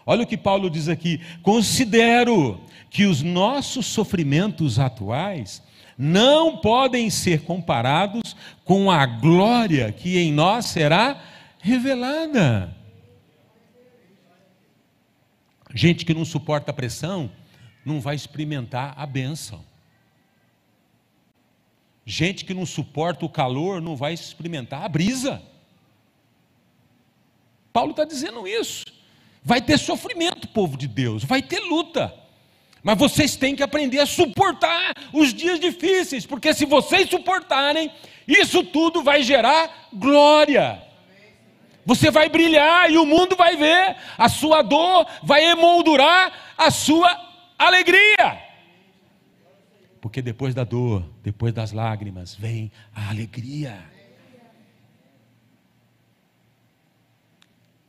Olha 0.04 0.24
o 0.24 0.28
que 0.28 0.36
Paulo 0.36 0.68
diz 0.68 0.90
aqui: 0.90 1.22
considero 1.44 2.60
que 2.90 3.06
os 3.06 3.22
nossos 3.22 3.86
sofrimentos 3.86 4.80
atuais 4.80 5.62
não 5.98 6.58
podem 6.58 7.10
ser 7.10 7.42
comparados 7.44 8.36
com 8.64 8.90
a 8.90 9.06
glória 9.06 9.92
que 9.92 10.18
em 10.18 10.32
nós 10.32 10.66
será 10.66 11.22
revelada. 11.60 12.76
Gente 15.74 16.06
que 16.06 16.14
não 16.14 16.26
suporta 16.26 16.72
a 16.72 16.74
pressão 16.74 17.32
não 17.86 18.00
vai 18.00 18.16
experimentar 18.16 18.94
a 18.98 19.06
bênção. 19.06 19.64
Gente 22.06 22.46
que 22.46 22.54
não 22.54 22.66
suporta 22.66 23.26
o 23.26 23.30
calor 23.30 23.82
não 23.82 23.96
vai 23.96 24.14
experimentar 24.14 24.84
a 24.84 24.90
brisa. 24.90 25.42
Paulo 27.72 27.92
está 27.92 28.04
dizendo 28.04 28.48
isso. 28.48 28.86
Vai 29.44 29.62
ter 29.62 29.78
sofrimento, 29.78 30.48
povo 30.48 30.78
de 30.78 30.88
Deus, 30.88 31.24
vai 31.24 31.42
ter 31.42 31.60
luta. 31.60 32.23
Mas 32.84 32.98
vocês 32.98 33.38
têm 33.38 33.56
que 33.56 33.64
aprender 33.64 34.00
a 34.00 34.06
suportar 34.06 34.94
os 35.14 35.34
dias 35.34 35.58
difíceis, 35.58 36.26
porque 36.26 36.54
se 36.54 36.66
vocês 36.66 37.10
suportarem, 37.10 37.90
isso 38.28 38.62
tudo 38.62 39.02
vai 39.02 39.24
gerar 39.24 39.88
glória. 39.94 40.84
Você 41.86 42.12
vai 42.12 42.28
brilhar 42.28 42.92
e 42.92 42.98
o 42.98 43.06
mundo 43.06 43.38
vai 43.38 43.56
ver, 43.56 43.96
a 44.18 44.28
sua 44.28 44.62
dor 44.62 45.08
vai 45.24 45.46
emoldurar 45.46 46.54
a 46.58 46.70
sua 46.70 47.10
alegria. 47.58 48.42
Porque 50.02 50.22
depois 50.22 50.54
da 50.54 50.66
dor, 50.66 51.10
depois 51.24 51.54
das 51.54 51.72
lágrimas, 51.72 52.36
vem 52.36 52.70
a 52.94 53.10
alegria. 53.10 53.82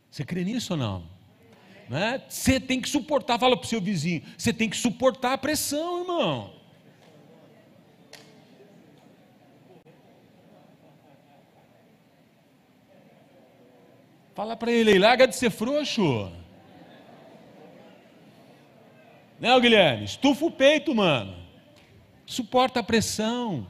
Você 0.09 0.25
crê 0.25 0.45
nisso 0.45 0.75
ou 0.75 0.79
não? 0.79 1.14
Né? 1.89 2.23
Você 2.29 2.59
tem 2.59 2.81
que 2.81 2.89
suportar, 2.89 3.39
fala 3.39 3.57
para 3.57 3.67
o 3.67 3.69
seu 3.69 3.81
vizinho, 3.81 4.23
você 4.37 4.53
tem 4.53 4.69
que 4.69 4.77
suportar 4.77 5.35
a 5.35 5.39
pressão, 5.39 6.01
irmão. 6.01 6.55
Fala 14.35 14.57
para 14.57 14.73
ele, 14.73 14.99
larga 14.99 15.29
de 15.29 15.37
ser 15.37 15.51
frouxo. 15.51 16.33
Não, 19.39 19.61
Guilherme, 19.61 20.05
estufa 20.05 20.45
o 20.47 20.51
peito, 20.51 20.95
mano. 20.95 21.37
Suporta 22.27 22.81
a 22.81 22.83
pressão. 22.83 23.67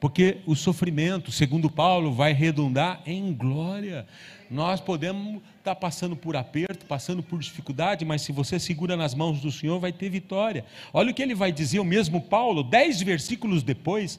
Porque 0.00 0.38
o 0.46 0.56
sofrimento, 0.56 1.30
segundo 1.30 1.68
Paulo, 1.68 2.10
vai 2.10 2.32
redundar 2.32 3.02
em 3.04 3.34
glória. 3.34 4.06
Nós 4.50 4.80
podemos 4.80 5.42
estar 5.58 5.74
passando 5.74 6.16
por 6.16 6.34
aperto, 6.34 6.86
passando 6.86 7.22
por 7.22 7.38
dificuldade, 7.38 8.02
mas 8.02 8.22
se 8.22 8.32
você 8.32 8.58
segura 8.58 8.96
nas 8.96 9.14
mãos 9.14 9.40
do 9.42 9.52
Senhor, 9.52 9.78
vai 9.78 9.92
ter 9.92 10.08
vitória. 10.08 10.64
Olha 10.90 11.10
o 11.10 11.14
que 11.14 11.22
ele 11.22 11.34
vai 11.34 11.52
dizer, 11.52 11.80
o 11.80 11.84
mesmo 11.84 12.22
Paulo, 12.22 12.62
dez 12.62 13.02
versículos 13.02 13.62
depois. 13.62 14.18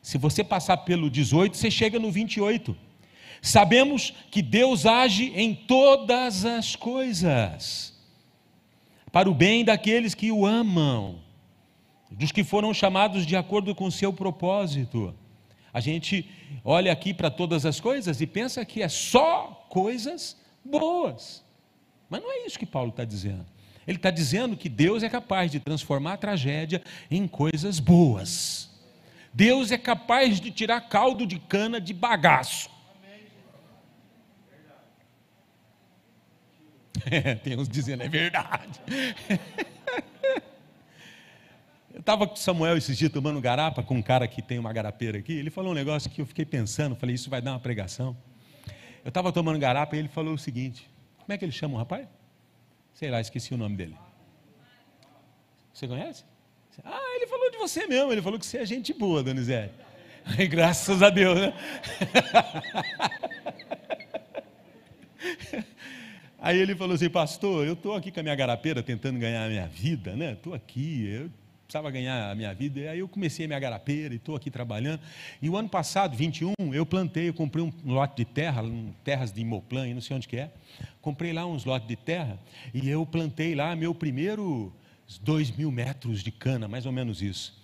Se 0.00 0.16
você 0.16 0.42
passar 0.42 0.78
pelo 0.78 1.10
18, 1.10 1.58
você 1.58 1.70
chega 1.70 1.98
no 1.98 2.10
28. 2.10 2.74
Sabemos 3.42 4.14
que 4.30 4.40
Deus 4.40 4.86
age 4.86 5.30
em 5.36 5.54
todas 5.54 6.46
as 6.46 6.74
coisas, 6.74 7.92
para 9.12 9.28
o 9.28 9.34
bem 9.34 9.62
daqueles 9.62 10.14
que 10.14 10.32
o 10.32 10.46
amam 10.46 11.18
dos 12.16 12.32
que 12.32 12.44
foram 12.44 12.72
chamados 12.72 13.26
de 13.26 13.36
acordo 13.36 13.74
com 13.74 13.86
o 13.86 13.92
seu 13.92 14.12
propósito. 14.12 15.14
A 15.72 15.80
gente 15.80 16.28
olha 16.64 16.92
aqui 16.92 17.14
para 17.14 17.30
todas 17.30 17.64
as 17.64 17.80
coisas 17.80 18.20
e 18.20 18.26
pensa 18.26 18.64
que 18.64 18.82
é 18.82 18.88
só 18.88 19.66
coisas 19.68 20.36
boas. 20.64 21.44
Mas 22.10 22.22
não 22.22 22.30
é 22.30 22.46
isso 22.46 22.58
que 22.58 22.66
Paulo 22.66 22.90
está 22.90 23.04
dizendo. 23.04 23.46
Ele 23.86 23.96
está 23.96 24.10
dizendo 24.10 24.56
que 24.56 24.68
Deus 24.68 25.02
é 25.02 25.08
capaz 25.08 25.50
de 25.50 25.58
transformar 25.58 26.14
a 26.14 26.16
tragédia 26.16 26.82
em 27.10 27.26
coisas 27.26 27.80
boas. 27.80 28.70
Deus 29.32 29.72
é 29.72 29.78
capaz 29.78 30.38
de 30.38 30.50
tirar 30.50 30.80
caldo 30.82 31.26
de 31.26 31.38
cana 31.38 31.80
de 31.80 31.94
bagaço. 31.94 32.70
É, 37.10 37.34
tem 37.42 37.58
uns 37.58 37.68
dizendo, 37.68 38.02
é 38.02 38.08
verdade. 38.08 38.80
Eu 41.92 42.00
estava 42.00 42.26
com 42.26 42.34
Samuel 42.36 42.78
esses 42.78 42.96
dias 42.96 43.12
tomando 43.12 43.38
garapa 43.40 43.82
com 43.82 43.96
um 43.96 44.02
cara 44.02 44.26
que 44.26 44.40
tem 44.40 44.58
uma 44.58 44.72
garapeira 44.72 45.18
aqui. 45.18 45.34
Ele 45.34 45.50
falou 45.50 45.72
um 45.72 45.74
negócio 45.74 46.10
que 46.10 46.22
eu 46.22 46.26
fiquei 46.26 46.46
pensando. 46.46 46.96
Falei, 46.96 47.14
isso 47.14 47.28
vai 47.28 47.42
dar 47.42 47.52
uma 47.52 47.60
pregação. 47.60 48.16
Eu 49.04 49.08
estava 49.08 49.30
tomando 49.30 49.58
garapa 49.58 49.94
e 49.94 49.98
ele 49.98 50.08
falou 50.08 50.34
o 50.34 50.38
seguinte: 50.38 50.88
Como 51.18 51.32
é 51.32 51.38
que 51.38 51.44
ele 51.44 51.52
chama 51.52 51.74
o 51.74 51.76
rapaz? 51.76 52.08
Sei 52.94 53.10
lá, 53.10 53.20
esqueci 53.20 53.52
o 53.52 53.58
nome 53.58 53.76
dele. 53.76 53.96
Você 55.72 55.86
conhece? 55.86 56.24
Ah, 56.82 57.16
ele 57.16 57.26
falou 57.26 57.50
de 57.50 57.58
você 57.58 57.86
mesmo. 57.86 58.10
Ele 58.10 58.22
falou 58.22 58.38
que 58.38 58.46
você 58.46 58.58
é 58.58 58.66
gente 58.66 58.94
boa, 58.94 59.22
Donizete. 59.22 59.74
Graças 60.48 61.02
a 61.02 61.10
Deus, 61.10 61.38
né? 61.38 61.52
Aí 66.38 66.58
ele 66.58 66.74
falou 66.74 66.94
assim, 66.94 67.08
pastor, 67.08 67.66
eu 67.66 67.74
estou 67.74 67.94
aqui 67.94 68.10
com 68.10 68.18
a 68.18 68.22
minha 68.22 68.34
garapeira 68.34 68.82
tentando 68.82 69.18
ganhar 69.18 69.44
a 69.44 69.48
minha 69.48 69.66
vida, 69.66 70.16
né? 70.16 70.32
Estou 70.32 70.54
aqui, 70.54 71.06
eu 71.06 71.30
precisava 71.72 71.90
ganhar 71.90 72.30
a 72.30 72.34
minha 72.34 72.52
vida. 72.52 72.80
E 72.80 72.88
aí 72.88 72.98
eu 72.98 73.08
comecei 73.08 73.46
a 73.46 73.48
minha 73.48 73.58
garapeira 73.58 74.12
e 74.12 74.18
estou 74.18 74.36
aqui 74.36 74.50
trabalhando. 74.50 75.00
E 75.40 75.48
o 75.48 75.56
ano 75.56 75.70
passado, 75.70 76.14
21, 76.14 76.52
eu 76.74 76.84
plantei, 76.84 77.30
eu 77.30 77.34
comprei 77.34 77.64
um 77.64 77.72
lote 77.86 78.16
de 78.16 78.24
terra, 78.26 78.62
um, 78.62 78.92
terras 79.02 79.32
de 79.32 79.40
Imoplan, 79.40 79.86
não 79.94 80.02
sei 80.02 80.16
onde 80.16 80.28
que 80.28 80.36
é. 80.36 80.50
Comprei 81.00 81.32
lá 81.32 81.46
uns 81.46 81.64
lotes 81.64 81.88
de 81.88 81.96
terra 81.96 82.38
e 82.74 82.90
eu 82.90 83.06
plantei 83.06 83.54
lá 83.54 83.74
meu 83.74 83.94
primeiro 83.94 84.70
dois 85.22 85.50
mil 85.50 85.72
metros 85.72 86.22
de 86.22 86.30
cana, 86.30 86.68
mais 86.68 86.84
ou 86.84 86.92
menos 86.92 87.22
isso. 87.22 87.58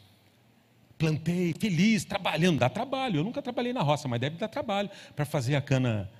Plantei, 0.97 1.55
feliz, 1.59 2.05
trabalhando, 2.07 2.61
dá 2.61 2.71
trabalho. 2.71 3.19
Eu 3.21 3.25
nunca 3.25 3.43
trabalhei 3.43 3.75
na 3.75 3.83
roça, 3.83 4.09
mas 4.09 4.19
deve 4.19 4.37
dar 4.37 4.49
trabalho 4.49 4.89
para 5.15 5.27
fazer 5.27 5.55
a 5.55 5.61
cana 5.61 6.11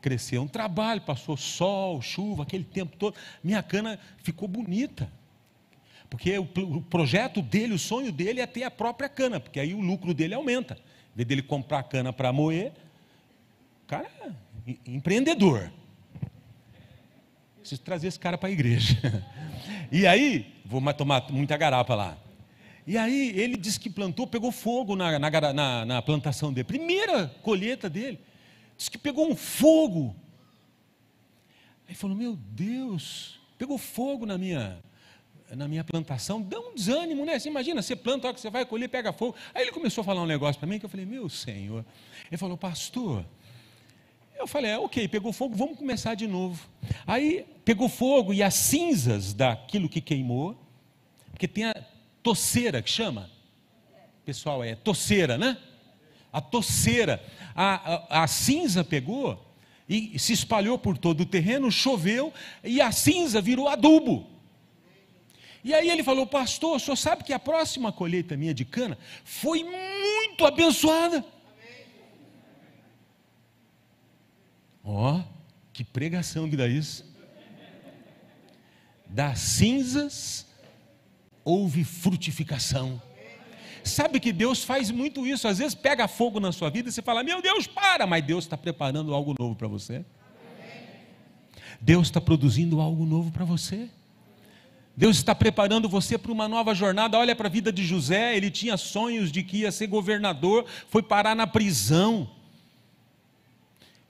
crescer. 0.00 0.38
Um 0.38 0.48
trabalho, 0.48 1.02
passou 1.02 1.36
sol, 1.36 2.00
chuva, 2.00 2.42
aquele 2.42 2.64
tempo 2.64 2.96
todo. 2.96 3.14
Minha 3.42 3.62
cana 3.62 3.98
ficou 4.22 4.48
bonita. 4.48 5.10
Porque 6.14 6.38
o, 6.38 6.80
projeto 6.82 7.42
dele, 7.42 7.74
o 7.74 7.78
sonho 7.78 8.12
dele 8.12 8.40
é 8.40 8.46
ter 8.46 8.62
a 8.62 8.70
própria 8.70 9.08
cana, 9.08 9.40
porque 9.40 9.58
aí 9.58 9.74
o 9.74 9.80
lucro 9.80 10.14
dele 10.14 10.32
aumenta. 10.32 10.74
Em 11.12 11.16
vez 11.16 11.26
dele 11.26 11.42
comprar 11.42 11.82
cana 11.82 12.12
para 12.12 12.32
moer, 12.32 12.72
o 13.82 13.86
cara 13.88 14.08
é 14.22 14.76
empreendedor. 14.86 15.72
Preciso 17.58 17.80
trazer 17.80 18.06
esse 18.06 18.18
cara 18.18 18.38
para 18.38 18.48
a 18.48 18.52
igreja. 18.52 18.96
E 19.90 20.06
aí, 20.06 20.52
vou 20.64 20.82
tomar 20.92 21.30
muita 21.30 21.56
garapa 21.56 21.94
lá. 21.94 22.18
E 22.86 22.98
aí 22.98 23.32
ele 23.38 23.56
disse 23.56 23.78
que 23.80 23.88
plantou, 23.88 24.26
pegou 24.26 24.52
fogo 24.52 24.94
na, 24.94 25.18
na, 25.18 25.52
na, 25.52 25.84
na 25.84 26.02
plantação 26.02 26.52
dele. 26.52 26.64
Primeira 26.64 27.28
colheita 27.42 27.88
dele. 27.88 28.18
Disse 28.76 28.90
que 28.90 28.98
pegou 28.98 29.30
um 29.30 29.36
fogo. 29.36 30.14
Aí 31.88 31.94
falou: 31.94 32.16
Meu 32.16 32.36
Deus, 32.36 33.40
pegou 33.56 33.78
fogo 33.78 34.26
na 34.26 34.36
minha, 34.36 34.82
na 35.50 35.68
minha 35.68 35.84
plantação. 35.84 36.40
Dá 36.40 36.58
um 36.58 36.74
desânimo, 36.74 37.24
né? 37.24 37.38
Você 37.38 37.48
imagina, 37.48 37.82
você 37.82 37.94
planta, 37.94 38.26
a 38.26 38.28
hora 38.28 38.34
que 38.34 38.40
você 38.40 38.50
vai 38.50 38.64
colher, 38.64 38.88
pega 38.88 39.12
fogo. 39.12 39.34
Aí 39.54 39.62
ele 39.62 39.72
começou 39.72 40.02
a 40.02 40.04
falar 40.04 40.22
um 40.22 40.26
negócio 40.26 40.58
para 40.58 40.68
mim 40.68 40.78
que 40.78 40.84
eu 40.84 40.90
falei: 40.90 41.06
Meu 41.06 41.28
Senhor. 41.28 41.84
Ele 42.30 42.36
falou: 42.36 42.56
Pastor. 42.56 43.24
Eu 44.36 44.46
falei: 44.46 44.72
é, 44.72 44.78
Ok, 44.78 45.06
pegou 45.08 45.32
fogo, 45.32 45.54
vamos 45.54 45.78
começar 45.78 46.14
de 46.14 46.26
novo. 46.26 46.66
Aí 47.06 47.46
pegou 47.64 47.88
fogo 47.88 48.32
e 48.32 48.42
as 48.42 48.54
cinzas 48.54 49.32
daquilo 49.32 49.88
que 49.88 50.00
queimou, 50.00 50.56
porque 51.30 51.46
tem 51.46 51.64
a 51.64 51.74
toceira 52.22 52.82
que 52.82 52.90
chama. 52.90 53.30
Pessoal, 54.24 54.64
é 54.64 54.74
toceira, 54.74 55.36
né? 55.36 55.58
A 56.32 56.40
toceira. 56.40 57.22
A, 57.54 58.18
a, 58.18 58.24
a 58.24 58.26
cinza 58.26 58.82
pegou 58.82 59.40
e 59.88 60.18
se 60.18 60.32
espalhou 60.32 60.78
por 60.78 60.96
todo 60.96 61.20
o 61.20 61.26
terreno, 61.26 61.70
choveu 61.70 62.32
e 62.62 62.80
a 62.80 62.90
cinza 62.90 63.40
virou 63.40 63.68
adubo. 63.68 64.33
E 65.64 65.72
aí 65.72 65.88
ele 65.88 66.04
falou, 66.04 66.26
pastor, 66.26 66.76
o 66.76 66.78
senhor 66.78 66.96
sabe 66.96 67.24
que 67.24 67.32
a 67.32 67.38
próxima 67.38 67.90
colheita 67.90 68.36
minha 68.36 68.52
de 68.52 68.66
cana 68.66 68.98
foi 69.24 69.64
muito 69.64 70.44
abençoada. 70.44 71.24
Ó, 74.84 75.16
oh, 75.16 75.24
que 75.72 75.82
pregação 75.82 76.50
que 76.50 76.56
dá 76.56 76.68
isso. 76.68 77.10
Das 79.06 79.38
cinzas 79.38 80.46
houve 81.42 81.82
frutificação. 81.82 83.00
Sabe 83.82 84.20
que 84.20 84.32
Deus 84.32 84.62
faz 84.62 84.90
muito 84.90 85.26
isso. 85.26 85.48
Às 85.48 85.58
vezes 85.58 85.74
pega 85.74 86.06
fogo 86.06 86.40
na 86.40 86.52
sua 86.52 86.68
vida 86.68 86.90
e 86.90 86.92
você 86.92 87.00
fala: 87.00 87.22
Meu 87.22 87.40
Deus, 87.40 87.66
para! 87.66 88.06
Mas 88.06 88.24
Deus 88.24 88.44
está 88.44 88.56
preparando 88.56 89.14
algo 89.14 89.34
novo 89.38 89.54
para 89.54 89.68
você. 89.68 90.04
Deus 91.80 92.08
está 92.08 92.20
produzindo 92.20 92.80
algo 92.80 93.06
novo 93.06 93.30
para 93.30 93.44
você. 93.44 93.88
Deus 94.96 95.16
está 95.16 95.34
preparando 95.34 95.88
você 95.88 96.16
para 96.16 96.30
uma 96.30 96.46
nova 96.46 96.74
jornada. 96.74 97.18
Olha 97.18 97.34
para 97.34 97.48
a 97.48 97.50
vida 97.50 97.72
de 97.72 97.84
José, 97.84 98.36
ele 98.36 98.50
tinha 98.50 98.76
sonhos 98.76 99.32
de 99.32 99.42
que 99.42 99.58
ia 99.58 99.72
ser 99.72 99.88
governador, 99.88 100.64
foi 100.88 101.02
parar 101.02 101.34
na 101.34 101.46
prisão. 101.46 102.30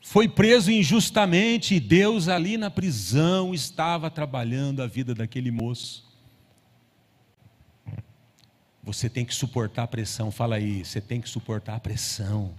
Foi 0.01 0.29
preso 0.29 0.71
injustamente 0.71 1.75
e 1.75 1.81
Deus 1.81 2.29
ali 2.29 2.59
na 2.59 2.71
prisão 2.71 3.55
estava 3.55 4.11
trabalhando 4.11 4.83
a 4.83 4.87
vida 4.87 5.15
daquele 5.15 5.51
moço. 5.51 6.05
Você 8.83 9.09
tem 9.09 9.25
que 9.25 9.35
suportar 9.35 9.85
a 9.85 9.87
pressão. 9.87 10.31
Fala 10.31 10.57
aí, 10.57 10.85
você 10.85 11.01
tem 11.01 11.23
que 11.23 11.29
suportar 11.29 11.77
a 11.77 11.81
pressão. 11.81 12.55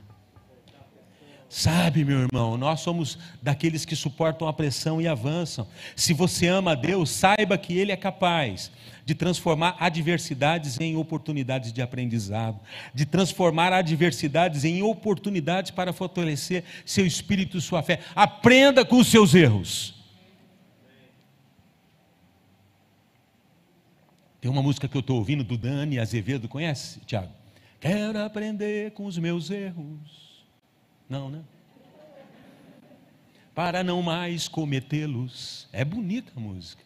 Sabe, 1.57 2.03
meu 2.03 2.19
irmão, 2.19 2.57
nós 2.57 2.81
somos 2.81 3.17
daqueles 3.41 3.85
que 3.85 3.95
suportam 3.95 4.45
a 4.45 4.51
pressão 4.51 5.01
e 5.01 5.07
avançam. 5.07 5.65
Se 5.95 6.13
você 6.13 6.47
ama 6.47 6.73
a 6.73 6.75
Deus, 6.75 7.09
saiba 7.09 7.57
que 7.57 7.77
Ele 7.77 7.93
é 7.93 7.95
capaz 7.95 8.69
de 9.05 9.15
transformar 9.15 9.77
adversidades 9.79 10.77
em 10.81 10.97
oportunidades 10.97 11.71
de 11.71 11.81
aprendizado, 11.81 12.59
de 12.93 13.05
transformar 13.05 13.71
adversidades 13.71 14.65
em 14.65 14.83
oportunidades 14.83 15.71
para 15.71 15.93
fortalecer 15.93 16.65
seu 16.85 17.05
espírito 17.05 17.57
e 17.57 17.61
sua 17.61 17.81
fé. 17.81 18.01
Aprenda 18.13 18.83
com 18.83 18.97
os 18.97 19.07
seus 19.07 19.33
erros. 19.33 19.95
Tem 24.41 24.51
uma 24.51 24.61
música 24.61 24.89
que 24.89 24.97
eu 24.97 24.99
estou 24.99 25.15
ouvindo 25.15 25.41
do 25.41 25.57
Dani 25.57 25.99
Azevedo, 25.99 26.49
conhece, 26.49 26.99
Tiago? 27.05 27.31
Quero 27.79 28.21
aprender 28.25 28.91
com 28.91 29.05
os 29.05 29.17
meus 29.17 29.49
erros. 29.49 30.24
Não, 31.09 31.29
né? 31.29 31.41
Para 33.53 33.83
não 33.83 34.01
mais 34.01 34.47
cometê-los. 34.47 35.67
É 35.71 35.85
bonita 35.85 36.31
a 36.35 36.39
música. 36.39 36.83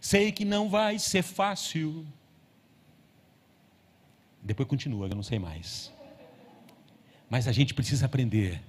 Sei 0.00 0.32
que 0.32 0.44
não 0.44 0.68
vai 0.68 0.98
ser 0.98 1.22
fácil. 1.22 2.06
Depois 4.42 4.68
continua, 4.68 5.08
eu 5.08 5.14
não 5.14 5.22
sei 5.22 5.38
mais. 5.38 5.92
Mas 7.28 7.48
a 7.48 7.52
gente 7.52 7.74
precisa 7.74 8.06
aprender 8.06 8.62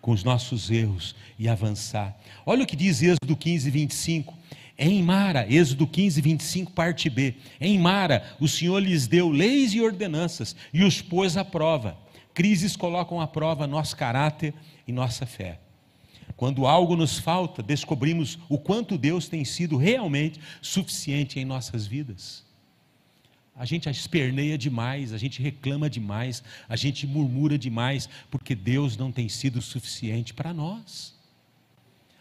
com 0.00 0.10
os 0.10 0.22
nossos 0.22 0.70
erros 0.70 1.14
e 1.38 1.48
avançar. 1.48 2.14
Olha 2.44 2.64
o 2.64 2.66
que 2.66 2.76
diz 2.76 3.00
Êxodo 3.02 3.36
15, 3.36 3.70
25. 3.70 4.34
Em 4.76 5.02
Mara, 5.02 5.46
Êxodo 5.50 5.86
15, 5.86 6.20
25, 6.20 6.72
parte 6.72 7.08
B. 7.08 7.36
Em 7.60 7.78
Mara, 7.78 8.36
o 8.40 8.48
Senhor 8.48 8.80
lhes 8.80 9.06
deu 9.06 9.30
leis 9.30 9.72
e 9.72 9.80
ordenanças 9.80 10.54
e 10.72 10.82
os 10.82 11.00
pôs 11.00 11.36
à 11.36 11.44
prova. 11.44 11.96
Crises 12.34 12.76
colocam 12.76 13.20
à 13.20 13.26
prova 13.26 13.66
nosso 13.66 13.96
caráter 13.96 14.52
e 14.86 14.92
nossa 14.92 15.24
fé. 15.24 15.60
Quando 16.36 16.66
algo 16.66 16.96
nos 16.96 17.18
falta, 17.18 17.62
descobrimos 17.62 18.38
o 18.48 18.58
quanto 18.58 18.98
Deus 18.98 19.28
tem 19.28 19.44
sido 19.44 19.76
realmente 19.76 20.40
suficiente 20.60 21.38
em 21.38 21.44
nossas 21.44 21.86
vidas. 21.86 22.44
A 23.56 23.64
gente 23.64 23.88
esperneia 23.88 24.58
demais, 24.58 25.12
a 25.12 25.18
gente 25.18 25.40
reclama 25.40 25.88
demais, 25.88 26.42
a 26.68 26.74
gente 26.74 27.06
murmura 27.06 27.56
demais, 27.56 28.08
porque 28.28 28.52
Deus 28.52 28.96
não 28.96 29.12
tem 29.12 29.28
sido 29.28 29.62
suficiente 29.62 30.34
para 30.34 30.52
nós. 30.52 31.14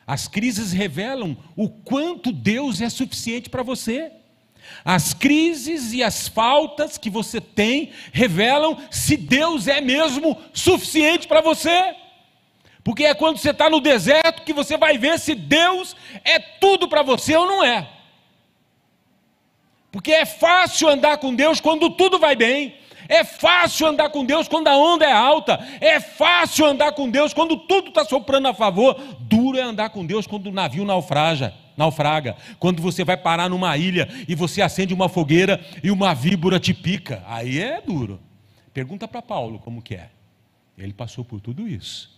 As 0.06 0.28
crises 0.28 0.72
revelam 0.74 1.36
o 1.56 1.68
quanto 1.68 2.32
Deus 2.32 2.82
é 2.82 2.90
suficiente 2.90 3.50
para 3.50 3.64
você. 3.64 4.12
As 4.84 5.14
crises 5.14 5.94
e 5.94 6.04
as 6.04 6.28
faltas 6.28 6.98
que 6.98 7.10
você 7.10 7.40
tem 7.40 7.92
revelam 8.12 8.78
se 8.92 9.16
Deus 9.16 9.68
é 9.68 9.82
mesmo 9.82 10.38
suficiente 10.54 11.28
para 11.28 11.42
você. 11.42 11.96
Porque 12.84 13.06
é 13.06 13.14
quando 13.14 13.38
você 13.38 13.52
está 13.52 13.70
no 13.70 13.80
deserto 13.80 14.44
que 14.44 14.54
você 14.54 14.78
vai 14.78 14.98
ver 14.98 15.18
se 15.20 15.34
Deus 15.34 15.96
é 16.24 16.38
tudo 16.38 16.88
para 16.88 17.02
você 17.02 17.36
ou 17.36 17.48
não 17.48 17.64
é. 17.64 17.90
Porque 19.92 20.12
é 20.12 20.26
fácil 20.26 20.90
andar 20.90 21.18
com 21.18 21.34
Deus 21.34 21.62
quando 21.62 21.90
tudo 21.92 22.20
vai 22.20 22.36
bem, 22.36 22.76
é 23.08 23.24
fácil 23.24 23.88
andar 23.88 24.10
com 24.10 24.26
Deus 24.26 24.48
quando 24.48 24.68
a 24.68 24.78
onda 24.78 25.06
é 25.06 25.12
alta. 25.12 25.60
É 25.80 26.00
fácil 26.00 26.66
andar 26.66 26.94
com 26.94 27.10
Deus 27.10 27.34
quando 27.34 27.58
tudo 27.58 27.90
está 27.90 28.04
soprando 28.06 28.48
a 28.48 28.54
favor. 28.54 28.96
Duro 29.20 29.58
é 29.58 29.62
andar 29.62 29.90
com 29.90 30.06
Deus 30.06 30.26
quando 30.26 30.48
o 30.48 30.52
navio 30.52 30.86
naufraga. 30.86 31.54
Naufraga, 31.76 32.36
quando 32.60 32.82
você 32.82 33.04
vai 33.04 33.18
parar 33.18 33.50
numa 33.50 33.76
ilha 33.78 34.08
e 34.28 34.36
você 34.36 34.62
acende 34.62 34.94
uma 34.94 35.10
fogueira 35.10 35.60
e 35.84 35.92
uma 35.92 36.14
víbora 36.14 36.60
te 36.60 36.74
pica, 36.74 37.24
aí 37.28 37.60
é 37.60 37.82
duro. 37.82 38.20
Pergunta 38.74 39.08
para 39.08 39.22
Paulo 39.22 39.60
como 39.60 39.82
que 39.82 39.96
é. 39.96 40.10
Ele 40.78 40.94
passou 40.94 41.24
por 41.24 41.40
tudo 41.40 41.68
isso. 41.68 42.12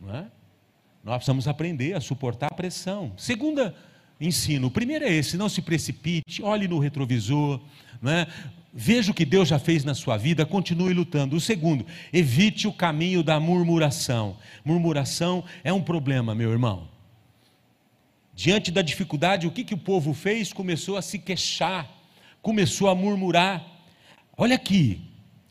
Não 0.00 0.14
é? 0.14 0.26
Nós 1.02 1.16
precisamos 1.16 1.48
aprender 1.48 1.94
a 1.94 2.00
suportar 2.00 2.48
a 2.50 2.54
pressão. 2.54 3.12
Segunda 3.16 3.74
ensino, 4.20 4.68
o 4.68 4.70
primeiro 4.70 5.04
é 5.04 5.12
esse: 5.12 5.36
não 5.36 5.48
se 5.48 5.62
precipite, 5.62 6.42
olhe 6.42 6.68
no 6.68 6.78
retrovisor, 6.78 7.60
não 8.00 8.12
é? 8.12 8.26
Veja 8.78 9.10
o 9.10 9.14
que 9.14 9.24
Deus 9.24 9.48
já 9.48 9.58
fez 9.58 9.84
na 9.84 9.94
sua 9.94 10.18
vida, 10.18 10.44
continue 10.44 10.92
lutando. 10.92 11.34
O 11.34 11.40
segundo, 11.40 11.86
evite 12.12 12.68
o 12.68 12.72
caminho 12.72 13.22
da 13.22 13.40
murmuração. 13.40 14.36
Murmuração 14.62 15.42
é 15.64 15.72
um 15.72 15.80
problema, 15.80 16.34
meu 16.34 16.52
irmão. 16.52 16.86
Diante 18.36 18.70
da 18.70 18.82
dificuldade, 18.82 19.46
o 19.46 19.50
que, 19.50 19.64
que 19.64 19.72
o 19.72 19.78
povo 19.78 20.12
fez? 20.12 20.52
Começou 20.52 20.98
a 20.98 21.02
se 21.02 21.18
queixar, 21.18 21.90
começou 22.42 22.90
a 22.90 22.94
murmurar. 22.94 23.64
Olha 24.36 24.56
aqui, 24.56 25.00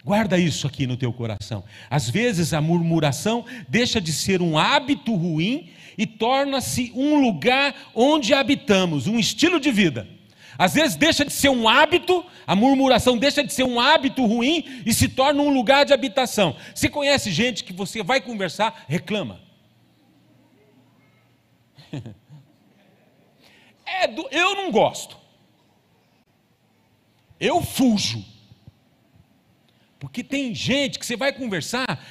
guarda 0.03 0.37
isso 0.37 0.67
aqui 0.67 0.85
no 0.85 0.95
teu 0.95 1.11
coração. 1.11 1.63
Às 1.89 2.07
vezes 2.07 2.53
a 2.53 2.61
murmuração 2.61 3.43
deixa 3.67 3.99
de 3.99 4.13
ser 4.13 4.39
um 4.39 4.55
hábito 4.55 5.15
ruim 5.15 5.71
e 5.97 6.05
torna-se 6.05 6.91
um 6.95 7.19
lugar 7.19 7.73
onde 7.95 8.35
habitamos, 8.35 9.07
um 9.07 9.17
estilo 9.17 9.59
de 9.59 9.71
vida. 9.71 10.07
Às 10.55 10.75
vezes 10.75 10.95
deixa 10.95 11.25
de 11.25 11.33
ser 11.33 11.49
um 11.49 11.67
hábito, 11.67 12.23
a 12.45 12.55
murmuração 12.55 13.17
deixa 13.17 13.43
de 13.43 13.51
ser 13.51 13.63
um 13.63 13.79
hábito 13.79 14.23
ruim 14.27 14.83
e 14.85 14.93
se 14.93 15.09
torna 15.09 15.41
um 15.41 15.51
lugar 15.51 15.85
de 15.85 15.91
habitação. 15.91 16.55
Você 16.73 16.87
conhece 16.87 17.31
gente 17.31 17.63
que 17.63 17.73
você 17.73 18.03
vai 18.03 18.21
conversar, 18.21 18.85
reclama. 18.87 19.41
É 24.01 24.07
do, 24.07 24.27
eu 24.31 24.55
não 24.55 24.71
gosto. 24.71 25.17
Eu 27.39 27.61
fujo. 27.61 28.23
Porque 29.99 30.23
tem 30.23 30.53
gente 30.53 30.99
que 30.99 31.05
você 31.05 31.15
vai 31.15 31.33
conversar, 31.33 32.03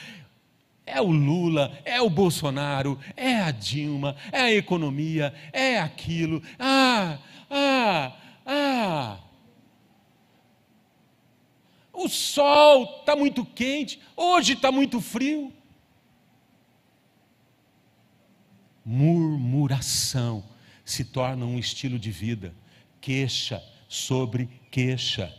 é 0.86 1.00
o 1.00 1.10
Lula, 1.10 1.78
é 1.84 2.00
o 2.00 2.10
Bolsonaro, 2.10 2.98
é 3.16 3.36
a 3.36 3.50
Dilma, 3.50 4.16
é 4.32 4.40
a 4.40 4.52
economia, 4.52 5.34
é 5.52 5.78
aquilo. 5.78 6.42
Ah, 6.58 7.18
ah, 7.50 8.16
ah, 8.44 9.18
o 11.92 12.08
sol 12.08 12.98
está 13.00 13.14
muito 13.14 13.44
quente, 13.44 14.00
hoje 14.16 14.54
está 14.54 14.72
muito 14.72 15.00
frio. 15.00 15.52
Murmuração 18.84 20.44
se 20.84 21.04
torna 21.04 21.44
um 21.44 21.58
estilo 21.58 21.98
de 21.98 22.10
vida, 22.10 22.54
queixa, 23.00 23.62
sobre 23.88 24.48
queixa. 24.70 25.32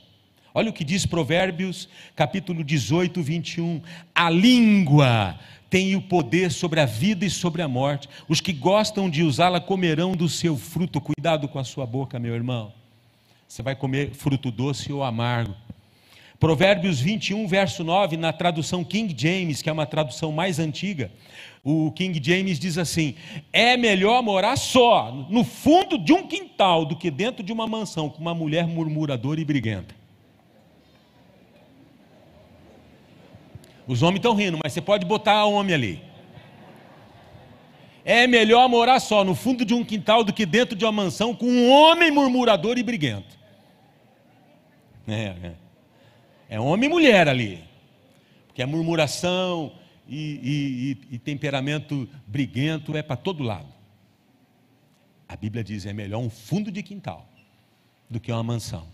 Olha 0.53 0.69
o 0.69 0.73
que 0.73 0.85
diz 0.85 1.05
Provérbios, 1.05 1.89
capítulo 2.15 2.63
18, 2.63 3.21
21. 3.21 3.81
A 4.13 4.29
língua 4.29 5.37
tem 5.69 5.95
o 5.95 6.01
poder 6.01 6.49
sobre 6.51 6.79
a 6.79 6.85
vida 6.85 7.25
e 7.25 7.29
sobre 7.29 7.61
a 7.61 7.67
morte. 7.67 8.07
Os 8.29 8.39
que 8.39 8.53
gostam 8.53 9.09
de 9.09 9.21
usá-la 9.23 9.59
comerão 9.59 10.13
do 10.13 10.29
seu 10.29 10.55
fruto. 10.55 11.01
Cuidado 11.01 11.49
com 11.49 11.59
a 11.59 11.63
sua 11.65 11.85
boca, 11.85 12.17
meu 12.17 12.33
irmão. 12.33 12.71
Você 13.47 13.61
vai 13.61 13.75
comer 13.75 14.11
fruto 14.13 14.49
doce 14.49 14.93
ou 14.93 15.03
amargo. 15.03 15.64
Provérbios 16.39 16.99
21, 16.99 17.47
verso 17.47 17.83
9, 17.83 18.17
na 18.17 18.33
tradução 18.33 18.83
King 18.83 19.15
James, 19.17 19.61
que 19.61 19.69
é 19.69 19.73
uma 19.73 19.85
tradução 19.85 20.31
mais 20.31 20.59
antiga, 20.59 21.11
o 21.63 21.91
King 21.91 22.21
James 22.21 22.59
diz 22.59 22.77
assim: 22.77 23.15
É 23.51 23.77
melhor 23.77 24.21
morar 24.21 24.55
só, 24.57 25.11
no 25.11 25.43
fundo 25.43 25.97
de 25.97 26.13
um 26.13 26.27
quintal, 26.27 26.85
do 26.85 26.95
que 26.95 27.09
dentro 27.09 27.41
de 27.41 27.51
uma 27.51 27.65
mansão 27.65 28.09
com 28.09 28.21
uma 28.21 28.35
mulher 28.35 28.67
murmuradora 28.67 29.39
e 29.39 29.45
briguenta. 29.45 29.95
Os 33.87 34.03
homens 34.03 34.17
estão 34.17 34.35
rindo, 34.35 34.59
mas 34.61 34.73
você 34.73 34.81
pode 34.81 35.05
botar 35.05 35.33
a 35.33 35.45
homem 35.45 35.73
ali. 35.73 36.03
É 38.03 38.27
melhor 38.27 38.67
morar 38.69 38.99
só 38.99 39.23
no 39.23 39.33
fundo 39.33 39.65
de 39.65 39.73
um 39.73 39.83
quintal 39.83 40.23
do 40.23 40.33
que 40.33 40.45
dentro 40.45 40.75
de 40.75 40.85
uma 40.85 40.91
mansão 40.91 41.33
com 41.33 41.45
um 41.45 41.71
homem 41.71 42.11
murmurador 42.11 42.77
e 42.77 42.83
briguento. 42.83 43.37
É, 45.07 45.33
é. 45.43 45.64
É 46.49 46.59
homem 46.59 46.89
e 46.89 46.91
mulher 46.91 47.27
ali. 47.27 47.63
Porque 48.47 48.61
a 48.61 48.67
murmuração 48.67 49.73
e, 50.07 50.17
e, 50.17 51.11
e, 51.11 51.15
e 51.15 51.19
temperamento 51.19 52.07
briguento 52.27 52.95
é 52.95 53.01
para 53.01 53.15
todo 53.15 53.43
lado. 53.43 53.67
A 55.27 55.35
Bíblia 55.35 55.63
diz: 55.63 55.85
é 55.85 55.93
melhor 55.93 56.19
um 56.19 56.29
fundo 56.29 56.71
de 56.71 56.81
quintal 56.83 57.27
do 58.09 58.19
que 58.19 58.31
uma 58.31 58.43
mansão. 58.43 58.87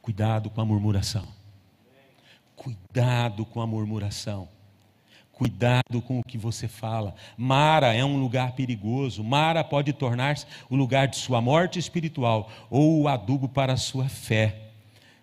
Cuidado 0.00 0.50
com 0.50 0.60
a 0.60 0.64
murmuração. 0.64 1.26
Cuidado 2.54 3.44
com 3.44 3.60
a 3.60 3.66
murmuração. 3.66 4.48
Cuidado 5.32 6.02
com 6.02 6.20
o 6.20 6.22
que 6.22 6.36
você 6.36 6.68
fala. 6.68 7.14
Mara 7.36 7.94
é 7.94 8.04
um 8.04 8.20
lugar 8.20 8.52
perigoso. 8.52 9.24
Mara 9.24 9.64
pode 9.64 9.92
tornar-se 9.92 10.46
o 10.68 10.76
lugar 10.76 11.08
de 11.08 11.16
sua 11.16 11.40
morte 11.40 11.78
espiritual 11.78 12.50
ou 12.70 13.00
o 13.00 13.08
adubo 13.08 13.48
para 13.48 13.72
a 13.72 13.76
sua 13.76 14.08
fé. 14.08 14.71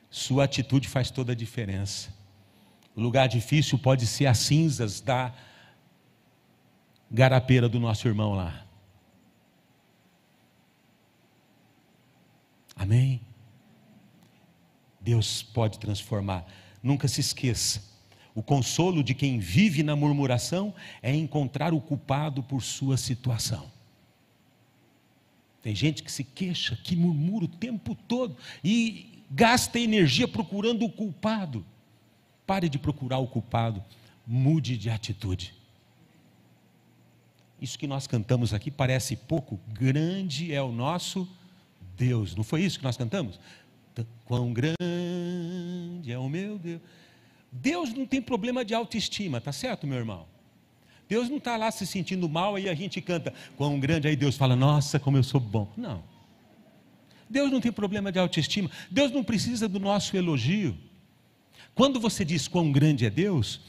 Sua 0.10 0.46
atitude 0.46 0.88
faz 0.88 1.12
toda 1.12 1.34
a 1.34 1.36
diferença. 1.36 2.14
O 2.96 3.02
lugar 3.02 3.28
difícil 3.28 3.78
pode 3.78 4.08
ser 4.08 4.26
as 4.26 4.40
cinzas 4.40 5.00
da 5.00 5.34
garapeira 7.10 7.70
do 7.70 7.80
nosso 7.80 8.08
irmão 8.08 8.34
lá. 8.34 8.66
Amém? 12.76 13.22
Deus 15.00 15.44
pode 15.44 15.80
transformar. 15.80 16.46
Nunca 16.82 17.08
se 17.08 17.22
esqueça. 17.22 17.84
O 18.34 18.42
consolo 18.42 19.04
de 19.04 19.14
quem 19.14 19.40
vive 19.40 19.84
na 19.84 19.96
murmuração 19.96 20.74
é 21.02 21.14
encontrar 21.14 21.74
o 21.74 21.82
culpado 21.82 22.42
por 22.42 22.64
sua 22.64 22.96
situação. 22.96 23.70
Tem 25.62 25.76
gente 25.76 26.04
que 26.04 26.12
se 26.12 26.24
queixa, 26.24 26.78
que 26.84 26.96
murmura 26.96 27.46
o 27.46 27.50
tempo 27.50 27.94
todo 27.94 28.38
e 28.64 29.19
gasta 29.30 29.80
energia 29.80 30.28
procurando 30.28 30.86
o 30.86 30.92
culpado. 30.92 31.66
Pare 32.46 32.68
de 32.68 32.80
procurar 32.80 33.20
o 33.20 33.28
culpado, 33.28 33.84
mude 34.26 34.78
de 34.78 34.90
atitude. 34.90 35.54
Isso 37.62 37.78
que 37.78 37.88
nós 37.88 38.08
cantamos 38.08 38.54
aqui 38.54 38.72
parece 38.72 39.16
pouco, 39.16 39.60
grande 39.68 40.54
é 40.54 40.62
o 40.62 40.72
nosso 40.72 41.28
Deus. 41.98 42.36
Não 42.36 42.44
foi 42.44 42.64
isso 42.64 42.80
que 42.80 42.86
nós 42.86 42.98
cantamos? 42.98 43.40
Quão 44.26 44.54
grande 44.54 44.78
é 46.08 46.18
o 46.18 46.30
meu 46.30 46.58
Deus. 46.58 46.82
Deus 47.52 47.94
não 47.94 48.06
tem 48.06 48.22
problema 48.22 48.64
de 48.64 48.74
autoestima, 48.74 49.42
tá 49.42 49.52
certo, 49.52 49.86
meu 49.86 49.98
irmão? 49.98 50.26
Deus 51.10 51.28
não 51.28 51.38
está 51.38 51.58
lá 51.58 51.72
se 51.72 51.86
sentindo 51.86 52.30
mal, 52.30 52.56
aí 52.56 52.70
a 52.70 52.76
gente 52.76 53.02
canta, 53.02 53.34
quão 53.58 53.80
grande, 53.80 54.08
aí 54.08 54.16
Deus 54.16 54.38
fala, 54.38 54.56
nossa, 54.56 55.00
como 55.00 55.18
eu 55.18 55.24
sou 55.24 55.42
bom. 55.42 55.68
Não. 55.76 56.04
Deus 57.30 57.52
não 57.52 57.62
tem 57.62 57.72
problema 57.72 58.12
de 58.12 58.18
autoestima, 58.18 58.70
Deus 58.90 59.12
não 59.12 59.24
precisa 59.24 59.68
do 59.68 59.80
nosso 59.80 60.18
elogio. 60.18 60.78
Quando 61.76 62.00
você 62.00 62.26
diz 62.26 62.48
quão 62.48 62.72
grande 62.72 63.06
é 63.06 63.10
Deus, 63.10 63.62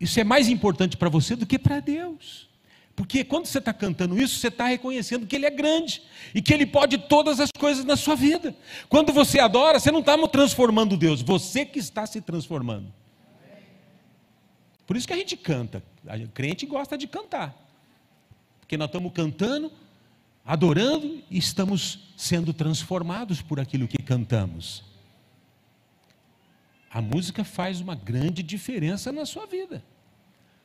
isso 0.00 0.18
é 0.18 0.24
mais 0.24 0.48
importante 0.48 0.96
para 0.96 1.08
você 1.08 1.36
do 1.36 1.46
que 1.46 1.58
para 1.58 1.80
Deus. 1.80 2.48
Porque 2.96 3.24
quando 3.24 3.46
você 3.46 3.58
está 3.58 3.72
cantando 3.72 4.20
isso, 4.20 4.38
você 4.38 4.48
está 4.48 4.66
reconhecendo 4.66 5.26
que 5.26 5.34
Ele 5.34 5.46
é 5.46 5.50
grande 5.50 6.02
e 6.34 6.40
que 6.40 6.54
Ele 6.54 6.64
pode 6.64 6.96
todas 6.96 7.40
as 7.40 7.50
coisas 7.50 7.84
na 7.84 7.96
sua 7.96 8.14
vida. 8.14 8.54
Quando 8.88 9.12
você 9.12 9.40
adora, 9.40 9.80
você 9.80 9.90
não 9.90 10.00
está 10.00 10.16
transformando 10.28 10.96
Deus, 10.96 11.20
você 11.20 11.64
que 11.64 11.78
está 11.78 12.06
se 12.06 12.20
transformando. 12.20 12.92
Por 14.86 14.96
isso 14.96 15.06
que 15.06 15.12
a 15.12 15.16
gente 15.16 15.36
canta. 15.36 15.82
A 16.06 16.18
crente 16.28 16.66
gosta 16.66 16.96
de 16.96 17.06
cantar. 17.06 17.54
Porque 18.60 18.76
nós 18.76 18.88
estamos 18.88 19.12
cantando, 19.12 19.72
adorando 20.44 21.22
e 21.30 21.38
estamos 21.38 22.12
sendo 22.16 22.52
transformados 22.52 23.40
por 23.40 23.58
aquilo 23.58 23.88
que 23.88 24.02
cantamos. 24.02 24.84
A 26.90 27.00
música 27.00 27.42
faz 27.42 27.80
uma 27.80 27.94
grande 27.94 28.42
diferença 28.42 29.10
na 29.10 29.24
sua 29.24 29.46
vida. 29.46 29.82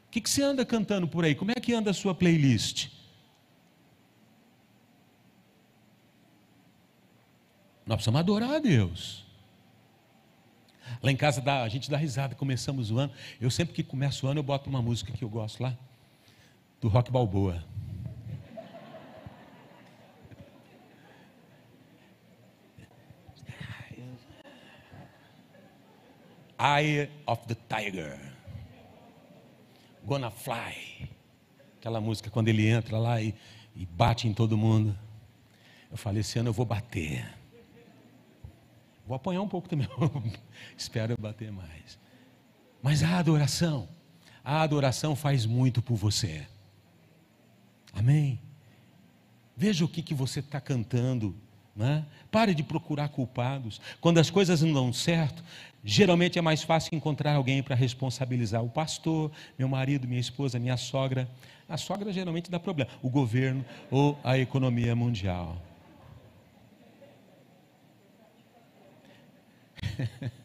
O 0.08 0.12
que, 0.12 0.22
que 0.22 0.30
você 0.30 0.44
anda 0.44 0.66
cantando 0.66 1.08
por 1.08 1.24
aí? 1.24 1.34
Como 1.34 1.52
é 1.52 1.56
que 1.56 1.74
anda 1.74 1.92
a 1.92 1.94
sua 1.94 2.14
playlist? 2.14 2.90
Nós 7.86 7.96
precisamos 7.96 8.20
adorar 8.20 8.54
a 8.54 8.60
Deus. 8.60 9.26
Lá 11.02 11.12
em 11.12 11.16
casa 11.16 11.42
a 11.64 11.70
gente 11.70 11.90
dá 11.90 11.98
risada, 11.98 12.36
começamos 12.36 12.92
o 12.92 13.00
ano. 13.00 13.14
Eu 13.40 13.50
sempre 13.50 13.74
que 13.74 13.84
começo 13.84 14.28
o 14.28 14.30
ano 14.30 14.40
eu 14.40 14.44
boto 14.44 14.70
uma 14.70 14.82
música 14.82 15.12
que 15.12 15.24
eu 15.24 15.30
gosto 15.30 15.64
lá, 15.64 15.76
do 16.82 16.88
Rock 16.88 17.12
Balboa. 17.12 17.64
Eye 26.60 27.10
of 27.26 27.48
the 27.48 27.56
Tiger. 27.70 28.20
Gonna 30.06 30.30
Fly. 30.30 31.10
Aquela 31.78 32.02
música 32.02 32.30
quando 32.30 32.50
ele 32.50 32.68
entra 32.68 32.98
lá 32.98 33.22
e, 33.22 33.34
e 33.76 33.86
bate 33.86 34.28
em 34.28 34.34
todo 34.34 34.58
mundo. 34.58 34.98
Eu 35.90 35.98
falei, 35.98 36.20
esse 36.20 36.38
ano 36.38 36.50
eu 36.50 36.54
vou 36.54 36.66
bater. 36.66 37.26
Vou 39.08 39.16
apanhar 39.16 39.42
um 39.42 39.48
pouco 39.48 39.70
também. 39.70 39.88
Espero 40.78 41.16
bater 41.20 41.52
mais. 41.52 41.98
Mas 42.82 43.04
a 43.04 43.18
adoração, 43.18 43.88
a 44.44 44.62
adoração 44.62 45.16
faz 45.16 45.46
muito 45.46 45.82
por 45.82 45.96
você. 45.96 46.46
Amém? 47.94 48.40
Veja 49.56 49.84
o 49.84 49.88
que, 49.88 50.02
que 50.02 50.14
você 50.14 50.42
está 50.42 50.62
cantando. 50.62 51.36
Né? 51.76 52.06
Pare 52.30 52.54
de 52.54 52.62
procurar 52.62 53.10
culpados. 53.10 53.80
Quando 54.02 54.20
as 54.20 54.30
coisas 54.30 54.62
não 54.62 54.74
dão 54.74 54.94
certo, 54.94 55.44
Geralmente 55.84 56.38
é 56.38 56.42
mais 56.42 56.62
fácil 56.62 56.94
encontrar 56.96 57.34
alguém 57.36 57.64
para 57.64 57.76
responsabilizar 57.76 58.64
o 58.64 58.70
pastor, 58.70 59.32
meu 59.58 59.68
marido, 59.70 60.08
minha 60.08 60.20
esposa, 60.20 60.60
minha 60.60 60.76
sogra. 60.76 61.28
A 61.68 61.78
sogra 61.78 62.12
geralmente 62.12 62.52
dá 62.52 62.60
problema, 62.60 62.92
o 63.02 63.10
governo 63.10 63.64
ou 63.90 64.20
a 64.24 64.38
economia 64.38 64.94
mundial. 64.96 65.56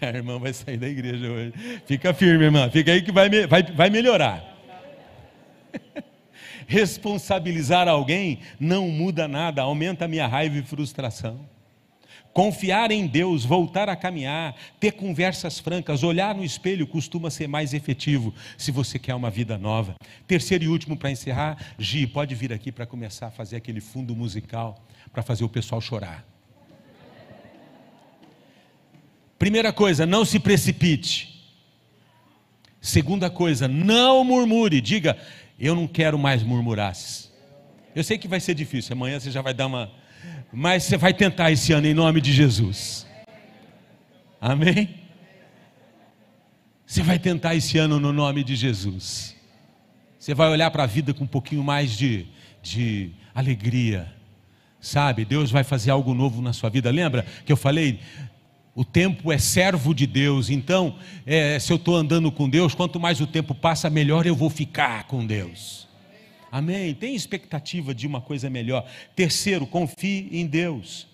a 0.00 0.06
irmã 0.06 0.38
vai 0.38 0.52
sair 0.52 0.78
da 0.78 0.88
igreja 0.88 1.30
hoje. 1.30 1.52
Fica 1.86 2.14
firme, 2.14 2.44
irmã. 2.44 2.70
Fica 2.70 2.92
aí 2.92 3.02
que 3.02 3.12
vai, 3.12 3.28
vai, 3.46 3.62
vai 3.62 3.90
melhorar. 3.90 4.42
Responsabilizar 6.66 7.86
alguém 7.86 8.40
não 8.58 8.88
muda 8.88 9.28
nada, 9.28 9.60
aumenta 9.62 10.06
a 10.06 10.08
minha 10.08 10.26
raiva 10.26 10.56
e 10.56 10.62
frustração. 10.62 11.52
Confiar 12.32 12.90
em 12.90 13.06
Deus, 13.06 13.44
voltar 13.44 13.90
a 13.90 13.96
caminhar, 13.96 14.56
ter 14.80 14.92
conversas 14.92 15.58
francas, 15.58 16.02
olhar 16.02 16.34
no 16.34 16.42
espelho 16.42 16.86
costuma 16.86 17.28
ser 17.30 17.46
mais 17.46 17.74
efetivo 17.74 18.34
se 18.56 18.70
você 18.70 18.98
quer 18.98 19.14
uma 19.14 19.28
vida 19.28 19.58
nova. 19.58 19.94
Terceiro 20.26 20.64
e 20.64 20.68
último 20.68 20.96
para 20.96 21.10
encerrar, 21.10 21.58
Gi, 21.78 22.06
pode 22.06 22.34
vir 22.34 22.50
aqui 22.50 22.72
para 22.72 22.86
começar 22.86 23.26
a 23.26 23.30
fazer 23.30 23.56
aquele 23.56 23.82
fundo 23.82 24.16
musical 24.16 24.82
para 25.12 25.22
fazer 25.22 25.44
o 25.44 25.48
pessoal 25.48 25.80
chorar. 25.80 26.26
Primeira 29.38 29.72
coisa, 29.72 30.06
não 30.06 30.24
se 30.24 30.38
precipite. 30.38 31.32
Segunda 32.80 33.28
coisa, 33.28 33.68
não 33.68 34.24
murmure. 34.24 34.80
Diga, 34.80 35.18
eu 35.58 35.74
não 35.74 35.86
quero 35.86 36.18
mais 36.18 36.42
murmurar. 36.42 36.94
Eu 37.94 38.02
sei 38.02 38.16
que 38.16 38.26
vai 38.26 38.40
ser 38.40 38.54
difícil, 38.54 38.94
amanhã 38.94 39.20
você 39.20 39.30
já 39.30 39.42
vai 39.42 39.52
dar 39.52 39.66
uma 39.66 39.92
mas 40.52 40.84
você 40.84 40.96
vai 40.96 41.14
tentar 41.14 41.50
esse 41.50 41.72
ano 41.72 41.86
em 41.86 41.94
nome 41.94 42.20
de 42.20 42.32
Jesus. 42.32 43.06
Amém? 44.40 45.02
Você 46.84 47.02
vai 47.02 47.18
tentar 47.18 47.54
esse 47.54 47.78
ano 47.78 47.98
no 47.98 48.12
nome 48.12 48.44
de 48.44 48.54
Jesus. 48.54 49.34
Você 50.18 50.34
vai 50.34 50.50
olhar 50.50 50.70
para 50.70 50.82
a 50.82 50.86
vida 50.86 51.14
com 51.14 51.24
um 51.24 51.28
pouquinho 51.28 51.64
mais 51.64 51.96
de, 51.96 52.26
de 52.62 53.12
alegria. 53.34 54.12
Sabe, 54.78 55.24
Deus 55.24 55.50
vai 55.50 55.64
fazer 55.64 55.90
algo 55.90 56.12
novo 56.12 56.42
na 56.42 56.52
sua 56.52 56.68
vida. 56.68 56.90
Lembra 56.90 57.24
que 57.46 57.52
eu 57.52 57.56
falei? 57.56 58.00
O 58.74 58.84
tempo 58.84 59.32
é 59.32 59.38
servo 59.38 59.94
de 59.94 60.06
Deus, 60.06 60.48
então, 60.48 60.96
é, 61.26 61.58
se 61.58 61.72
eu 61.72 61.76
estou 61.76 61.94
andando 61.94 62.32
com 62.32 62.48
Deus, 62.48 62.74
quanto 62.74 62.98
mais 62.98 63.20
o 63.20 63.26
tempo 63.26 63.54
passa, 63.54 63.90
melhor 63.90 64.26
eu 64.26 64.34
vou 64.34 64.48
ficar 64.48 65.04
com 65.04 65.26
Deus. 65.26 65.86
Amém? 66.52 66.92
Tem 66.92 67.14
expectativa 67.14 67.94
de 67.94 68.06
uma 68.06 68.20
coisa 68.20 68.50
melhor. 68.50 68.86
Terceiro, 69.16 69.66
confie 69.66 70.28
em 70.30 70.46
Deus. 70.46 71.08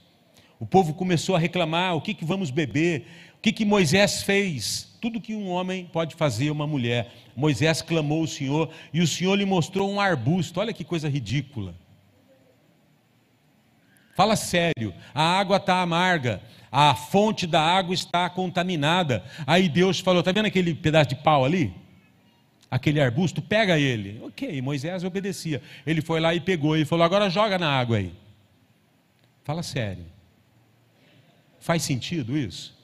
O 0.59 0.67
povo 0.67 0.93
começou 0.93 1.37
a 1.37 1.39
reclamar: 1.39 1.95
o 1.95 2.01
que, 2.01 2.13
que 2.13 2.25
vamos 2.25 2.51
beber? 2.51 3.07
O 3.37 3.41
que, 3.41 3.53
que 3.53 3.65
Moisés 3.65 4.21
fez? 4.25 4.99
Tudo 5.01 5.21
que 5.21 5.37
um 5.37 5.49
homem 5.49 5.89
pode 5.93 6.17
fazer, 6.17 6.51
uma 6.51 6.67
mulher. 6.67 7.15
Moisés 7.37 7.81
clamou 7.81 8.23
ao 8.23 8.27
Senhor 8.27 8.69
e 8.93 9.01
o 9.01 9.07
Senhor 9.07 9.37
lhe 9.37 9.45
mostrou 9.45 9.89
um 9.89 10.01
arbusto. 10.01 10.59
Olha 10.59 10.73
que 10.73 10.83
coisa 10.83 11.09
ridícula. 11.09 11.73
Fala 14.17 14.35
sério, 14.35 14.93
a 15.15 15.23
água 15.23 15.59
está 15.59 15.81
amarga, 15.81 16.43
a 16.73 16.93
fonte 16.97 17.47
da 17.47 17.63
água 17.63 17.95
está 17.95 18.29
contaminada. 18.29 19.23
Aí 19.47 19.69
Deus 19.69 20.01
falou: 20.01 20.19
está 20.19 20.33
vendo 20.33 20.47
aquele 20.47 20.75
pedaço 20.75 21.11
de 21.11 21.15
pau 21.15 21.45
ali? 21.45 21.73
Aquele 22.71 23.01
arbusto, 23.01 23.41
pega 23.41 23.79
ele. 23.79 24.21
Ok, 24.23 24.61
Moisés 24.61 25.03
obedecia. 25.03 25.63
Ele 25.87 26.03
foi 26.03 26.21
lá 26.21 26.35
e 26.35 26.41
pegou 26.41 26.77
e 26.77 26.85
falou: 26.85 27.05
agora 27.05 27.31
joga 27.31 27.59
na 27.59 27.71
água 27.71 27.97
aí. 27.97 28.13
Fala 29.43 29.63
sério. 29.63 30.05
Faz 31.59 31.83
sentido 31.83 32.37
isso? 32.37 32.77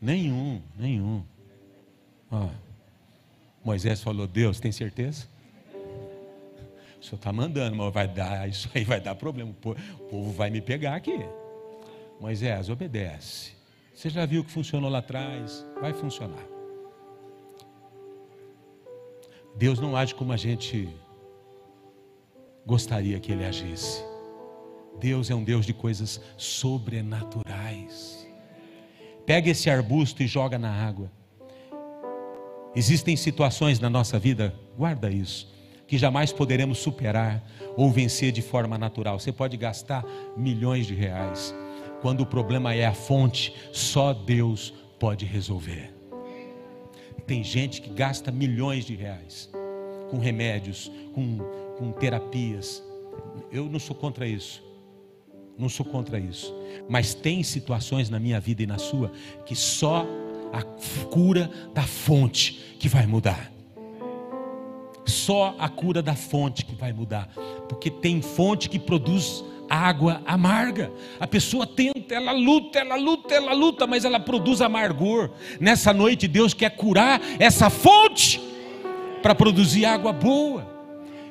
Nenhum, 0.00 0.62
nenhum. 0.78 1.24
Moisés 3.64 4.00
falou: 4.02 4.26
Deus, 4.26 4.60
tem 4.60 4.70
certeza? 4.70 5.26
O 7.00 7.04
senhor 7.04 7.16
está 7.16 7.32
mandando, 7.32 7.74
mas 7.74 7.92
vai 7.92 8.06
dar, 8.06 8.48
isso 8.48 8.70
aí 8.72 8.84
vai 8.84 9.00
dar 9.00 9.16
problema. 9.16 9.50
O 9.50 9.74
povo 10.08 10.30
vai 10.30 10.50
me 10.50 10.60
pegar 10.60 10.94
aqui. 10.94 11.18
Moisés, 12.20 12.68
obedece. 12.68 13.52
Você 13.92 14.08
já 14.08 14.24
viu 14.24 14.44
que 14.44 14.50
funcionou 14.52 14.88
lá 14.88 14.98
atrás? 14.98 15.66
Vai 15.80 15.92
funcionar. 15.92 16.44
Deus 19.54 19.78
não 19.78 19.96
age 19.96 20.14
como 20.14 20.32
a 20.32 20.36
gente 20.36 20.88
gostaria 22.66 23.18
que 23.20 23.32
ele 23.32 23.44
agisse. 23.44 24.02
Deus 24.98 25.30
é 25.30 25.34
um 25.34 25.44
Deus 25.44 25.66
de 25.66 25.72
coisas 25.72 26.20
sobrenaturais. 26.36 28.26
Pega 29.26 29.50
esse 29.50 29.70
arbusto 29.70 30.22
e 30.22 30.26
joga 30.26 30.58
na 30.58 30.70
água. 30.70 31.10
Existem 32.74 33.16
situações 33.16 33.78
na 33.78 33.90
nossa 33.90 34.18
vida, 34.18 34.54
guarda 34.76 35.10
isso, 35.10 35.52
que 35.86 35.98
jamais 35.98 36.32
poderemos 36.32 36.78
superar 36.78 37.42
ou 37.76 37.90
vencer 37.90 38.32
de 38.32 38.40
forma 38.40 38.78
natural. 38.78 39.18
Você 39.18 39.32
pode 39.32 39.56
gastar 39.56 40.04
milhões 40.36 40.86
de 40.86 40.94
reais. 40.94 41.54
Quando 42.00 42.22
o 42.22 42.26
problema 42.26 42.74
é 42.74 42.86
a 42.86 42.94
fonte, 42.94 43.54
só 43.72 44.12
Deus 44.12 44.72
pode 44.98 45.24
resolver. 45.24 46.01
Tem 47.26 47.42
gente 47.42 47.80
que 47.80 47.90
gasta 47.90 48.30
milhões 48.30 48.84
de 48.84 48.94
reais 48.94 49.50
com 50.10 50.18
remédios, 50.18 50.90
com, 51.14 51.38
com 51.78 51.92
terapias. 51.92 52.82
Eu 53.50 53.68
não 53.68 53.78
sou 53.78 53.96
contra 53.96 54.26
isso. 54.26 54.62
Não 55.58 55.68
sou 55.68 55.86
contra 55.86 56.18
isso. 56.18 56.54
Mas 56.88 57.14
tem 57.14 57.42
situações 57.42 58.10
na 58.10 58.18
minha 58.18 58.40
vida 58.40 58.62
e 58.62 58.66
na 58.66 58.78
sua 58.78 59.10
que 59.46 59.54
só 59.54 60.06
a 60.52 60.62
cura 61.06 61.50
da 61.72 61.82
fonte 61.82 62.76
que 62.78 62.88
vai 62.88 63.06
mudar. 63.06 63.50
Só 65.06 65.54
a 65.58 65.68
cura 65.68 66.02
da 66.02 66.14
fonte 66.14 66.64
que 66.64 66.74
vai 66.74 66.92
mudar. 66.92 67.28
Porque 67.68 67.90
tem 67.90 68.20
fonte 68.20 68.68
que 68.68 68.78
produz 68.78 69.44
água 69.68 70.22
amarga. 70.26 70.92
A 71.18 71.26
pessoa 71.26 71.66
tenta, 71.66 72.14
ela 72.14 72.32
luta, 72.32 72.78
ela 72.78 72.96
luta, 72.96 73.34
ela 73.34 73.52
luta, 73.52 73.86
mas 73.86 74.04
ela 74.04 74.20
produz 74.20 74.60
amargor. 74.60 75.30
Nessa 75.60 75.92
noite, 75.92 76.28
Deus 76.28 76.54
quer 76.54 76.70
curar 76.70 77.20
essa 77.38 77.70
fonte 77.70 78.40
para 79.22 79.34
produzir 79.34 79.84
água 79.84 80.12
boa 80.12 80.72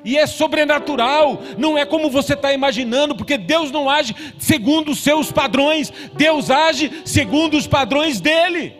e 0.04 0.18
é 0.18 0.26
sobrenatural, 0.26 1.42
não 1.58 1.78
é 1.78 1.86
como 1.86 2.10
você 2.10 2.34
está 2.34 2.52
imaginando, 2.54 3.16
porque 3.16 3.38
Deus 3.38 3.72
não 3.72 3.90
age 3.90 4.16
segundo 4.40 4.92
os 4.92 5.00
seus 5.00 5.32
padrões, 5.32 5.94
Deus 6.14 6.50
age 6.50 6.92
segundo 7.06 7.56
os 7.56 7.68
padrões 7.68 8.20
dele. 8.20 8.76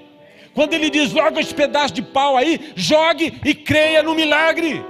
Quando 0.54 0.74
ele 0.74 0.90
diz, 0.90 1.12
joga 1.12 1.40
esse 1.40 1.54
pedaço 1.54 1.94
de 1.94 2.02
pau 2.02 2.36
aí, 2.36 2.60
jogue 2.76 3.40
e 3.46 3.54
creia 3.54 4.04
no 4.04 4.16
milagre. 4.16 4.84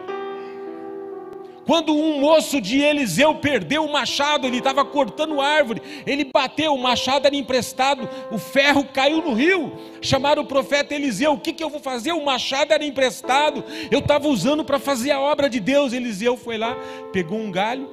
Quando 1.71 1.95
um 1.95 2.19
moço 2.19 2.59
de 2.59 2.81
Eliseu 2.81 3.35
perdeu 3.35 3.85
o 3.85 3.93
machado, 3.93 4.45
ele 4.45 4.57
estava 4.57 4.83
cortando 4.83 5.39
árvore, 5.39 5.81
ele 6.05 6.25
bateu, 6.25 6.73
o 6.73 6.77
machado 6.77 7.25
era 7.25 7.33
emprestado, 7.33 8.09
o 8.29 8.37
ferro 8.37 8.83
caiu 8.83 9.21
no 9.21 9.33
rio. 9.33 9.71
Chamaram 10.01 10.43
o 10.43 10.45
profeta 10.45 10.93
Eliseu: 10.93 11.31
O 11.31 11.39
que, 11.39 11.53
que 11.53 11.63
eu 11.63 11.69
vou 11.69 11.79
fazer? 11.79 12.11
O 12.11 12.25
machado 12.25 12.73
era 12.73 12.83
emprestado, 12.83 13.63
eu 13.89 13.99
estava 13.99 14.27
usando 14.27 14.65
para 14.65 14.79
fazer 14.79 15.11
a 15.11 15.21
obra 15.21 15.49
de 15.49 15.61
Deus. 15.61 15.93
Eliseu 15.93 16.35
foi 16.35 16.57
lá, 16.57 16.75
pegou 17.13 17.39
um 17.39 17.49
galho, 17.49 17.89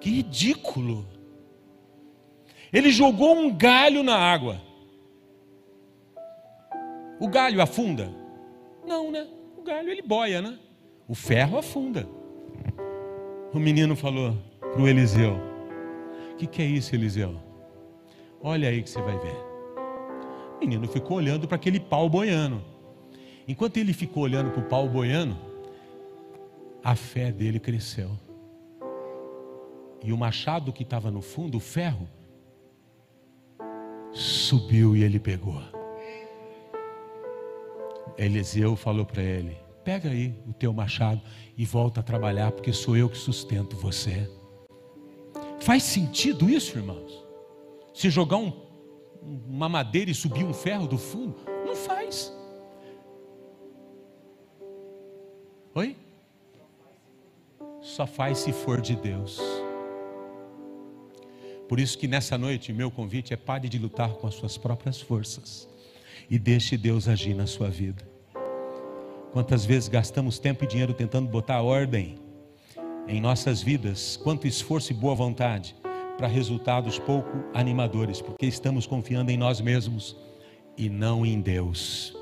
que 0.00 0.08
ridículo. 0.08 1.08
Ele 2.72 2.92
jogou 2.92 3.36
um 3.36 3.52
galho 3.52 4.04
na 4.04 4.16
água. 4.16 4.62
O 7.18 7.26
galho 7.26 7.60
afunda? 7.60 8.14
Não, 8.86 9.10
né? 9.10 9.26
O 9.58 9.62
galho 9.62 9.90
ele 9.90 10.02
boia, 10.02 10.40
né? 10.40 10.56
O 11.08 11.16
ferro 11.16 11.58
afunda 11.58 12.13
o 13.54 13.60
menino 13.60 13.94
falou 13.94 14.36
para 14.60 14.82
o 14.82 14.88
Eliseu: 14.88 15.38
O 16.32 16.36
que, 16.36 16.46
que 16.46 16.60
é 16.60 16.66
isso, 16.66 16.94
Eliseu? 16.94 17.36
Olha 18.42 18.68
aí 18.68 18.82
que 18.82 18.90
você 18.90 19.00
vai 19.00 19.16
ver. 19.18 19.36
O 20.56 20.60
menino 20.60 20.86
ficou 20.88 21.16
olhando 21.16 21.46
para 21.46 21.56
aquele 21.56 21.78
pau 21.78 22.08
boiando. 22.08 22.62
Enquanto 23.46 23.76
ele 23.76 23.92
ficou 23.92 24.24
olhando 24.24 24.50
para 24.50 24.60
o 24.60 24.64
pau 24.64 24.88
boiando, 24.88 25.36
a 26.82 26.94
fé 26.94 27.30
dele 27.30 27.60
cresceu. 27.60 28.10
E 30.02 30.12
o 30.12 30.18
machado 30.18 30.72
que 30.72 30.82
estava 30.82 31.10
no 31.10 31.22
fundo, 31.22 31.56
o 31.56 31.60
ferro, 31.60 32.08
subiu 34.12 34.96
e 34.96 35.02
ele 35.02 35.18
pegou. 35.18 35.62
Eliseu 38.18 38.76
falou 38.76 39.04
para 39.04 39.22
ele: 39.22 39.56
Pega 39.84 40.08
aí 40.08 40.34
o 40.46 40.52
teu 40.54 40.72
machado 40.72 41.20
e 41.56 41.64
volta 41.66 42.00
a 42.00 42.02
trabalhar, 42.02 42.50
porque 42.52 42.72
sou 42.72 42.96
eu 42.96 43.08
que 43.08 43.18
sustento 43.18 43.76
você. 43.76 44.28
Faz 45.60 45.82
sentido 45.82 46.48
isso, 46.48 46.78
irmãos? 46.78 47.22
Se 47.92 48.08
jogar 48.08 48.38
um, 48.38 48.52
uma 49.46 49.68
madeira 49.68 50.10
e 50.10 50.14
subir 50.14 50.44
um 50.44 50.54
ferro 50.54 50.86
do 50.86 50.96
fundo? 50.96 51.36
Não 51.66 51.76
faz. 51.76 52.32
Oi? 55.74 55.96
Só 57.82 58.06
faz 58.06 58.38
se 58.38 58.52
for 58.52 58.80
de 58.80 58.96
Deus. 58.96 59.38
Por 61.68 61.78
isso 61.78 61.98
que 61.98 62.08
nessa 62.08 62.38
noite 62.38 62.72
meu 62.72 62.90
convite 62.90 63.34
é 63.34 63.36
pare 63.36 63.68
de 63.68 63.78
lutar 63.78 64.14
com 64.14 64.26
as 64.26 64.34
suas 64.34 64.56
próprias 64.56 65.00
forças 65.00 65.68
e 66.30 66.38
deixe 66.38 66.76
Deus 66.76 67.08
agir 67.08 67.34
na 67.34 67.46
sua 67.46 67.68
vida. 67.68 68.13
Quantas 69.34 69.64
vezes 69.64 69.88
gastamos 69.88 70.38
tempo 70.38 70.62
e 70.62 70.66
dinheiro 70.68 70.94
tentando 70.94 71.28
botar 71.28 71.60
ordem 71.60 72.14
em 73.08 73.20
nossas 73.20 73.60
vidas, 73.60 74.16
quanto 74.16 74.46
esforço 74.46 74.92
e 74.92 74.94
boa 74.94 75.12
vontade 75.12 75.74
para 76.16 76.28
resultados 76.28 77.00
pouco 77.00 77.30
animadores, 77.52 78.22
porque 78.22 78.46
estamos 78.46 78.86
confiando 78.86 79.32
em 79.32 79.36
nós 79.36 79.60
mesmos 79.60 80.16
e 80.78 80.88
não 80.88 81.26
em 81.26 81.40
Deus. 81.40 82.16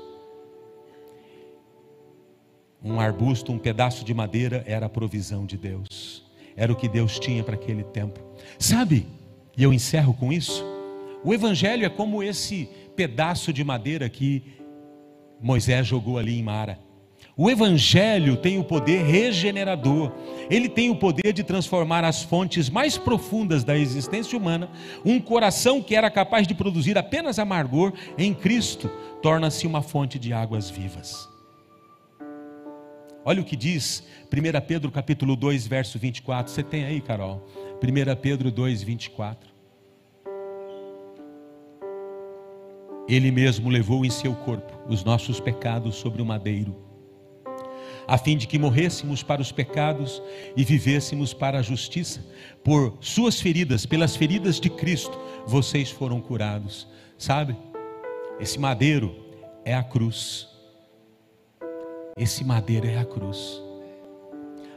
Um 2.83 2.99
arbusto, 2.99 3.51
um 3.51 3.59
pedaço 3.59 4.03
de 4.03 4.11
madeira 4.11 4.63
era 4.65 4.87
a 4.87 4.89
provisão 4.89 5.45
de 5.45 5.55
Deus, 5.55 6.25
era 6.55 6.73
o 6.73 6.75
que 6.75 6.89
Deus 6.89 7.19
tinha 7.19 7.43
para 7.43 7.53
aquele 7.53 7.83
tempo. 7.83 8.19
Sabe, 8.57 9.05
e 9.55 9.61
eu 9.61 9.71
encerro 9.71 10.15
com 10.15 10.33
isso: 10.33 10.65
o 11.23 11.31
Evangelho 11.31 11.85
é 11.85 11.89
como 11.89 12.23
esse 12.23 12.67
pedaço 12.95 13.53
de 13.53 13.63
madeira 13.63 14.09
que 14.09 14.43
Moisés 15.39 15.85
jogou 15.85 16.17
ali 16.17 16.39
em 16.39 16.41
Mara. 16.41 16.79
O 17.35 17.49
Evangelho 17.49 18.37
tem 18.37 18.59
o 18.59 18.63
poder 18.63 19.03
regenerador, 19.03 20.11
ele 20.51 20.69
tem 20.69 20.91
o 20.91 20.95
poder 20.95 21.33
de 21.33 21.43
transformar 21.43 22.03
as 22.03 22.21
fontes 22.21 22.69
mais 22.69 22.95
profundas 22.95 23.63
da 23.63 23.75
existência 23.75 24.37
humana. 24.37 24.69
Um 25.03 25.19
coração 25.19 25.81
que 25.81 25.95
era 25.95 26.11
capaz 26.11 26.45
de 26.45 26.53
produzir 26.53 26.95
apenas 26.95 27.39
amargor, 27.39 27.91
em 28.19 28.35
Cristo, 28.35 28.87
torna-se 29.19 29.65
uma 29.65 29.81
fonte 29.81 30.19
de 30.19 30.31
águas 30.31 30.69
vivas. 30.69 31.27
Olha 33.25 33.41
o 33.41 33.45
que 33.45 33.55
diz 33.55 34.03
1 34.31 34.67
Pedro 34.67 34.91
capítulo 34.91 35.35
2, 35.35 35.65
verso 35.65 35.97
24. 35.97 36.53
Você 36.53 36.61
tem 36.61 36.83
aí, 36.83 37.01
Carol? 37.01 37.47
1 37.81 38.15
Pedro 38.21 38.51
2, 38.51 38.83
24. 38.83 39.51
Ele 43.09 43.31
mesmo 43.31 43.69
levou 43.69 44.05
em 44.05 44.09
seu 44.11 44.35
corpo 44.35 44.71
os 44.87 45.03
nossos 45.03 45.39
pecados 45.39 45.95
sobre 45.95 46.21
o 46.21 46.25
madeiro 46.25 46.82
a 48.07 48.17
fim 48.17 48.37
de 48.37 48.47
que 48.47 48.59
morrêssemos 48.59 49.23
para 49.23 49.41
os 49.41 49.51
pecados 49.51 50.21
e 50.55 50.63
vivêssemos 50.63 51.33
para 51.33 51.59
a 51.59 51.61
justiça. 51.61 52.25
Por 52.63 52.97
suas 52.99 53.39
feridas, 53.39 53.85
pelas 53.85 54.15
feridas 54.15 54.59
de 54.59 54.69
Cristo, 54.69 55.17
vocês 55.45 55.89
foram 55.89 56.21
curados. 56.21 56.87
Sabe? 57.17 57.55
Esse 58.39 58.59
madeiro 58.59 59.15
é 59.63 59.73
a 59.73 59.83
cruz. 59.83 60.47
Esse 62.17 62.43
madeiro 62.43 62.87
é 62.87 62.97
a 62.97 63.05
cruz. 63.05 63.61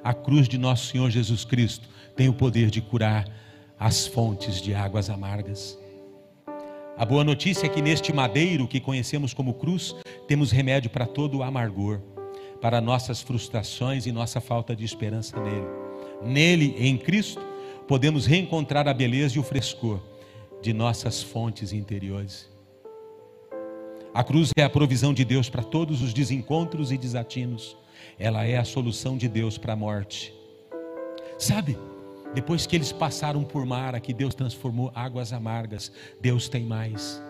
A 0.03 0.15
cruz 0.15 0.49
de 0.49 0.57
nosso 0.57 0.87
Senhor 0.87 1.11
Jesus 1.11 1.45
Cristo 1.45 1.89
tem 2.15 2.29
o 2.29 2.35
poder 2.35 2.71
de 2.71 2.81
curar 2.81 3.27
as 3.79 4.07
fontes 4.07 4.63
de 4.63 4.75
águas 4.75 5.11
amargas. 5.11 5.79
A 6.97 7.05
boa 7.05 7.23
notícia 7.23 7.67
é 7.67 7.69
que 7.69 7.83
neste 7.83 8.11
madeiro 8.11 8.67
que 8.67 8.81
conhecemos 8.81 9.35
como 9.35 9.53
cruz, 9.53 9.95
temos 10.27 10.51
remédio 10.51 10.89
para 10.89 11.07
todo 11.07 11.39
o 11.39 11.43
amargor, 11.43 12.01
para 12.61 12.81
nossas 12.81 13.21
frustrações 13.21 14.07
e 14.07 14.13
nossa 14.13 14.41
falta 14.41 14.75
de 14.75 14.85
esperança 14.85 15.39
nele. 15.41 15.67
Nele, 16.23 16.75
em 16.79 16.97
Cristo, 16.97 17.41
podemos 17.87 18.27
reencontrar 18.27 18.89
a 18.89 18.95
beleza 18.95 19.37
e 19.37 19.39
o 19.39 19.43
frescor 19.43 20.01
de 20.63 20.73
nossas 20.73 21.23
fontes 21.23 21.73
interiores. 21.73 22.49
A 24.13 24.25
cruz 24.25 24.51
é 24.57 24.63
a 24.63 24.71
provisão 24.71 25.13
de 25.13 25.25
Deus 25.25 25.51
para 25.51 25.63
todos 25.63 26.01
os 26.01 26.15
desencontros 26.15 26.91
e 26.91 26.97
desatinos. 26.97 27.77
Ela 28.19 28.45
é 28.47 28.57
a 28.57 28.65
solução 28.65 29.17
de 29.17 29.29
Deus 29.29 29.59
para 29.59 29.75
a 29.75 29.77
morte. 29.77 30.35
Sabe? 31.39 31.77
Depois 32.35 32.67
que 32.67 32.75
eles 32.75 32.93
passaram 32.93 33.45
por 33.45 33.65
Mara, 33.67 34.01
que 34.01 34.15
Deus 34.15 34.35
transformou 34.35 34.91
águas 34.95 35.33
amargas, 35.33 35.93
Deus 36.21 36.49
tem 36.49 36.65
mais. 36.65 37.23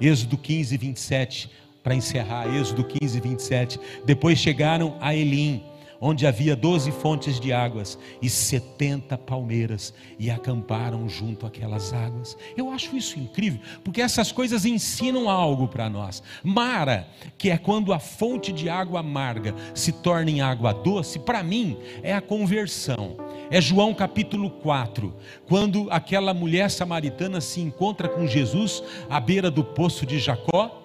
Êxodo 0.00 0.38
15, 0.38 0.76
27, 0.78 1.50
para 1.82 1.94
encerrar, 1.94 2.46
Êxodo 2.54 2.84
15, 2.84 3.20
27. 3.20 3.80
Depois 4.04 4.38
chegaram 4.38 4.96
a 5.00 5.14
Elim, 5.14 5.62
onde 6.00 6.26
havia 6.26 6.56
doze 6.56 6.90
fontes 6.90 7.38
de 7.38 7.52
águas 7.52 7.98
e 8.22 8.30
setenta 8.30 9.18
palmeiras, 9.18 9.92
e 10.18 10.30
acamparam 10.30 11.08
junto 11.08 11.44
àquelas 11.46 11.92
águas. 11.92 12.36
Eu 12.56 12.70
acho 12.70 12.96
isso 12.96 13.18
incrível, 13.18 13.60
porque 13.84 14.00
essas 14.00 14.32
coisas 14.32 14.64
ensinam 14.64 15.28
algo 15.28 15.68
para 15.68 15.90
nós. 15.90 16.22
Mara, 16.42 17.06
que 17.36 17.50
é 17.50 17.58
quando 17.58 17.92
a 17.92 17.98
fonte 17.98 18.50
de 18.50 18.68
água 18.68 19.00
amarga 19.00 19.54
se 19.74 19.92
torna 19.92 20.30
em 20.30 20.40
água 20.40 20.72
doce, 20.72 21.18
para 21.18 21.42
mim 21.42 21.76
é 22.02 22.14
a 22.14 22.20
conversão. 22.20 23.16
É 23.50 23.60
João 23.60 23.92
capítulo 23.92 24.48
4, 24.48 25.14
quando 25.46 25.86
aquela 25.90 26.32
mulher 26.32 26.70
samaritana 26.70 27.40
se 27.40 27.60
encontra 27.60 28.08
com 28.08 28.26
Jesus 28.26 28.82
à 29.10 29.20
beira 29.20 29.50
do 29.50 29.62
poço 29.62 30.06
de 30.06 30.18
Jacó, 30.18 30.79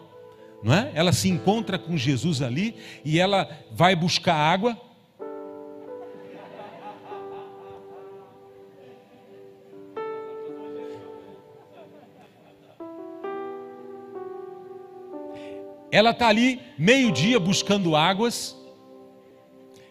não 0.66 0.74
é? 0.74 0.91
Ela 0.95 1.13
se 1.13 1.30
encontra 1.30 1.78
com 1.78 1.95
Jesus 1.95 2.41
ali 2.41 2.76
e 3.05 3.20
ela 3.20 3.47
vai 3.72 3.95
buscar 3.95 4.34
água. 4.34 4.76
Ela 15.91 16.09
está 16.09 16.30
ali 16.30 16.59
meio-dia 16.80 17.39
buscando 17.39 17.95
águas. 17.95 18.57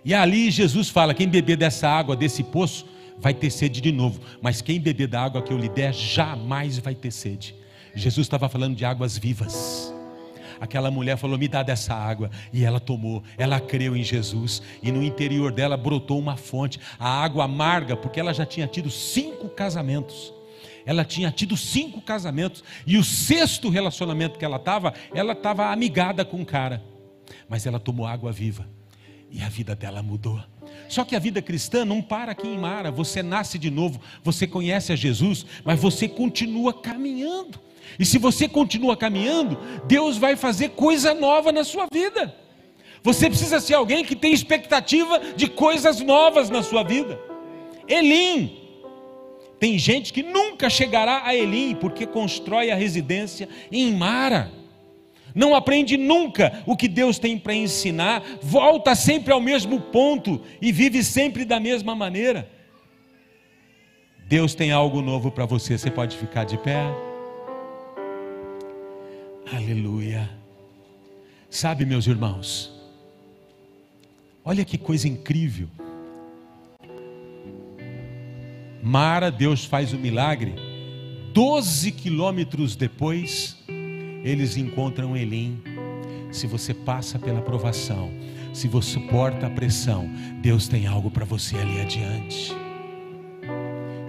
E 0.05 0.13
ali 0.13 0.51
Jesus 0.51 0.89
fala: 0.89 1.15
quem 1.15 1.29
beber 1.29 1.57
dessa 1.57 1.89
água, 1.89 2.17
desse 2.17 2.43
poço, 2.43 2.85
vai 3.17 3.33
ter 3.33 3.51
sede 3.51 3.81
de 3.81 3.93
novo. 3.93 4.21
Mas 4.43 4.61
quem 4.61 4.81
beber 4.81 5.07
da 5.07 5.23
água 5.23 5.41
que 5.41 5.53
eu 5.53 5.57
lhe 5.57 5.69
der, 5.69 5.95
jamais 5.95 6.79
vai 6.79 6.97
ter 6.97 7.13
sede. 7.13 7.55
Jesus 7.95 8.27
estava 8.27 8.49
falando 8.49 8.75
de 8.75 8.85
águas 8.85 9.17
vivas. 9.17 9.95
Aquela 10.61 10.91
mulher 10.91 11.17
falou: 11.17 11.39
Me 11.39 11.49
dá 11.49 11.63
dessa 11.63 11.95
água. 11.95 12.31
E 12.53 12.65
ela 12.65 12.81
tomou, 12.81 13.23
ela 13.37 13.61
creu 13.61 13.97
em 13.97 14.03
Jesus. 14.03 14.63
E 14.83 14.91
no 14.91 15.03
interior 15.03 15.53
dela 15.53 15.77
brotou 15.77 16.19
uma 16.19 16.37
fonte, 16.37 16.81
a 16.99 17.09
água 17.09 17.45
amarga, 17.45 17.97
porque 17.97 18.21
ela 18.21 18.33
já 18.33 18.47
tinha 18.47 18.67
tido 18.67 18.91
cinco 18.91 19.49
casamentos. 19.49 20.33
Ela 20.87 21.05
tinha 21.05 21.31
tido 21.31 21.57
cinco 21.57 22.01
casamentos. 22.01 22.63
E 22.87 22.97
o 22.97 23.05
sexto 23.05 23.71
relacionamento 23.71 24.39
que 24.39 24.45
ela 24.45 24.57
estava, 24.57 24.93
ela 25.15 25.33
estava 25.33 25.71
amigada 25.71 26.25
com 26.25 26.39
um 26.39 26.45
cara. 26.45 26.83
Mas 27.49 27.67
ela 27.67 27.81
tomou 27.81 28.07
água 28.07 28.31
viva. 28.31 28.69
E 29.31 29.41
a 29.41 29.49
vida 29.49 29.75
dela 29.75 30.03
mudou. 30.03 30.41
Só 30.89 31.05
que 31.05 31.17
a 31.17 31.19
vida 31.19 31.41
cristã 31.43 31.85
não 31.85 32.03
para 32.03 32.33
aqui 32.33 32.47
em 32.47 32.59
Mara. 32.59 32.91
Você 32.91 33.23
nasce 33.23 33.59
de 33.59 33.71
novo, 33.71 34.01
você 34.23 34.47
conhece 34.47 34.93
a 34.93 34.97
Jesus, 34.97 35.45
mas 35.65 35.81
você 35.81 36.07
continua 36.07 36.73
caminhando. 36.73 37.59
E 37.99 38.05
se 38.05 38.19
você 38.19 38.49
continua 38.49 38.97
caminhando, 38.97 39.59
Deus 39.87 40.17
vai 40.17 40.37
fazer 40.37 40.71
coisa 40.71 41.15
nova 41.15 41.53
na 41.53 41.65
sua 41.65 41.87
vida. 41.93 42.35
Você 43.03 43.29
precisa 43.29 43.61
ser 43.61 43.75
alguém 43.75 44.05
que 44.05 44.17
tem 44.17 44.33
expectativa 44.33 45.21
de 45.37 45.49
coisas 45.49 46.01
novas 46.01 46.49
na 46.51 46.63
sua 46.63 46.83
vida. 46.83 47.21
Elim. 47.87 48.61
Tem 49.61 49.79
gente 49.79 50.13
que 50.13 50.23
nunca 50.23 50.69
chegará 50.69 51.23
a 51.25 51.35
Elim 51.35 51.75
porque 51.75 52.07
constrói 52.07 52.71
a 52.71 52.75
residência 52.75 53.49
em 53.71 53.95
Mara 53.95 54.65
não 55.35 55.55
aprende 55.55 55.97
nunca 55.97 56.63
o 56.65 56.77
que 56.77 56.87
Deus 56.87 57.19
tem 57.19 57.37
para 57.37 57.55
ensinar, 57.55 58.23
volta 58.41 58.95
sempre 58.95 59.33
ao 59.33 59.41
mesmo 59.41 59.81
ponto 59.81 60.41
e 60.63 60.71
vive 60.71 61.03
sempre 61.03 61.45
da 61.45 61.59
mesma 61.59 61.95
maneira. 61.95 62.49
Deus 64.27 64.55
tem 64.55 64.71
algo 64.71 65.03
novo 65.03 65.31
para 65.31 65.45
você, 65.45 65.77
você 65.77 65.91
pode 65.91 66.17
ficar 66.17 66.45
de 66.45 66.57
pé. 66.57 67.04
Aleluia. 69.53 70.31
Sabe, 71.51 71.85
meus 71.85 72.07
irmãos, 72.07 72.73
olha 74.45 74.65
que 74.65 74.79
coisa 74.79 75.07
incrível. 75.07 75.69
Mara, 78.83 79.31
Deus 79.31 79.65
faz 79.65 79.93
o 79.93 79.99
milagre, 79.99 80.55
12 81.33 81.93
quilômetros 81.93 82.75
depois, 82.75 83.57
eles 84.23 84.57
encontram 84.57 85.17
Elim. 85.17 85.63
Se 86.33 86.47
você 86.47 86.75
passa 86.75 87.19
pela 87.19 87.41
provação, 87.41 88.11
se 88.53 88.67
você 88.67 88.93
suporta 88.93 89.47
a 89.47 89.51
pressão, 89.51 90.11
Deus 90.41 90.69
tem 90.69 90.87
algo 90.87 91.11
para 91.11 91.25
você 91.25 91.57
ali 91.57 91.81
adiante. 91.81 92.64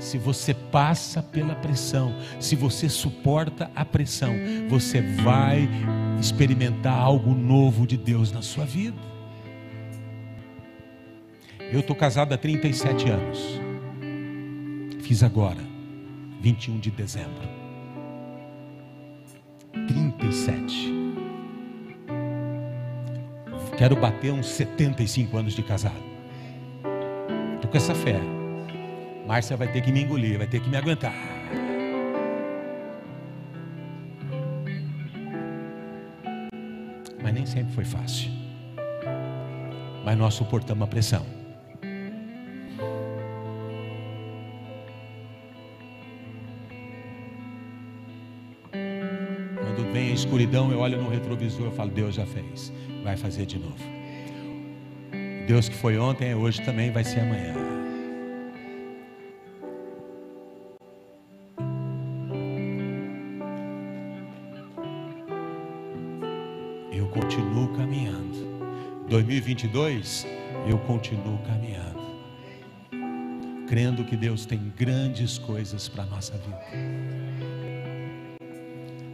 Se 0.05 0.19
você 0.19 0.53
passa 0.53 1.23
pela 1.23 1.55
pressão, 1.55 2.15
se 2.39 2.55
você 2.55 2.87
suporta 2.87 3.71
a 3.75 3.83
pressão, 3.83 4.35
você 4.69 5.01
vai 5.01 5.67
experimentar 6.19 6.93
algo 6.93 7.33
novo 7.33 7.87
de 7.87 7.97
Deus 7.97 8.31
na 8.31 8.43
sua 8.43 8.65
vida. 8.65 9.01
Eu 11.59 11.79
estou 11.79 11.95
casado 11.95 12.33
há 12.33 12.37
37 12.37 13.09
anos. 13.09 13.59
Fiz 15.01 15.23
agora, 15.23 15.63
21 16.39 16.77
de 16.77 16.91
dezembro. 16.91 17.49
37. 19.87 20.93
Quero 23.75 23.95
bater 23.95 24.31
uns 24.31 24.45
75 24.49 25.35
anos 25.35 25.55
de 25.55 25.63
casado. 25.63 26.05
Estou 27.55 27.71
com 27.71 27.77
essa 27.77 27.95
fé. 27.95 28.34
Márcia 29.27 29.57
vai 29.57 29.67
ter 29.71 29.81
que 29.81 29.91
me 29.91 30.03
engolir, 30.03 30.37
vai 30.37 30.47
ter 30.47 30.59
que 30.59 30.69
me 30.69 30.77
aguentar. 30.77 31.13
Mas 37.21 37.33
nem 37.33 37.45
sempre 37.45 37.73
foi 37.73 37.85
fácil. 37.85 38.29
Mas 40.03 40.17
nós 40.17 40.33
suportamos 40.35 40.83
a 40.83 40.87
pressão. 40.87 41.25
escuridão, 50.15 50.71
eu 50.71 50.79
olho 50.79 51.01
no 51.01 51.09
retrovisor 51.09 51.67
e 51.71 51.75
falo: 51.75 51.91
Deus 51.91 52.15
já 52.15 52.25
fez, 52.25 52.73
vai 53.03 53.15
fazer 53.15 53.45
de 53.45 53.59
novo. 53.59 53.77
Deus 55.47 55.69
que 55.69 55.75
foi 55.75 55.97
ontem, 55.97 56.31
é 56.31 56.35
hoje 56.35 56.61
também 56.63 56.91
vai 56.91 57.03
ser 57.03 57.19
amanhã. 57.19 57.74
Continuo 67.15 67.69
caminhando. 67.69 69.07
2022, 69.09 70.27
eu 70.67 70.77
continuo 70.79 71.39
caminhando. 71.39 72.05
Crendo 73.67 74.03
que 74.03 74.15
Deus 74.15 74.45
tem 74.45 74.71
grandes 74.77 75.39
coisas 75.39 75.89
para 75.89 76.03
a 76.03 76.05
nossa 76.05 76.33
vida 76.33 77.05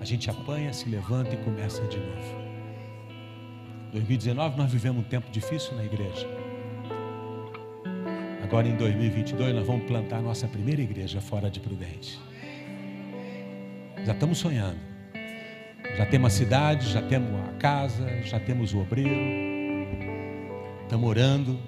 a 0.01 0.05
gente 0.05 0.31
apanha, 0.31 0.73
se 0.73 0.89
levanta 0.89 1.35
e 1.35 1.37
começa 1.37 1.79
de 1.83 1.97
novo. 1.97 2.41
2019 3.91 4.57
nós 4.57 4.71
vivemos 4.71 5.05
um 5.05 5.07
tempo 5.07 5.29
difícil 5.29 5.75
na 5.75 5.85
igreja. 5.85 6.27
Agora 8.43 8.67
em 8.67 8.75
2022 8.75 9.53
nós 9.53 9.67
vamos 9.67 9.85
plantar 9.85 10.17
a 10.17 10.21
nossa 10.23 10.47
primeira 10.47 10.81
igreja 10.81 11.21
fora 11.21 11.51
de 11.51 11.59
Prudente. 11.59 12.19
Já 14.03 14.13
estamos 14.13 14.39
sonhando. 14.39 14.79
Já 15.95 16.05
temos 16.07 16.33
a 16.33 16.35
cidade, 16.35 16.89
já 16.89 17.01
temos 17.03 17.29
casa, 17.61 18.07
já 18.23 18.39
temos 18.39 18.73
o 18.73 18.79
obreiro. 18.79 19.87
Estamos 20.81 21.07
orando. 21.07 21.59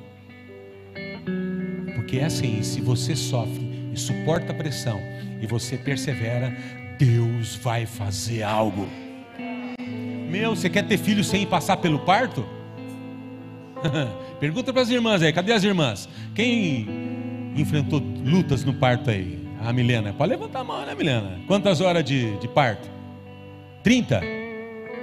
Porque 1.95 2.17
é 2.17 2.25
assim, 2.25 2.63
se 2.63 2.81
você 2.81 3.15
sofre 3.15 3.91
e 3.93 3.97
suporta 3.97 4.51
a 4.51 4.55
pressão 4.55 4.99
e 5.39 5.45
você 5.45 5.77
persevera, 5.77 6.51
Deus 6.97 7.55
vai 7.57 7.85
fazer 7.85 8.41
algo. 8.41 8.87
Meu, 10.31 10.55
você 10.55 10.67
quer 10.67 10.87
ter 10.87 10.97
filho 10.97 11.23
sem 11.23 11.45
passar 11.45 11.77
pelo 11.77 11.99
parto? 11.99 12.43
Pergunta 14.39 14.73
para 14.73 14.81
as 14.81 14.89
irmãs 14.89 15.21
aí, 15.21 15.31
cadê 15.31 15.53
as 15.53 15.63
irmãs? 15.63 16.09
Quem 16.33 16.87
enfrentou 17.55 18.01
lutas 18.25 18.65
no 18.65 18.73
parto 18.73 19.11
aí? 19.11 19.43
A 19.61 19.71
Milena, 19.71 20.11
pode 20.11 20.31
levantar 20.31 20.61
a 20.61 20.63
mão, 20.63 20.85
né, 20.85 20.95
Milena? 20.95 21.39
Quantas 21.47 21.79
horas 21.81 22.03
de, 22.03 22.35
de 22.39 22.47
parto? 22.47 22.89
30? 23.83 24.32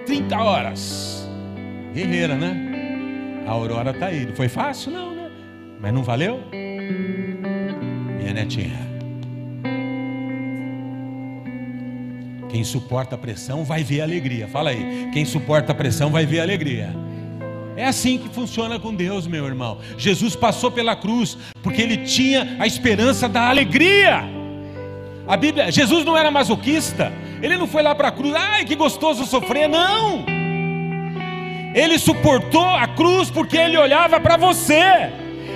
30 0.06 0.38
horas. 0.38 1.28
Guerreira, 1.92 2.34
né? 2.36 3.42
A 3.46 3.50
Aurora 3.50 3.90
está 3.90 4.06
aí. 4.06 4.28
Foi 4.34 4.48
fácil, 4.48 4.92
não, 4.92 5.14
né? 5.14 5.30
Mas 5.80 5.92
não 5.92 6.02
valeu? 6.02 6.42
Minha 8.18 8.32
netinha. 8.34 8.90
Quem 12.48 12.64
suporta 12.64 13.14
a 13.14 13.18
pressão 13.18 13.64
vai 13.64 13.82
ver 13.82 14.00
a 14.00 14.04
alegria. 14.04 14.48
Fala 14.48 14.70
aí. 14.70 15.08
Quem 15.12 15.24
suporta 15.24 15.72
a 15.72 15.74
pressão 15.74 16.10
vai 16.10 16.26
ver 16.26 16.40
a 16.40 16.42
alegria. 16.42 16.90
É 17.76 17.86
assim 17.86 18.18
que 18.18 18.28
funciona 18.28 18.78
com 18.78 18.94
Deus, 18.94 19.26
meu 19.26 19.46
irmão. 19.46 19.78
Jesus 19.96 20.36
passou 20.36 20.70
pela 20.70 20.94
cruz 20.96 21.38
porque 21.62 21.80
ele 21.80 21.98
tinha 21.98 22.56
a 22.58 22.66
esperança 22.66 23.28
da 23.28 23.48
alegria. 23.48 24.22
A 25.26 25.36
Bíblia, 25.36 25.70
Jesus 25.70 26.04
não 26.04 26.16
era 26.16 26.30
masoquista. 26.30 27.12
Ele 27.42 27.56
não 27.56 27.66
foi 27.66 27.82
lá 27.82 27.94
para 27.94 28.08
a 28.08 28.12
cruz, 28.12 28.34
ai 28.34 28.64
que 28.64 28.74
gostoso 28.74 29.24
sofrer, 29.24 29.68
não. 29.68 30.24
Ele 31.74 31.98
suportou 31.98 32.66
a 32.68 32.86
cruz 32.86 33.30
porque 33.30 33.56
ele 33.56 33.78
olhava 33.78 34.20
para 34.20 34.36
você. 34.36 35.10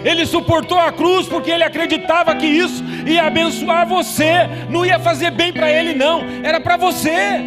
Ele 0.04 0.26
suportou 0.26 0.78
a 0.78 0.92
cruz 0.92 1.26
porque 1.26 1.50
ele 1.50 1.64
acreditava 1.64 2.34
que 2.34 2.46
isso 2.46 2.84
ia 3.06 3.24
abençoar 3.24 3.86
você, 3.86 4.48
não 4.68 4.84
ia 4.84 4.98
fazer 4.98 5.30
bem 5.30 5.50
para 5.52 5.70
ele, 5.70 5.94
não, 5.94 6.22
era 6.42 6.60
para 6.60 6.76
você. 6.76 7.40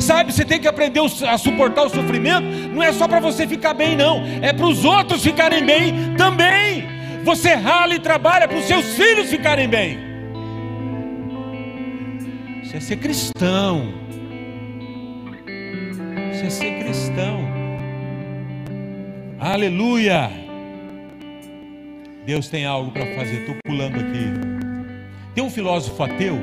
Sabe, 0.00 0.32
você 0.32 0.44
tem 0.44 0.58
que 0.58 0.68
aprender 0.68 1.00
a 1.28 1.36
suportar 1.36 1.84
o 1.84 1.90
sofrimento, 1.90 2.46
não 2.72 2.82
é 2.82 2.92
só 2.92 3.06
para 3.06 3.20
você 3.20 3.46
ficar 3.46 3.74
bem, 3.74 3.94
não, 3.96 4.22
é 4.40 4.52
para 4.52 4.66
os 4.66 4.84
outros 4.84 5.22
ficarem 5.22 5.64
bem 5.64 6.14
também. 6.16 6.88
Você 7.24 7.52
rala 7.54 7.94
e 7.94 7.98
trabalha 7.98 8.48
para 8.48 8.56
os 8.56 8.64
seus 8.64 8.94
filhos 8.94 9.28
ficarem 9.28 9.68
bem. 9.68 10.07
Isso 12.68 12.76
é 12.76 12.80
ser 12.80 12.96
cristão. 12.96 13.94
Isso 16.30 16.44
é 16.44 16.50
ser 16.50 16.84
cristão. 16.84 17.40
Aleluia. 19.40 20.30
Deus 22.26 22.50
tem 22.50 22.66
algo 22.66 22.90
para 22.90 23.06
fazer. 23.16 23.40
Estou 23.40 23.54
pulando 23.64 23.98
aqui. 23.98 25.34
Tem 25.34 25.42
um 25.42 25.48
filósofo 25.48 26.02
ateu. 26.02 26.36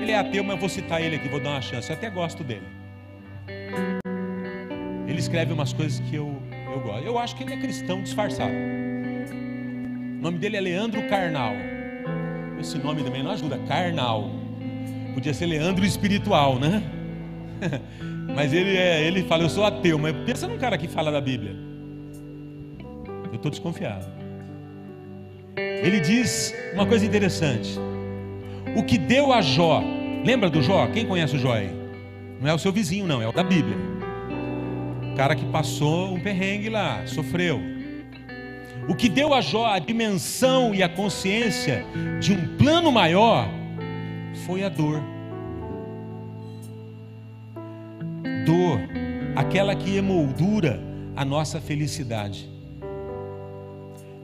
Ele 0.00 0.12
é 0.12 0.18
ateu, 0.18 0.44
mas 0.44 0.60
vou 0.60 0.68
citar 0.68 1.02
ele 1.02 1.16
aqui, 1.16 1.28
vou 1.28 1.40
dar 1.40 1.50
uma 1.50 1.60
chance. 1.60 1.90
Eu 1.90 1.96
até 1.96 2.08
gosto 2.08 2.44
dele. 2.44 2.68
Ele 5.08 5.18
escreve 5.18 5.52
umas 5.52 5.72
coisas 5.72 5.98
que 5.98 6.14
eu, 6.14 6.40
eu 6.72 6.78
gosto. 6.78 7.04
Eu 7.04 7.18
acho 7.18 7.34
que 7.34 7.42
ele 7.42 7.54
é 7.54 7.60
cristão 7.60 8.04
disfarçado. 8.04 8.52
O 8.52 10.22
nome 10.22 10.38
dele 10.38 10.58
é 10.58 10.60
Leandro 10.60 11.02
Carnal. 11.08 11.54
Esse 12.60 12.78
nome 12.78 13.02
também 13.02 13.24
não 13.24 13.32
ajuda. 13.32 13.58
Carnal. 13.66 14.41
Podia 15.14 15.34
ser 15.34 15.46
Leandro 15.46 15.84
Espiritual, 15.84 16.58
né? 16.58 16.82
mas 18.34 18.52
ele, 18.52 18.76
é, 18.76 19.02
ele 19.02 19.22
fala, 19.24 19.42
eu 19.42 19.48
sou 19.48 19.64
ateu. 19.64 19.98
Mas 19.98 20.16
pensa 20.24 20.46
num 20.48 20.58
cara 20.58 20.78
que 20.78 20.88
fala 20.88 21.10
da 21.10 21.20
Bíblia. 21.20 21.56
Eu 23.30 23.36
estou 23.36 23.50
desconfiado 23.50 24.22
ele 25.82 25.98
diz 25.98 26.54
uma 26.72 26.86
coisa 26.86 27.04
interessante. 27.04 27.70
O 28.76 28.84
que 28.84 28.96
deu 28.96 29.32
a 29.32 29.42
Jó, 29.42 29.82
lembra 30.24 30.48
do 30.48 30.62
Jó? 30.62 30.86
Quem 30.86 31.04
conhece 31.04 31.34
o 31.34 31.38
Jó 31.38 31.52
aí? 31.52 31.70
Não 32.40 32.48
é 32.48 32.54
o 32.54 32.58
seu 32.58 32.72
vizinho, 32.72 33.06
não, 33.06 33.20
é 33.20 33.26
o 33.26 33.32
da 33.32 33.42
Bíblia. 33.42 33.76
O 35.12 35.16
cara 35.16 35.34
que 35.34 35.44
passou 35.46 36.14
um 36.14 36.20
perrengue 36.20 36.70
lá, 36.70 37.04
sofreu. 37.06 37.60
O 38.88 38.94
que 38.94 39.08
deu 39.08 39.34
a 39.34 39.40
Jó 39.40 39.66
a 39.66 39.78
dimensão 39.80 40.72
e 40.72 40.84
a 40.84 40.88
consciência 40.88 41.84
de 42.20 42.32
um 42.32 42.56
plano 42.56 42.92
maior 42.92 43.48
foi 44.46 44.62
a 44.64 44.68
dor. 44.68 45.02
Dor, 48.44 48.80
aquela 49.36 49.74
que 49.74 49.96
emoldura 49.96 50.80
a 51.14 51.24
nossa 51.24 51.60
felicidade. 51.60 52.50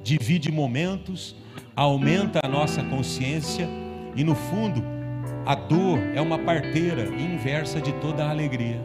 Divide 0.02 0.50
momentos, 0.50 1.36
aumenta 1.76 2.40
a 2.42 2.48
nossa 2.48 2.82
consciência 2.82 3.68
e, 4.16 4.24
no 4.24 4.34
fundo, 4.34 4.82
a 5.44 5.54
dor 5.54 5.98
é 6.14 6.20
uma 6.20 6.38
parteira 6.38 7.06
inversa 7.06 7.80
de 7.80 7.92
toda 7.94 8.24
a 8.24 8.30
alegria. 8.30 8.80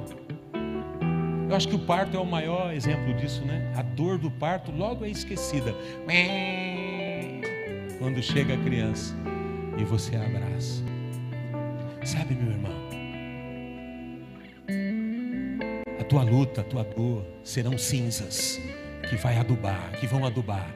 Eu 1.49 1.55
acho 1.55 1.67
que 1.67 1.75
o 1.75 1.79
parto 1.79 2.17
é 2.17 2.19
o 2.19 2.25
maior 2.25 2.73
exemplo 2.73 3.13
disso, 3.13 3.43
né? 3.45 3.71
A 3.75 3.81
dor 3.81 4.17
do 4.17 4.31
parto 4.31 4.71
logo 4.71 5.05
é 5.05 5.09
esquecida. 5.09 5.73
Quando 7.99 8.21
chega 8.21 8.55
a 8.55 8.57
criança 8.57 9.15
e 9.77 9.83
você 9.83 10.15
abraça. 10.15 10.92
Sabe, 12.03 12.35
meu 12.35 12.51
irmão? 12.51 12.73
A 15.99 16.03
tua 16.03 16.23
luta, 16.23 16.61
a 16.61 16.63
tua 16.63 16.83
dor 16.83 17.25
serão 17.43 17.77
cinzas 17.77 18.59
que 19.09 19.15
vai 19.15 19.37
adubar, 19.37 19.91
que 19.99 20.05
vão 20.05 20.25
adubar 20.25 20.75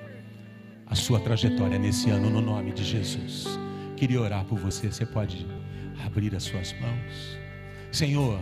a 0.86 0.96
sua 0.96 1.20
trajetória 1.20 1.78
nesse 1.78 2.10
ano 2.10 2.30
no 2.30 2.42
nome 2.42 2.72
de 2.72 2.84
Jesus. 2.84 3.46
Queria 3.98 4.22
orar 4.22 4.46
por 4.46 4.58
você, 4.58 4.90
você 4.90 5.06
pode 5.06 5.46
abrir 6.06 6.34
as 6.34 6.44
suas 6.44 6.74
mãos. 6.80 7.38
Senhor, 7.92 8.40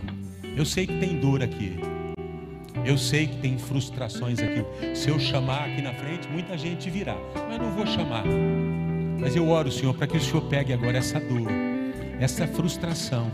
eu 0.56 0.64
sei 0.64 0.86
que 0.86 0.98
tem 1.00 1.18
dor 1.18 1.42
aqui. 1.42 1.76
Eu 2.84 2.96
sei 2.96 3.26
que 3.26 3.38
tem 3.38 3.58
frustrações 3.58 4.38
aqui. 4.38 4.64
Se 4.94 5.08
eu 5.08 5.18
chamar 5.18 5.70
aqui 5.70 5.82
na 5.82 5.92
frente, 5.92 6.28
muita 6.28 6.56
gente 6.56 6.88
virá, 6.88 7.16
mas 7.48 7.58
não 7.58 7.72
vou 7.72 7.84
chamar. 7.84 8.24
Mas 9.18 9.34
eu 9.34 9.48
oro, 9.48 9.72
Senhor, 9.72 9.92
para 9.94 10.06
que 10.06 10.16
o 10.16 10.20
Senhor 10.20 10.42
pegue 10.42 10.72
agora 10.72 10.98
essa 10.98 11.18
dor, 11.18 11.50
essa 12.20 12.46
frustração, 12.46 13.30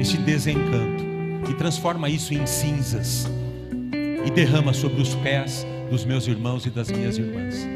esse 0.00 0.16
desencanto 0.18 1.04
e 1.50 1.54
transforma 1.54 2.08
isso 2.08 2.32
em 2.32 2.46
cinzas 2.46 3.26
e 4.24 4.30
derrama 4.30 4.72
sobre 4.72 5.00
os 5.00 5.14
pés 5.16 5.66
dos 5.90 6.04
meus 6.04 6.26
irmãos 6.26 6.66
e 6.66 6.70
das 6.70 6.90
minhas 6.90 7.18
irmãs. 7.18 7.66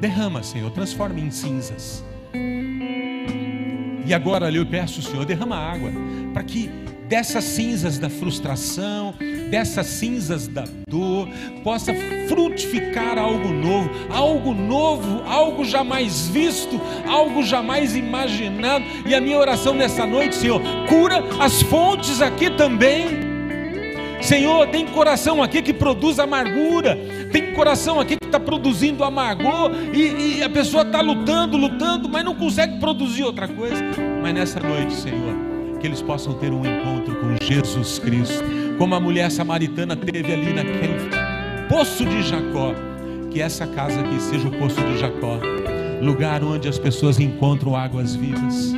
Derrama, 0.00 0.42
Senhor, 0.42 0.70
transforma 0.70 1.20
em 1.20 1.30
cinzas. 1.30 2.04
E 4.06 4.14
agora 4.14 4.50
eu 4.50 4.66
peço, 4.66 5.02
Senhor, 5.02 5.24
derrama 5.24 5.56
água, 5.56 5.92
para 6.32 6.42
que 6.42 6.68
dessas 7.08 7.44
cinzas 7.44 7.98
da 7.98 8.08
frustração, 8.08 9.14
dessas 9.50 9.86
cinzas 9.86 10.46
da 10.46 10.64
dor, 10.88 11.28
possa 11.64 11.92
frutificar 12.28 13.18
algo 13.18 13.48
novo, 13.48 13.90
algo 14.10 14.54
novo, 14.54 15.22
algo 15.26 15.64
jamais 15.64 16.28
visto, 16.28 16.80
algo 17.06 17.42
jamais 17.42 17.96
imaginado. 17.96 18.84
E 19.06 19.14
a 19.14 19.20
minha 19.20 19.38
oração 19.38 19.74
nessa 19.74 20.06
noite, 20.06 20.36
Senhor, 20.36 20.60
cura 20.88 21.22
as 21.40 21.62
fontes 21.62 22.22
aqui 22.22 22.50
também 22.50 23.30
Senhor, 24.22 24.66
tem 24.68 24.86
coração 24.86 25.42
aqui 25.42 25.62
que 25.62 25.72
produz 25.72 26.18
amargura, 26.18 26.96
tem 27.32 27.52
coração 27.52 27.98
aqui 27.98 28.16
que 28.16 28.26
está 28.26 28.38
produzindo 28.38 29.02
amargor, 29.02 29.72
e, 29.92 30.38
e 30.38 30.42
a 30.42 30.48
pessoa 30.48 30.82
está 30.82 31.00
lutando, 31.00 31.56
lutando, 31.56 32.08
mas 32.08 32.24
não 32.24 32.34
consegue 32.34 32.78
produzir 32.78 33.24
outra 33.24 33.48
coisa. 33.48 33.82
Mas 34.22 34.34
nessa 34.34 34.60
noite, 34.60 34.92
Senhor, 34.92 35.34
que 35.80 35.86
eles 35.86 36.02
possam 36.02 36.34
ter 36.34 36.52
um 36.52 36.64
encontro 36.64 37.16
com 37.16 37.44
Jesus 37.44 37.98
Cristo, 37.98 38.44
como 38.80 38.94
a 38.94 39.00
mulher 39.00 39.30
samaritana 39.30 39.94
teve 39.94 40.32
ali 40.32 40.54
naquele 40.54 40.94
poço 41.68 42.02
de 42.02 42.22
Jacó. 42.22 42.74
Que 43.30 43.42
essa 43.42 43.66
casa 43.66 44.00
aqui 44.00 44.18
seja 44.18 44.48
o 44.48 44.50
poço 44.52 44.80
de 44.82 44.98
Jacó, 44.98 45.38
lugar 46.00 46.42
onde 46.42 46.66
as 46.66 46.78
pessoas 46.78 47.20
encontram 47.20 47.76
águas 47.76 48.16
vivas 48.16 48.74